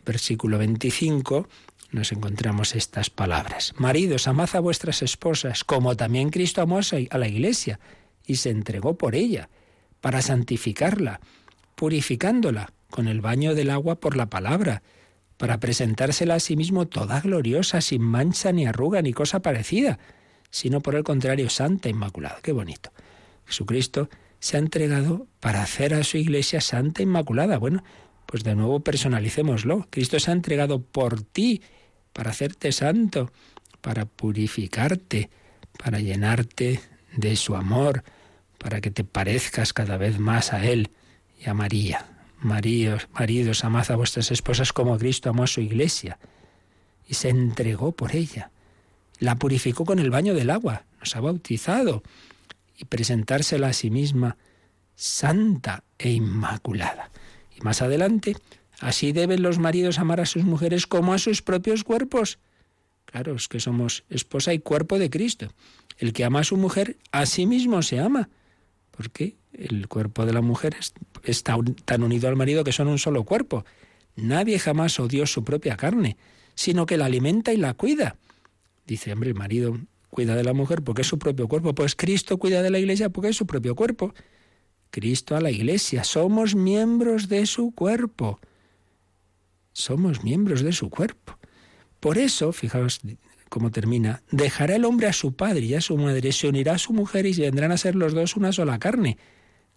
versículo 0.04 0.58
25, 0.58 1.48
nos 1.92 2.10
encontramos 2.10 2.74
estas 2.74 3.10
palabras. 3.10 3.74
Maridos, 3.78 4.26
amad 4.26 4.50
a 4.54 4.60
vuestras 4.60 5.02
esposas, 5.02 5.62
como 5.62 5.96
también 5.96 6.30
Cristo 6.30 6.62
amó 6.62 6.80
a 6.80 7.18
la 7.18 7.28
iglesia 7.28 7.78
y 8.26 8.36
se 8.36 8.50
entregó 8.50 8.98
por 8.98 9.14
ella, 9.14 9.48
para 10.00 10.20
santificarla, 10.20 11.20
purificándola 11.76 12.72
con 12.90 13.06
el 13.06 13.20
baño 13.20 13.54
del 13.54 13.70
agua 13.70 14.00
por 14.00 14.16
la 14.16 14.26
palabra, 14.26 14.82
para 15.36 15.60
presentársela 15.60 16.34
a 16.34 16.40
sí 16.40 16.56
mismo 16.56 16.86
toda 16.88 17.20
gloriosa, 17.20 17.80
sin 17.80 18.02
mancha 18.02 18.50
ni 18.52 18.66
arruga 18.66 19.02
ni 19.02 19.12
cosa 19.12 19.40
parecida, 19.40 19.98
sino 20.50 20.80
por 20.80 20.94
el 20.94 21.04
contrario, 21.04 21.50
santa, 21.50 21.88
inmaculada. 21.88 22.38
Qué 22.42 22.52
bonito. 22.52 22.90
Jesucristo 23.44 24.08
se 24.40 24.56
ha 24.56 24.60
entregado 24.60 25.26
para 25.40 25.62
hacer 25.62 25.92
a 25.92 26.02
su 26.04 26.16
iglesia 26.16 26.60
santa 26.60 27.02
e 27.02 27.04
inmaculada. 27.04 27.58
Bueno, 27.58 27.84
pues 28.24 28.44
de 28.44 28.54
nuevo 28.54 28.80
personalicémoslo. 28.80 29.86
Cristo 29.90 30.18
se 30.18 30.30
ha 30.30 30.34
entregado 30.34 30.80
por 30.80 31.22
ti 31.22 31.60
para 32.14 32.30
hacerte 32.30 32.72
santo, 32.72 33.30
para 33.82 34.06
purificarte, 34.06 35.28
para 35.78 36.00
llenarte 36.00 36.80
de 37.14 37.36
su 37.36 37.54
amor, 37.54 38.02
para 38.58 38.80
que 38.80 38.90
te 38.90 39.04
parezcas 39.04 39.74
cada 39.74 39.98
vez 39.98 40.18
más 40.18 40.54
a 40.54 40.64
Él 40.64 40.90
y 41.38 41.48
a 41.48 41.54
María. 41.54 42.06
Maríos, 42.40 43.08
maridos, 43.12 43.64
amad 43.64 43.90
a 43.90 43.96
vuestras 43.96 44.30
esposas 44.30 44.72
como 44.72 44.98
Cristo 44.98 45.30
amó 45.30 45.44
a 45.44 45.46
su 45.46 45.60
iglesia 45.60 46.18
y 47.08 47.14
se 47.14 47.28
entregó 47.28 47.92
por 47.92 48.14
ella. 48.14 48.50
La 49.18 49.36
purificó 49.36 49.84
con 49.84 49.98
el 49.98 50.10
baño 50.10 50.34
del 50.34 50.50
agua, 50.50 50.84
nos 51.00 51.16
ha 51.16 51.20
bautizado 51.20 52.02
y 52.76 52.84
presentársela 52.84 53.68
a 53.68 53.72
sí 53.72 53.90
misma 53.90 54.36
santa 54.94 55.84
e 55.98 56.10
inmaculada. 56.10 57.10
Y 57.56 57.62
más 57.62 57.80
adelante, 57.80 58.36
así 58.80 59.12
deben 59.12 59.42
los 59.42 59.58
maridos 59.58 59.98
amar 59.98 60.20
a 60.20 60.26
sus 60.26 60.44
mujeres 60.44 60.86
como 60.86 61.14
a 61.14 61.18
sus 61.18 61.42
propios 61.42 61.84
cuerpos. 61.84 62.38
Claro, 63.06 63.34
es 63.34 63.48
que 63.48 63.60
somos 63.60 64.04
esposa 64.10 64.52
y 64.52 64.58
cuerpo 64.58 64.98
de 64.98 65.08
Cristo. 65.08 65.52
El 65.96 66.12
que 66.12 66.24
ama 66.24 66.40
a 66.40 66.44
su 66.44 66.56
mujer, 66.56 66.98
a 67.12 67.24
sí 67.24 67.46
mismo 67.46 67.80
se 67.82 67.98
ama. 67.98 68.28
Porque 68.90 69.36
el 69.58 69.88
cuerpo 69.88 70.26
de 70.26 70.32
la 70.32 70.40
mujer 70.40 70.76
está 71.24 71.56
tan 71.84 72.02
unido 72.02 72.28
al 72.28 72.36
marido 72.36 72.64
que 72.64 72.72
son 72.72 72.88
un 72.88 72.98
solo 72.98 73.24
cuerpo. 73.24 73.64
Nadie 74.16 74.58
jamás 74.58 74.98
odió 74.98 75.26
su 75.26 75.44
propia 75.44 75.76
carne, 75.76 76.16
sino 76.54 76.86
que 76.86 76.96
la 76.96 77.06
alimenta 77.06 77.52
y 77.52 77.56
la 77.56 77.74
cuida. 77.74 78.16
Dice, 78.86 79.12
hombre, 79.12 79.30
el 79.30 79.34
marido 79.34 79.78
cuida 80.10 80.34
de 80.34 80.44
la 80.44 80.54
mujer 80.54 80.82
porque 80.82 81.02
es 81.02 81.08
su 81.08 81.18
propio 81.18 81.48
cuerpo. 81.48 81.74
Pues 81.74 81.94
Cristo 81.94 82.38
cuida 82.38 82.62
de 82.62 82.70
la 82.70 82.78
iglesia 82.78 83.10
porque 83.10 83.30
es 83.30 83.36
su 83.36 83.46
propio 83.46 83.74
cuerpo. 83.74 84.14
Cristo 84.90 85.36
a 85.36 85.40
la 85.40 85.50
iglesia. 85.50 86.04
Somos 86.04 86.54
miembros 86.54 87.28
de 87.28 87.46
su 87.46 87.72
cuerpo. 87.72 88.40
Somos 89.72 90.24
miembros 90.24 90.62
de 90.62 90.72
su 90.72 90.88
cuerpo. 90.88 91.38
Por 92.00 92.18
eso, 92.18 92.52
fijaos 92.52 93.00
cómo 93.48 93.70
termina, 93.70 94.22
dejará 94.30 94.76
el 94.76 94.84
hombre 94.84 95.06
a 95.06 95.12
su 95.12 95.34
padre 95.34 95.66
y 95.66 95.74
a 95.74 95.80
su 95.80 95.96
madre, 95.96 96.32
se 96.32 96.48
unirá 96.48 96.74
a 96.74 96.78
su 96.78 96.92
mujer 96.92 97.26
y 97.26 97.34
vendrán 97.34 97.72
a 97.72 97.76
ser 97.76 97.94
los 97.94 98.14
dos 98.14 98.36
una 98.36 98.52
sola 98.52 98.78
carne. 98.78 99.18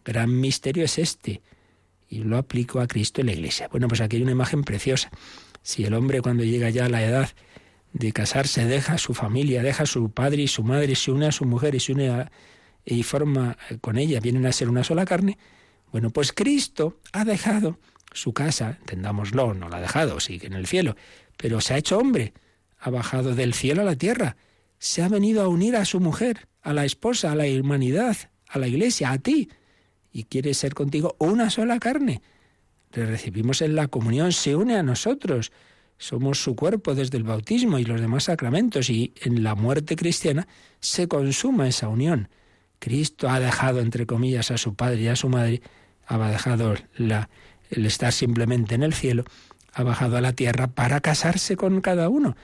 Gran 0.06 0.40
misterio 0.40 0.86
es 0.86 0.98
este. 0.98 1.42
Y 2.08 2.20
lo 2.20 2.38
aplico 2.38 2.80
a 2.80 2.88
Cristo 2.88 3.22
en 3.22 3.28
la 3.28 3.34
iglesia. 3.34 3.68
Bueno, 3.70 3.88
pues 3.88 4.02
aquí 4.02 4.18
hay 4.18 4.24
una 4.24 4.32
imagen 4.32 4.64
preciosa. 4.64 5.12
Si 5.62 5.84
el 5.84 5.94
hombre 5.94 6.22
cuando 6.22 6.44
llega 6.44 6.70
ya 6.70 6.86
a 6.86 6.90
la 6.90 7.04
edad 7.04 7.30
de 7.94 8.12
casarse 8.12 8.66
deja 8.66 8.98
su 8.98 9.14
familia, 9.14 9.62
deja 9.64 9.86
su 9.86 10.10
padre 10.12 10.44
y 10.44 10.48
su 10.48 10.64
madre, 10.64 10.96
se 10.96 11.12
une 11.12 11.28
a 11.28 11.32
su 11.32 11.46
mujer 11.46 11.76
y 11.76 11.80
se 11.80 11.94
une 11.94 12.30
y 12.86 13.04
forma 13.04 13.58
con 13.82 13.98
ella, 13.98 14.20
vienen 14.20 14.46
a 14.46 14.52
ser 14.52 14.70
una 14.70 14.84
sola 14.84 15.06
carne, 15.06 15.38
bueno, 15.92 16.12
pues 16.12 16.34
Cristo 16.34 17.00
ha 17.14 17.26
dejado 17.26 17.80
su 18.14 18.34
casa, 18.34 18.78
entendámoslo, 18.80 19.54
no 19.54 19.70
la 19.70 19.78
ha 19.78 19.82
dejado, 19.82 20.20
sigue 20.20 20.48
en 20.48 20.54
el 20.54 20.68
cielo, 20.68 20.96
pero 21.38 21.62
se 21.62 21.74
ha 21.74 21.78
hecho 21.78 21.98
hombre, 21.98 22.34
ha 22.80 22.90
bajado 22.90 23.36
del 23.36 23.54
cielo 23.54 23.82
a 23.82 23.86
la 23.86 23.96
tierra, 23.96 24.38
se 24.78 25.02
ha 25.04 25.10
venido 25.10 25.42
a 25.42 25.48
unir 25.48 25.76
a 25.76 25.86
su 25.86 26.00
mujer, 26.00 26.48
a 26.62 26.74
la 26.74 26.86
esposa, 26.86 27.32
a 27.32 27.36
la 27.36 27.46
humanidad, 27.46 28.18
a 28.48 28.60
la 28.60 28.68
iglesia, 28.68 29.12
a 29.12 29.18
ti, 29.18 29.50
y 30.12 30.24
quiere 30.24 30.54
ser 30.54 30.74
contigo 30.74 31.16
una 31.20 31.50
sola 31.50 31.80
carne. 31.80 32.22
Le 32.94 33.06
recibimos 33.06 33.62
en 33.62 33.76
la 33.76 33.88
comunión, 33.88 34.32
se 34.32 34.56
une 34.56 34.76
a 34.76 34.84
nosotros, 34.84 35.52
somos 35.98 36.42
su 36.42 36.56
cuerpo 36.56 36.96
desde 36.96 37.18
el 37.18 37.24
bautismo 37.24 37.78
y 37.78 37.84
los 37.84 38.02
demás 38.02 38.26
sacramentos, 38.26 38.90
y 38.90 39.14
en 39.22 39.44
la 39.44 39.56
muerte 39.56 39.96
cristiana 39.96 40.48
se 40.80 41.08
consuma 41.08 41.68
esa 41.68 41.90
unión. 41.90 42.30
Cristo 42.80 43.30
ha 43.30 43.40
dejado, 43.40 43.82
entre 43.82 44.06
comillas, 44.06 44.52
a 44.52 44.58
su 44.58 44.76
padre 44.76 45.02
y 45.02 45.08
a 45.08 45.16
su 45.16 45.30
madre, 45.30 45.62
ha 46.08 46.18
dejado 46.32 46.76
la, 46.96 47.30
el 47.70 47.86
estar 47.86 48.14
simplemente 48.14 48.76
en 48.76 48.84
el 48.84 48.94
cielo, 48.94 49.26
ha 49.74 49.84
bajado 49.84 50.18
a 50.18 50.22
la 50.22 50.34
tierra 50.34 50.68
para 50.68 51.02
casarse 51.02 51.56
con 51.56 51.82
cada 51.82 52.10
uno, 52.10 52.36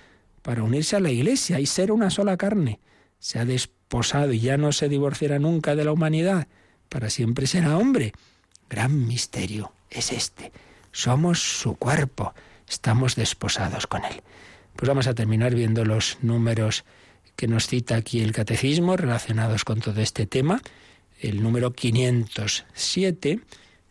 para 0.41 0.61
unirse 0.61 0.95
a 0.95 0.99
la 0.99 1.09
iglesia 1.09 1.59
y 1.59 1.66
ser 1.66 1.91
una 1.91 2.09
sola 2.09 2.38
carne. 2.38 2.80
Se 3.20 3.39
ha 3.39 3.45
desposado 3.45 4.34
y 4.34 4.39
ya 4.39 4.57
no 4.57 4.72
se 4.72 4.89
divorciará 4.89 5.39
nunca 5.39 5.76
de 5.76 5.86
la 5.86 5.91
humanidad, 5.91 6.47
para 6.89 7.09
siempre 7.09 7.47
será 7.47 7.77
hombre. 7.77 8.13
Gran 8.69 9.07
misterio 9.07 9.73
es 9.89 10.11
este. 10.11 10.51
Somos 10.91 11.39
su 11.39 11.75
cuerpo 11.75 12.33
estamos 12.69 13.15
desposados 13.15 13.88
con 13.88 14.03
Él. 14.05 14.21
Pues 14.75 14.88
vamos 14.88 15.07
a 15.07 15.13
terminar 15.13 15.55
viendo 15.55 15.86
los 15.86 16.17
números 16.21 16.83
que 17.36 17.47
nos 17.47 17.67
cita 17.67 17.95
aquí 17.95 18.21
el 18.21 18.31
catecismo 18.31 18.97
relacionados 18.97 19.63
con 19.63 19.81
todo 19.81 20.01
este 20.01 20.25
tema. 20.25 20.61
El 21.19 21.41
número 21.41 21.73
507 21.73 23.39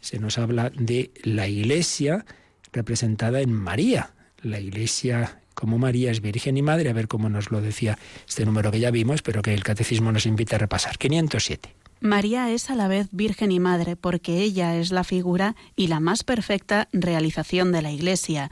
se 0.00 0.18
nos 0.18 0.38
habla 0.38 0.70
de 0.70 1.10
la 1.22 1.48
iglesia 1.48 2.24
representada 2.72 3.40
en 3.40 3.52
María. 3.52 4.12
La 4.42 4.60
iglesia 4.60 5.40
como 5.54 5.78
María 5.78 6.10
es 6.10 6.20
Virgen 6.20 6.56
y 6.56 6.62
Madre, 6.62 6.90
a 6.90 6.92
ver 6.92 7.08
cómo 7.08 7.28
nos 7.28 7.50
lo 7.50 7.60
decía 7.60 7.96
este 8.28 8.44
número 8.44 8.72
que 8.72 8.80
ya 8.80 8.90
vimos, 8.90 9.22
pero 9.22 9.40
que 9.40 9.54
el 9.54 9.62
catecismo 9.62 10.10
nos 10.12 10.26
invita 10.26 10.56
a 10.56 10.58
repasar. 10.58 10.98
507. 10.98 11.83
María 12.04 12.50
es 12.50 12.68
a 12.68 12.74
la 12.74 12.86
vez 12.86 13.08
Virgen 13.12 13.50
y 13.50 13.60
Madre 13.60 13.96
porque 13.96 14.42
ella 14.42 14.76
es 14.76 14.92
la 14.92 15.04
figura 15.04 15.56
y 15.74 15.86
la 15.86 16.00
más 16.00 16.22
perfecta 16.22 16.86
realización 16.92 17.72
de 17.72 17.80
la 17.80 17.92
Iglesia. 17.92 18.50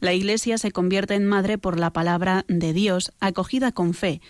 La 0.00 0.14
Iglesia 0.14 0.56
se 0.56 0.72
convierte 0.72 1.12
en 1.12 1.26
madre 1.26 1.58
por 1.58 1.78
la 1.78 1.92
palabra 1.92 2.46
de 2.48 2.72
Dios 2.72 3.12
acogida 3.20 3.72
con 3.72 3.92
fe, 3.92 4.22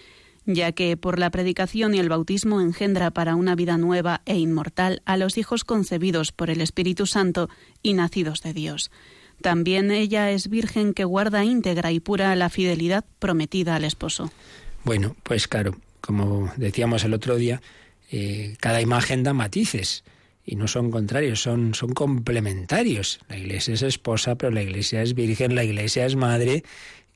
ya 0.44 0.72
que 0.72 0.96
por 0.96 1.20
la 1.20 1.30
predicación 1.30 1.94
y 1.94 2.00
el 2.00 2.08
bautismo 2.08 2.60
engendra 2.60 3.12
para 3.12 3.36
una 3.36 3.54
vida 3.54 3.78
nueva 3.78 4.22
e 4.26 4.38
inmortal 4.38 5.02
a 5.04 5.16
los 5.16 5.38
hijos 5.38 5.62
concebidos 5.62 6.32
por 6.32 6.50
el 6.50 6.60
Espíritu 6.60 7.06
Santo 7.06 7.48
y 7.80 7.94
nacidos 7.94 8.42
de 8.42 8.54
Dios. 8.54 8.90
También 9.40 9.92
ella 9.92 10.32
es 10.32 10.48
virgen 10.48 10.94
que 10.94 11.04
guarda 11.04 11.44
íntegra 11.44 11.92
y 11.92 12.00
pura 12.00 12.34
la 12.34 12.50
fidelidad 12.50 13.04
prometida 13.20 13.76
al 13.76 13.84
esposo. 13.84 14.32
Bueno, 14.82 15.14
pues 15.22 15.46
claro, 15.46 15.76
como 16.00 16.50
decíamos 16.56 17.04
el 17.04 17.14
otro 17.14 17.36
día, 17.36 17.62
eh, 18.10 18.56
cada 18.60 18.80
imagen 18.80 19.22
da 19.22 19.32
matices 19.32 20.04
y 20.44 20.56
no 20.56 20.68
son 20.68 20.90
contrarios, 20.90 21.40
son, 21.40 21.74
son 21.74 21.94
complementarios. 21.94 23.20
La 23.28 23.38
iglesia 23.38 23.74
es 23.74 23.82
esposa, 23.82 24.36
pero 24.36 24.52
la 24.52 24.62
iglesia 24.62 25.02
es 25.02 25.14
virgen, 25.14 25.54
la 25.54 25.64
iglesia 25.64 26.04
es 26.04 26.16
madre 26.16 26.64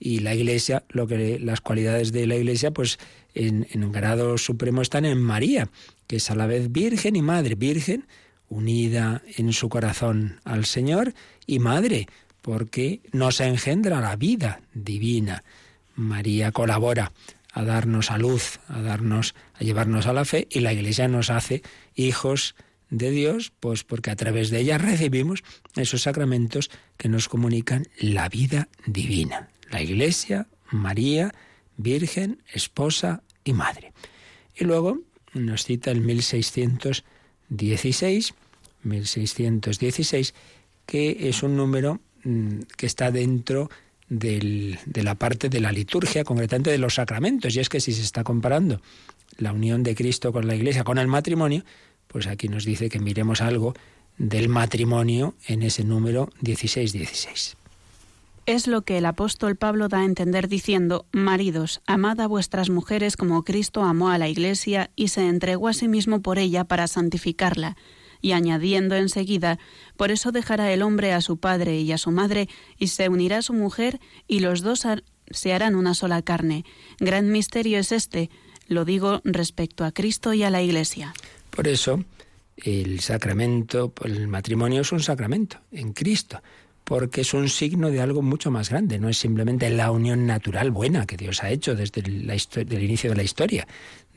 y 0.00 0.20
la 0.20 0.34
iglesia, 0.34 0.84
lo 0.88 1.06
que 1.06 1.38
las 1.38 1.60
cualidades 1.60 2.12
de 2.12 2.26
la 2.26 2.36
iglesia, 2.36 2.70
pues 2.70 2.98
en, 3.34 3.66
en 3.70 3.92
grado 3.92 4.38
supremo 4.38 4.80
están 4.80 5.04
en 5.04 5.18
María, 5.20 5.68
que 6.06 6.16
es 6.16 6.30
a 6.30 6.34
la 6.34 6.46
vez 6.46 6.72
virgen 6.72 7.16
y 7.16 7.22
madre, 7.22 7.54
virgen 7.54 8.06
unida 8.48 9.22
en 9.36 9.52
su 9.52 9.68
corazón 9.68 10.40
al 10.44 10.64
Señor 10.64 11.12
y 11.46 11.58
madre, 11.58 12.08
porque 12.40 13.00
nos 13.12 13.40
engendra 13.40 14.00
la 14.00 14.16
vida 14.16 14.62
divina. 14.72 15.44
María 15.96 16.52
colabora 16.52 17.12
a 17.58 17.64
darnos 17.64 18.12
a 18.12 18.18
luz, 18.18 18.60
a 18.68 18.80
darnos, 18.80 19.34
a 19.54 19.64
llevarnos 19.64 20.06
a 20.06 20.12
la 20.12 20.24
fe, 20.24 20.46
y 20.48 20.60
la 20.60 20.72
Iglesia 20.72 21.08
nos 21.08 21.28
hace 21.28 21.64
hijos 21.96 22.54
de 22.88 23.10
Dios, 23.10 23.52
pues 23.58 23.82
porque 23.82 24.12
a 24.12 24.16
través 24.16 24.50
de 24.50 24.60
ella 24.60 24.78
recibimos 24.78 25.42
esos 25.74 26.02
sacramentos 26.02 26.70
que 26.96 27.08
nos 27.08 27.28
comunican 27.28 27.88
la 27.98 28.28
vida 28.28 28.68
divina. 28.86 29.48
La 29.70 29.82
Iglesia, 29.82 30.46
María, 30.70 31.34
Virgen, 31.76 32.44
esposa 32.52 33.24
y 33.42 33.54
madre. 33.54 33.92
Y 34.54 34.62
luego 34.62 35.00
nos 35.34 35.64
cita 35.64 35.90
el 35.90 36.00
1616, 36.00 38.34
1616, 38.84 40.34
que 40.86 41.28
es 41.28 41.42
un 41.42 41.56
número 41.56 41.98
mm, 42.22 42.60
que 42.76 42.86
está 42.86 43.10
dentro 43.10 43.64
de 43.64 43.87
la 44.08 45.14
parte 45.14 45.48
de 45.48 45.60
la 45.60 45.72
liturgia, 45.72 46.24
concretamente 46.24 46.70
de 46.70 46.78
los 46.78 46.94
sacramentos. 46.94 47.54
Y 47.56 47.60
es 47.60 47.68
que 47.68 47.80
si 47.80 47.92
se 47.92 48.02
está 48.02 48.24
comparando 48.24 48.80
la 49.38 49.52
unión 49.52 49.82
de 49.82 49.94
Cristo 49.94 50.32
con 50.32 50.46
la 50.46 50.54
Iglesia, 50.54 50.84
con 50.84 50.98
el 50.98 51.06
matrimonio, 51.06 51.64
pues 52.06 52.26
aquí 52.26 52.48
nos 52.48 52.64
dice 52.64 52.88
que 52.88 52.98
miremos 52.98 53.40
algo 53.40 53.74
del 54.16 54.48
matrimonio 54.48 55.34
en 55.46 55.62
ese 55.62 55.84
número 55.84 56.30
16-16. 56.42 57.54
Es 58.46 58.66
lo 58.66 58.80
que 58.80 58.96
el 58.96 59.04
apóstol 59.04 59.56
Pablo 59.56 59.88
da 59.88 60.00
a 60.00 60.04
entender 60.06 60.48
diciendo, 60.48 61.04
Maridos, 61.12 61.82
amad 61.86 62.18
a 62.20 62.26
vuestras 62.26 62.70
mujeres 62.70 63.16
como 63.16 63.44
Cristo 63.44 63.82
amó 63.82 64.08
a 64.08 64.16
la 64.16 64.28
Iglesia 64.28 64.90
y 64.96 65.08
se 65.08 65.28
entregó 65.28 65.68
a 65.68 65.74
sí 65.74 65.86
mismo 65.86 66.22
por 66.22 66.38
ella 66.38 66.64
para 66.64 66.88
santificarla 66.88 67.76
y 68.20 68.32
añadiendo 68.32 68.96
enseguida, 68.96 69.58
por 69.96 70.10
eso 70.10 70.32
dejará 70.32 70.72
el 70.72 70.82
hombre 70.82 71.12
a 71.12 71.20
su 71.20 71.38
padre 71.38 71.80
y 71.80 71.92
a 71.92 71.98
su 71.98 72.10
madre, 72.10 72.48
y 72.78 72.88
se 72.88 73.08
unirá 73.08 73.38
a 73.38 73.42
su 73.42 73.52
mujer, 73.52 74.00
y 74.26 74.40
los 74.40 74.62
dos 74.62 74.86
se 75.30 75.52
harán 75.52 75.74
una 75.74 75.94
sola 75.94 76.22
carne. 76.22 76.64
Gran 76.98 77.30
misterio 77.30 77.78
es 77.78 77.92
este, 77.92 78.30
lo 78.66 78.84
digo 78.84 79.20
respecto 79.24 79.84
a 79.84 79.92
Cristo 79.92 80.32
y 80.32 80.42
a 80.42 80.50
la 80.50 80.62
Iglesia. 80.62 81.14
Por 81.50 81.68
eso, 81.68 82.04
el 82.56 83.00
sacramento, 83.00 83.92
el 84.04 84.28
matrimonio 84.28 84.82
es 84.82 84.92
un 84.92 85.00
sacramento 85.00 85.58
en 85.72 85.92
Cristo, 85.92 86.40
porque 86.84 87.20
es 87.20 87.34
un 87.34 87.50
signo 87.50 87.90
de 87.90 88.00
algo 88.00 88.22
mucho 88.22 88.50
más 88.50 88.70
grande, 88.70 88.98
no 88.98 89.10
es 89.10 89.18
simplemente 89.18 89.68
la 89.68 89.90
unión 89.90 90.26
natural 90.26 90.70
buena 90.70 91.06
que 91.06 91.18
Dios 91.18 91.42
ha 91.42 91.50
hecho 91.50 91.74
desde 91.74 92.00
el 92.00 92.82
inicio 92.82 93.10
de 93.10 93.16
la 93.16 93.22
historia, 93.22 93.68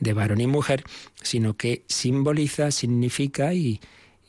de 0.02 0.12
varón 0.12 0.40
y 0.40 0.46
mujer, 0.48 0.84
sino 1.22 1.56
que 1.56 1.84
simboliza, 1.86 2.72
significa 2.72 3.54
y, 3.54 3.80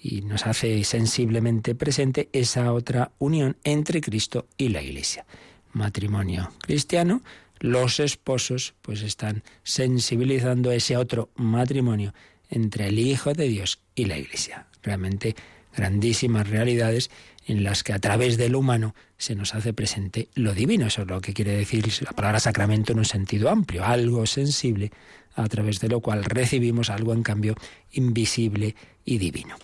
y 0.01 0.21
nos 0.21 0.45
hace 0.45 0.84
sensiblemente 0.84 1.74
presente 1.74 2.30
esa 2.32 2.71
otra 2.74 3.11
unión 3.17 3.57
entre 3.63 3.99
Cristo 3.99 4.45
y 4.55 4.69
la 4.69 4.84
Iglesia. 4.84 5.26
Matrimonio 5.71 6.51
cristiano, 6.61 7.24
los 7.59 7.99
esposos 7.99 8.76
pues 8.84 9.01
están 9.01 9.43
sensibilizando 9.63 10.71
ese 10.71 10.95
otro 10.95 11.30
matrimonio 11.36 12.13
entre 12.51 12.88
el 12.88 12.99
Hijo 12.99 13.34
de 13.34 13.47
Dios 13.47 13.80
y 13.95 14.05
la 14.05 14.17
Iglesia. 14.19 14.67
Realmente 14.84 15.36
grandísimas 15.76 16.47
realidades 16.49 17.09
en 17.47 17.63
las 17.63 17.84
que 17.84 17.93
a 17.93 17.99
través 17.99 18.38
del 18.38 18.55
humano 18.55 18.93
se 19.17 19.34
nos 19.34 19.55
hace 19.55 19.74
presente 19.74 20.30
lo 20.36 20.53
divino. 20.53 20.86
Eso 20.86 21.01
es 21.01 21.07
lo 21.07 21.19
que 21.19 21.34
quiere 21.34 21.57
decir 21.57 21.88
la 22.03 22.11
palabra 22.11 22.39
sacramento 22.39 22.91
en 22.91 22.99
un 22.99 23.05
sentido 23.05 23.49
amplio, 23.49 23.84
algo 23.84 24.28
sensible 24.28 24.91
a 25.36 25.48
través 25.48 25.80
de 25.80 25.90
lo 25.90 26.00
cual 26.00 26.24
recibimos 26.24 26.90
algo 26.90 27.14
en 27.14 27.24
cambio 27.24 27.56
invisible 27.92 28.76
y 29.06 29.18
divino. 29.18 29.56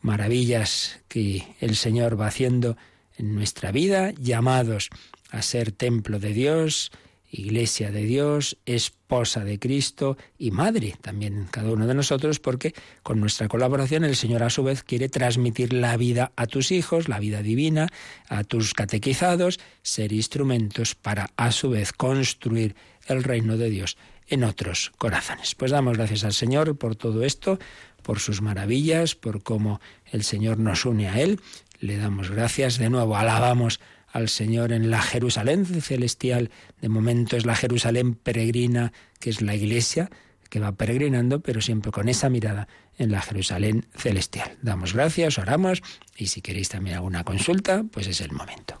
Maravillas 0.00 1.00
que 1.08 1.46
el 1.60 1.76
Señor 1.76 2.20
va 2.20 2.28
haciendo 2.28 2.76
en 3.16 3.34
nuestra 3.34 3.70
vida, 3.72 4.12
llamados 4.12 4.88
a 5.30 5.42
ser 5.42 5.72
templo 5.72 6.18
de 6.18 6.32
Dios 6.32 6.90
iglesia 7.30 7.90
de 7.90 8.04
Dios, 8.04 8.58
esposa 8.66 9.44
de 9.44 9.58
Cristo 9.58 10.16
y 10.38 10.50
madre 10.50 10.96
también 11.00 11.46
cada 11.50 11.70
uno 11.72 11.86
de 11.86 11.94
nosotros, 11.94 12.40
porque 12.40 12.74
con 13.02 13.20
nuestra 13.20 13.48
colaboración 13.48 14.04
el 14.04 14.16
Señor 14.16 14.42
a 14.42 14.50
su 14.50 14.64
vez 14.64 14.82
quiere 14.82 15.08
transmitir 15.08 15.72
la 15.72 15.96
vida 15.96 16.32
a 16.36 16.46
tus 16.46 16.72
hijos, 16.72 17.08
la 17.08 17.20
vida 17.20 17.42
divina, 17.42 17.88
a 18.28 18.44
tus 18.44 18.74
catequizados, 18.74 19.60
ser 19.82 20.12
instrumentos 20.12 20.94
para 20.94 21.30
a 21.36 21.52
su 21.52 21.70
vez 21.70 21.92
construir 21.92 22.74
el 23.06 23.22
reino 23.22 23.56
de 23.56 23.70
Dios 23.70 23.96
en 24.30 24.44
otros 24.44 24.92
corazones. 24.96 25.54
Pues 25.54 25.70
damos 25.70 25.98
gracias 25.98 26.24
al 26.24 26.32
Señor 26.32 26.78
por 26.78 26.96
todo 26.96 27.24
esto, 27.24 27.58
por 28.02 28.20
sus 28.20 28.40
maravillas, 28.40 29.14
por 29.14 29.42
cómo 29.42 29.80
el 30.10 30.24
Señor 30.24 30.58
nos 30.58 30.86
une 30.86 31.08
a 31.08 31.20
Él. 31.20 31.40
Le 31.80 31.98
damos 31.98 32.30
gracias 32.30 32.78
de 32.78 32.88
nuevo, 32.88 33.16
alabamos 33.16 33.80
al 34.12 34.28
Señor 34.28 34.72
en 34.72 34.90
la 34.90 35.02
Jerusalén 35.02 35.66
celestial. 35.66 36.50
De 36.80 36.88
momento 36.88 37.36
es 37.36 37.44
la 37.44 37.56
Jerusalén 37.56 38.14
peregrina, 38.14 38.92
que 39.18 39.30
es 39.30 39.42
la 39.42 39.54
iglesia 39.54 40.10
que 40.48 40.60
va 40.60 40.72
peregrinando, 40.72 41.40
pero 41.40 41.60
siempre 41.60 41.92
con 41.92 42.08
esa 42.08 42.28
mirada 42.28 42.66
en 42.98 43.12
la 43.12 43.22
Jerusalén 43.22 43.86
celestial. 43.96 44.58
Damos 44.62 44.94
gracias, 44.94 45.38
oramos 45.38 45.82
y 46.16 46.26
si 46.26 46.42
queréis 46.42 46.68
también 46.68 46.96
alguna 46.96 47.24
consulta, 47.24 47.84
pues 47.90 48.08
es 48.08 48.20
el 48.20 48.32
momento. 48.32 48.80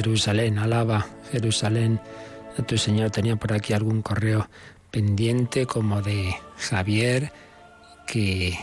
Jerusalén, 0.00 0.58
alaba 0.58 1.06
Jerusalén 1.30 2.00
tu 2.66 2.78
Señor. 2.78 3.10
Tenía 3.10 3.36
por 3.36 3.52
aquí 3.52 3.74
algún 3.74 4.00
correo 4.00 4.48
pendiente 4.90 5.66
como 5.66 6.00
de 6.00 6.34
Javier 6.56 7.32
que 8.06 8.56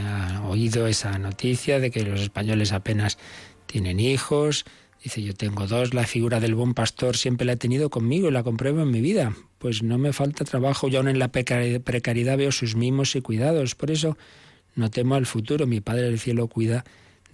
ha 0.00 0.42
oído 0.46 0.86
esa 0.86 1.18
noticia 1.18 1.80
de 1.80 1.90
que 1.90 2.04
los 2.04 2.20
españoles 2.20 2.72
apenas 2.72 3.18
tienen 3.66 3.98
hijos. 3.98 4.64
Dice, 5.02 5.20
yo 5.20 5.34
tengo 5.34 5.66
dos, 5.66 5.94
la 5.94 6.06
figura 6.06 6.38
del 6.38 6.54
buen 6.54 6.74
pastor 6.74 7.16
siempre 7.16 7.44
la 7.44 7.54
he 7.54 7.56
tenido 7.56 7.90
conmigo 7.90 8.28
y 8.28 8.30
la 8.30 8.44
compruebo 8.44 8.82
en 8.82 8.90
mi 8.92 9.00
vida. 9.00 9.34
Pues 9.58 9.82
no 9.82 9.98
me 9.98 10.12
falta 10.12 10.44
trabajo, 10.44 10.86
yo 10.86 11.00
aún 11.00 11.08
en 11.08 11.18
la 11.18 11.32
precariedad 11.32 12.38
veo 12.38 12.52
sus 12.52 12.76
mimos 12.76 13.16
y 13.16 13.20
cuidados. 13.20 13.74
Por 13.74 13.90
eso 13.90 14.16
no 14.76 14.90
temo 14.90 15.16
al 15.16 15.26
futuro, 15.26 15.66
mi 15.66 15.80
Padre 15.80 16.02
del 16.02 16.20
Cielo 16.20 16.46
cuida 16.46 16.84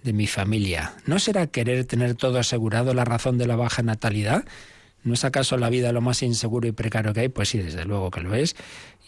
de 0.03 0.13
mi 0.13 0.27
familia. 0.27 0.93
¿No 1.05 1.19
será 1.19 1.47
querer 1.47 1.85
tener 1.85 2.15
todo 2.15 2.39
asegurado 2.39 2.93
la 2.93 3.05
razón 3.05 3.37
de 3.37 3.47
la 3.47 3.55
baja 3.55 3.83
natalidad? 3.83 4.45
¿No 5.03 5.13
es 5.13 5.23
acaso 5.23 5.57
la 5.57 5.69
vida 5.69 5.91
lo 5.91 6.01
más 6.01 6.21
inseguro 6.23 6.67
y 6.67 6.71
precario 6.71 7.13
que 7.13 7.21
hay? 7.21 7.29
Pues 7.29 7.49
sí, 7.49 7.57
desde 7.57 7.85
luego 7.85 8.11
que 8.11 8.21
lo 8.21 8.35
es. 8.35 8.55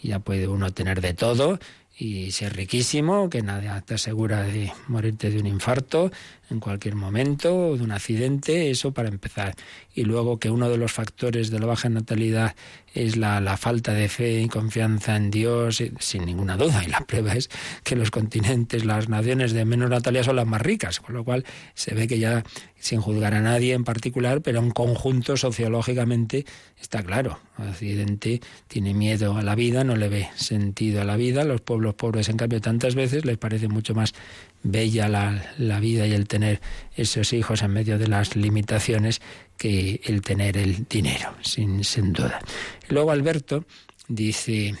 Ya 0.02 0.18
puede 0.18 0.48
uno 0.48 0.72
tener 0.72 1.00
de 1.00 1.14
todo 1.14 1.58
y 1.96 2.32
ser 2.32 2.56
riquísimo, 2.56 3.28
que 3.30 3.42
nada 3.42 3.80
te 3.82 3.94
asegura 3.94 4.42
de 4.42 4.72
morirte 4.88 5.30
de 5.30 5.38
un 5.38 5.46
infarto 5.46 6.10
en 6.52 6.60
cualquier 6.60 6.94
momento 6.94 7.76
de 7.76 7.82
un 7.82 7.90
accidente, 7.90 8.70
eso 8.70 8.92
para 8.92 9.08
empezar. 9.08 9.54
Y 9.94 10.04
luego 10.04 10.38
que 10.38 10.50
uno 10.50 10.68
de 10.68 10.76
los 10.76 10.92
factores 10.92 11.50
de 11.50 11.58
la 11.58 11.66
baja 11.66 11.88
natalidad 11.88 12.54
es 12.94 13.16
la, 13.16 13.40
la 13.40 13.56
falta 13.56 13.92
de 13.94 14.08
fe 14.08 14.40
y 14.40 14.48
confianza 14.48 15.16
en 15.16 15.30
Dios, 15.30 15.82
sin 15.98 16.24
ninguna 16.24 16.56
duda. 16.56 16.84
Y 16.84 16.90
la 16.90 17.00
prueba 17.00 17.32
es 17.32 17.50
que 17.82 17.96
los 17.96 18.10
continentes, 18.10 18.84
las 18.84 19.08
naciones 19.08 19.52
de 19.52 19.64
menor 19.64 19.90
natalidad 19.90 20.24
son 20.24 20.36
las 20.36 20.46
más 20.46 20.62
ricas, 20.62 21.00
con 21.00 21.14
lo 21.14 21.24
cual 21.24 21.44
se 21.74 21.94
ve 21.94 22.06
que 22.06 22.18
ya, 22.18 22.44
sin 22.78 23.00
juzgar 23.00 23.34
a 23.34 23.40
nadie 23.40 23.72
en 23.74 23.84
particular, 23.84 24.42
pero 24.42 24.60
en 24.60 24.70
conjunto 24.70 25.36
sociológicamente 25.36 26.44
está 26.80 27.02
claro. 27.02 27.38
Occidente 27.58 28.40
tiene 28.68 28.94
miedo 28.94 29.36
a 29.36 29.42
la 29.42 29.54
vida, 29.54 29.84
no 29.84 29.96
le 29.96 30.08
ve 30.08 30.28
sentido 30.36 31.00
a 31.00 31.04
la 31.04 31.16
vida. 31.16 31.44
Los 31.44 31.60
pueblos 31.60 31.94
pobres, 31.94 32.28
en 32.28 32.36
cambio, 32.36 32.60
tantas 32.60 32.94
veces 32.94 33.24
les 33.24 33.38
parece 33.38 33.68
mucho 33.68 33.94
más 33.94 34.14
bella 34.62 35.08
la, 35.08 35.52
la, 35.58 35.80
vida 35.80 36.06
y 36.06 36.12
el 36.12 36.28
tener 36.28 36.60
esos 36.96 37.32
hijos 37.32 37.62
en 37.62 37.72
medio 37.72 37.98
de 37.98 38.08
las 38.08 38.36
limitaciones 38.36 39.20
que 39.56 40.00
el 40.04 40.22
tener 40.22 40.56
el 40.56 40.86
dinero, 40.88 41.34
sin, 41.42 41.84
sin 41.84 42.12
duda. 42.12 42.40
Luego 42.88 43.10
Alberto 43.10 43.64
dice, 44.08 44.74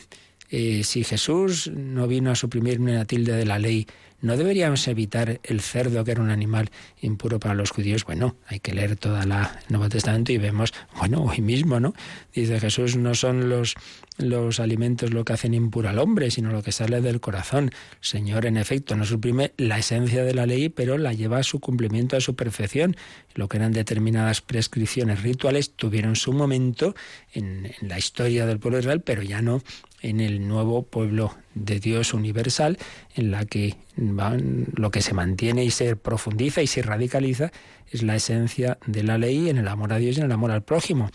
eh, 0.50 0.82
si 0.84 1.04
Jesús 1.04 1.70
no 1.72 2.06
vino 2.06 2.30
a 2.30 2.34
suprimir 2.34 2.80
una 2.80 3.04
tilde 3.04 3.34
de 3.34 3.46
la 3.46 3.58
ley, 3.58 3.86
¿no 4.22 4.36
deberíamos 4.36 4.88
evitar 4.88 5.40
el 5.42 5.60
cerdo, 5.60 6.02
que 6.04 6.12
era 6.12 6.22
un 6.22 6.30
animal 6.30 6.70
impuro 7.00 7.38
para 7.38 7.54
los 7.54 7.70
judíos? 7.70 8.04
Bueno, 8.04 8.36
hay 8.46 8.60
que 8.60 8.72
leer 8.72 8.96
toda 8.96 9.26
la 9.26 9.60
Nuevo 9.68 9.88
Testamento 9.88 10.32
y 10.32 10.38
vemos, 10.38 10.72
bueno, 10.96 11.22
hoy 11.24 11.42
mismo, 11.42 11.78
¿no? 11.78 11.92
Dice 12.32 12.58
Jesús, 12.58 12.96
no 12.96 13.14
son 13.14 13.50
los 13.50 13.74
los 14.18 14.60
alimentos 14.60 15.12
lo 15.12 15.24
que 15.24 15.32
hacen 15.32 15.54
impuro 15.54 15.88
al 15.88 15.98
hombre, 15.98 16.30
sino 16.30 16.52
lo 16.52 16.62
que 16.62 16.72
sale 16.72 17.00
del 17.00 17.20
corazón. 17.20 17.66
El 17.66 17.72
Señor, 18.00 18.46
en 18.46 18.56
efecto, 18.56 18.96
no 18.96 19.04
suprime 19.04 19.52
la 19.56 19.78
esencia 19.78 20.24
de 20.24 20.34
la 20.34 20.46
ley, 20.46 20.68
pero 20.68 20.98
la 20.98 21.12
lleva 21.12 21.38
a 21.38 21.42
su 21.42 21.60
cumplimiento, 21.60 22.16
a 22.16 22.20
su 22.20 22.36
perfección. 22.36 22.96
Lo 23.34 23.48
que 23.48 23.56
eran 23.56 23.72
determinadas 23.72 24.40
prescripciones 24.40 25.22
rituales 25.22 25.72
tuvieron 25.74 26.16
su 26.16 26.32
momento 26.32 26.94
en, 27.32 27.72
la 27.80 27.98
historia 27.98 28.46
del 28.46 28.58
pueblo 28.58 28.76
de 28.76 28.82
Israel, 28.82 29.00
pero 29.00 29.22
ya 29.22 29.42
no 29.42 29.62
en 30.02 30.20
el 30.20 30.46
nuevo 30.46 30.82
pueblo 30.82 31.34
de 31.54 31.80
Dios 31.80 32.12
universal, 32.12 32.78
en 33.14 33.30
la 33.30 33.44
que 33.44 33.76
lo 33.96 34.90
que 34.90 35.02
se 35.02 35.14
mantiene 35.14 35.64
y 35.64 35.70
se 35.70 35.96
profundiza 35.96 36.62
y 36.62 36.66
se 36.66 36.82
radicaliza 36.82 37.52
es 37.90 38.02
la 38.02 38.16
esencia 38.16 38.78
de 38.86 39.02
la 39.02 39.18
ley 39.18 39.48
en 39.48 39.58
el 39.58 39.68
amor 39.68 39.92
a 39.92 39.98
Dios 39.98 40.16
y 40.16 40.20
en 40.20 40.26
el 40.26 40.32
amor 40.32 40.50
al 40.50 40.62
prójimo 40.62 41.10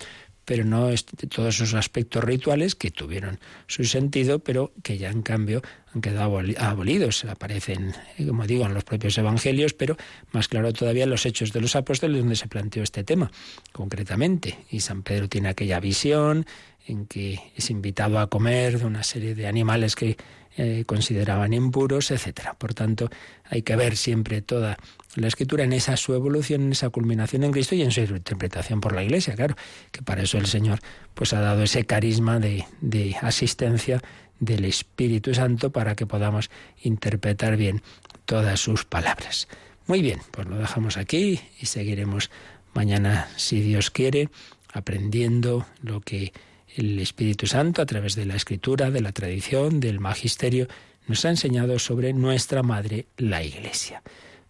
pero 0.48 0.64
no 0.64 0.90
todos 1.28 1.56
esos 1.56 1.74
aspectos 1.74 2.24
rituales 2.24 2.74
que 2.74 2.90
tuvieron 2.90 3.38
su 3.68 3.84
sentido, 3.84 4.40
pero 4.40 4.72
que 4.82 4.98
ya 4.98 5.10
en 5.10 5.22
cambio 5.22 5.62
han 5.94 6.00
quedado 6.00 6.40
abolidos. 6.58 7.26
Aparecen, 7.26 7.94
como 8.26 8.48
digo, 8.48 8.66
en 8.66 8.74
los 8.74 8.86
propios 8.86 9.18
evangelios, 9.18 9.74
pero 9.74 9.98
más 10.32 10.48
claro 10.48 10.72
todavía 10.72 11.04
en 11.04 11.10
los 11.10 11.26
hechos 11.26 11.52
de 11.52 11.60
los 11.60 11.76
apóstoles 11.76 12.20
donde 12.20 12.38
se 12.38 12.48
planteó 12.48 12.82
este 12.82 13.04
tema 13.04 13.30
concretamente. 13.74 14.60
Y 14.72 14.80
San 14.80 15.04
Pedro 15.04 15.28
tiene 15.28 15.50
aquella 15.50 15.82
visión 15.82 16.46
en 16.88 17.06
que 17.06 17.40
es 17.56 17.70
invitado 17.70 18.20
a 18.20 18.28
comer 18.28 18.80
de 18.80 18.86
una 18.86 19.04
serie 19.04 19.36
de 19.36 19.48
animales 19.48 19.96
que 19.96 20.18
eh, 20.60 20.86
consideraban 20.88 21.54
impuros, 21.54 22.10
etcétera. 22.10 22.56
Por 22.56 22.74
tanto, 22.74 23.10
hay 23.46 23.62
que 23.62 23.76
ver 23.76 23.96
siempre 23.96 24.42
toda 24.42 24.78
la 25.16 25.28
escritura 25.28 25.64
en 25.64 25.74
esa 25.74 25.98
su 25.98 26.14
evolución, 26.16 26.64
en 26.64 26.72
esa 26.72 26.90
culminación 26.90 27.44
en 27.44 27.52
Cristo 27.52 27.76
y 27.76 27.84
en 27.84 27.92
su 27.92 28.02
interpretación 28.02 28.82
por 28.82 28.94
la 28.94 29.04
Iglesia, 29.04 29.36
claro, 29.36 29.56
que 29.92 30.02
para 30.02 30.24
eso 30.24 30.38
el 30.38 30.48
Señor 30.48 30.80
pues 31.14 31.34
ha 31.34 31.42
dado 31.42 31.62
ese 31.62 31.86
carisma 31.86 32.40
de, 32.40 32.66
de 32.82 33.16
asistencia 33.22 34.02
del 34.40 34.66
Espíritu 34.66 35.34
Santo 35.34 35.72
para 35.72 35.96
que 35.96 36.08
podamos 36.08 36.50
interpretar 36.82 37.58
bien 37.58 37.82
todas 38.26 38.60
sus 38.60 38.86
palabras. 38.86 39.48
Muy 39.86 40.02
bien, 40.02 40.20
pues 40.32 40.48
lo 40.48 40.58
dejamos 40.58 40.98
aquí 40.98 41.40
y 41.60 41.68
seguiremos 41.68 42.30
mañana, 42.74 43.30
si 43.36 43.62
Dios 43.62 43.90
quiere, 43.90 44.30
aprendiendo 44.74 45.66
lo 45.82 46.02
que 46.02 46.34
el 46.78 47.00
Espíritu 47.00 47.48
Santo, 47.48 47.82
a 47.82 47.86
través 47.86 48.16
de 48.16 48.26
la 48.26 48.36
escritura, 48.36 48.92
de 48.92 49.02
la 49.02 49.12
tradición, 49.12 49.80
del 49.80 50.00
magisterio, 50.00 50.68
nos 51.08 51.26
ha 51.26 51.30
enseñado 51.30 51.80
sobre 51.80 52.14
nuestra 52.14 52.64
Madre, 52.64 53.08
la 53.18 53.44
Iglesia. 53.44 54.04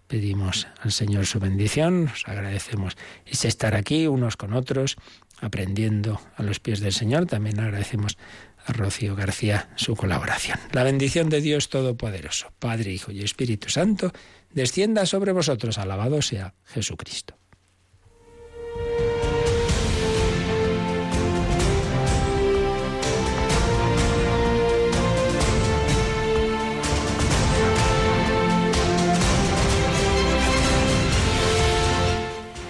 Pedimos 0.07 0.67
al 0.81 0.91
Señor 0.91 1.25
su 1.25 1.39
bendición, 1.39 2.05
nos 2.05 2.27
agradecemos 2.27 2.97
ese 3.25 3.47
estar 3.47 3.75
aquí 3.75 4.07
unos 4.07 4.37
con 4.37 4.53
otros, 4.53 4.97
aprendiendo 5.39 6.19
a 6.35 6.43
los 6.43 6.59
pies 6.59 6.79
del 6.79 6.93
Señor. 6.93 7.25
También 7.25 7.59
agradecemos 7.59 8.17
a 8.65 8.73
Rocío 8.73 9.15
García 9.15 9.69
su 9.75 9.95
colaboración. 9.95 10.59
La 10.71 10.83
bendición 10.83 11.29
de 11.29 11.41
Dios 11.41 11.69
Todopoderoso, 11.69 12.51
Padre, 12.59 12.91
Hijo 12.91 13.11
y 13.11 13.21
Espíritu 13.21 13.69
Santo, 13.69 14.11
descienda 14.51 15.05
sobre 15.05 15.31
vosotros. 15.31 15.77
Alabado 15.77 16.21
sea 16.21 16.53
Jesucristo. 16.65 17.37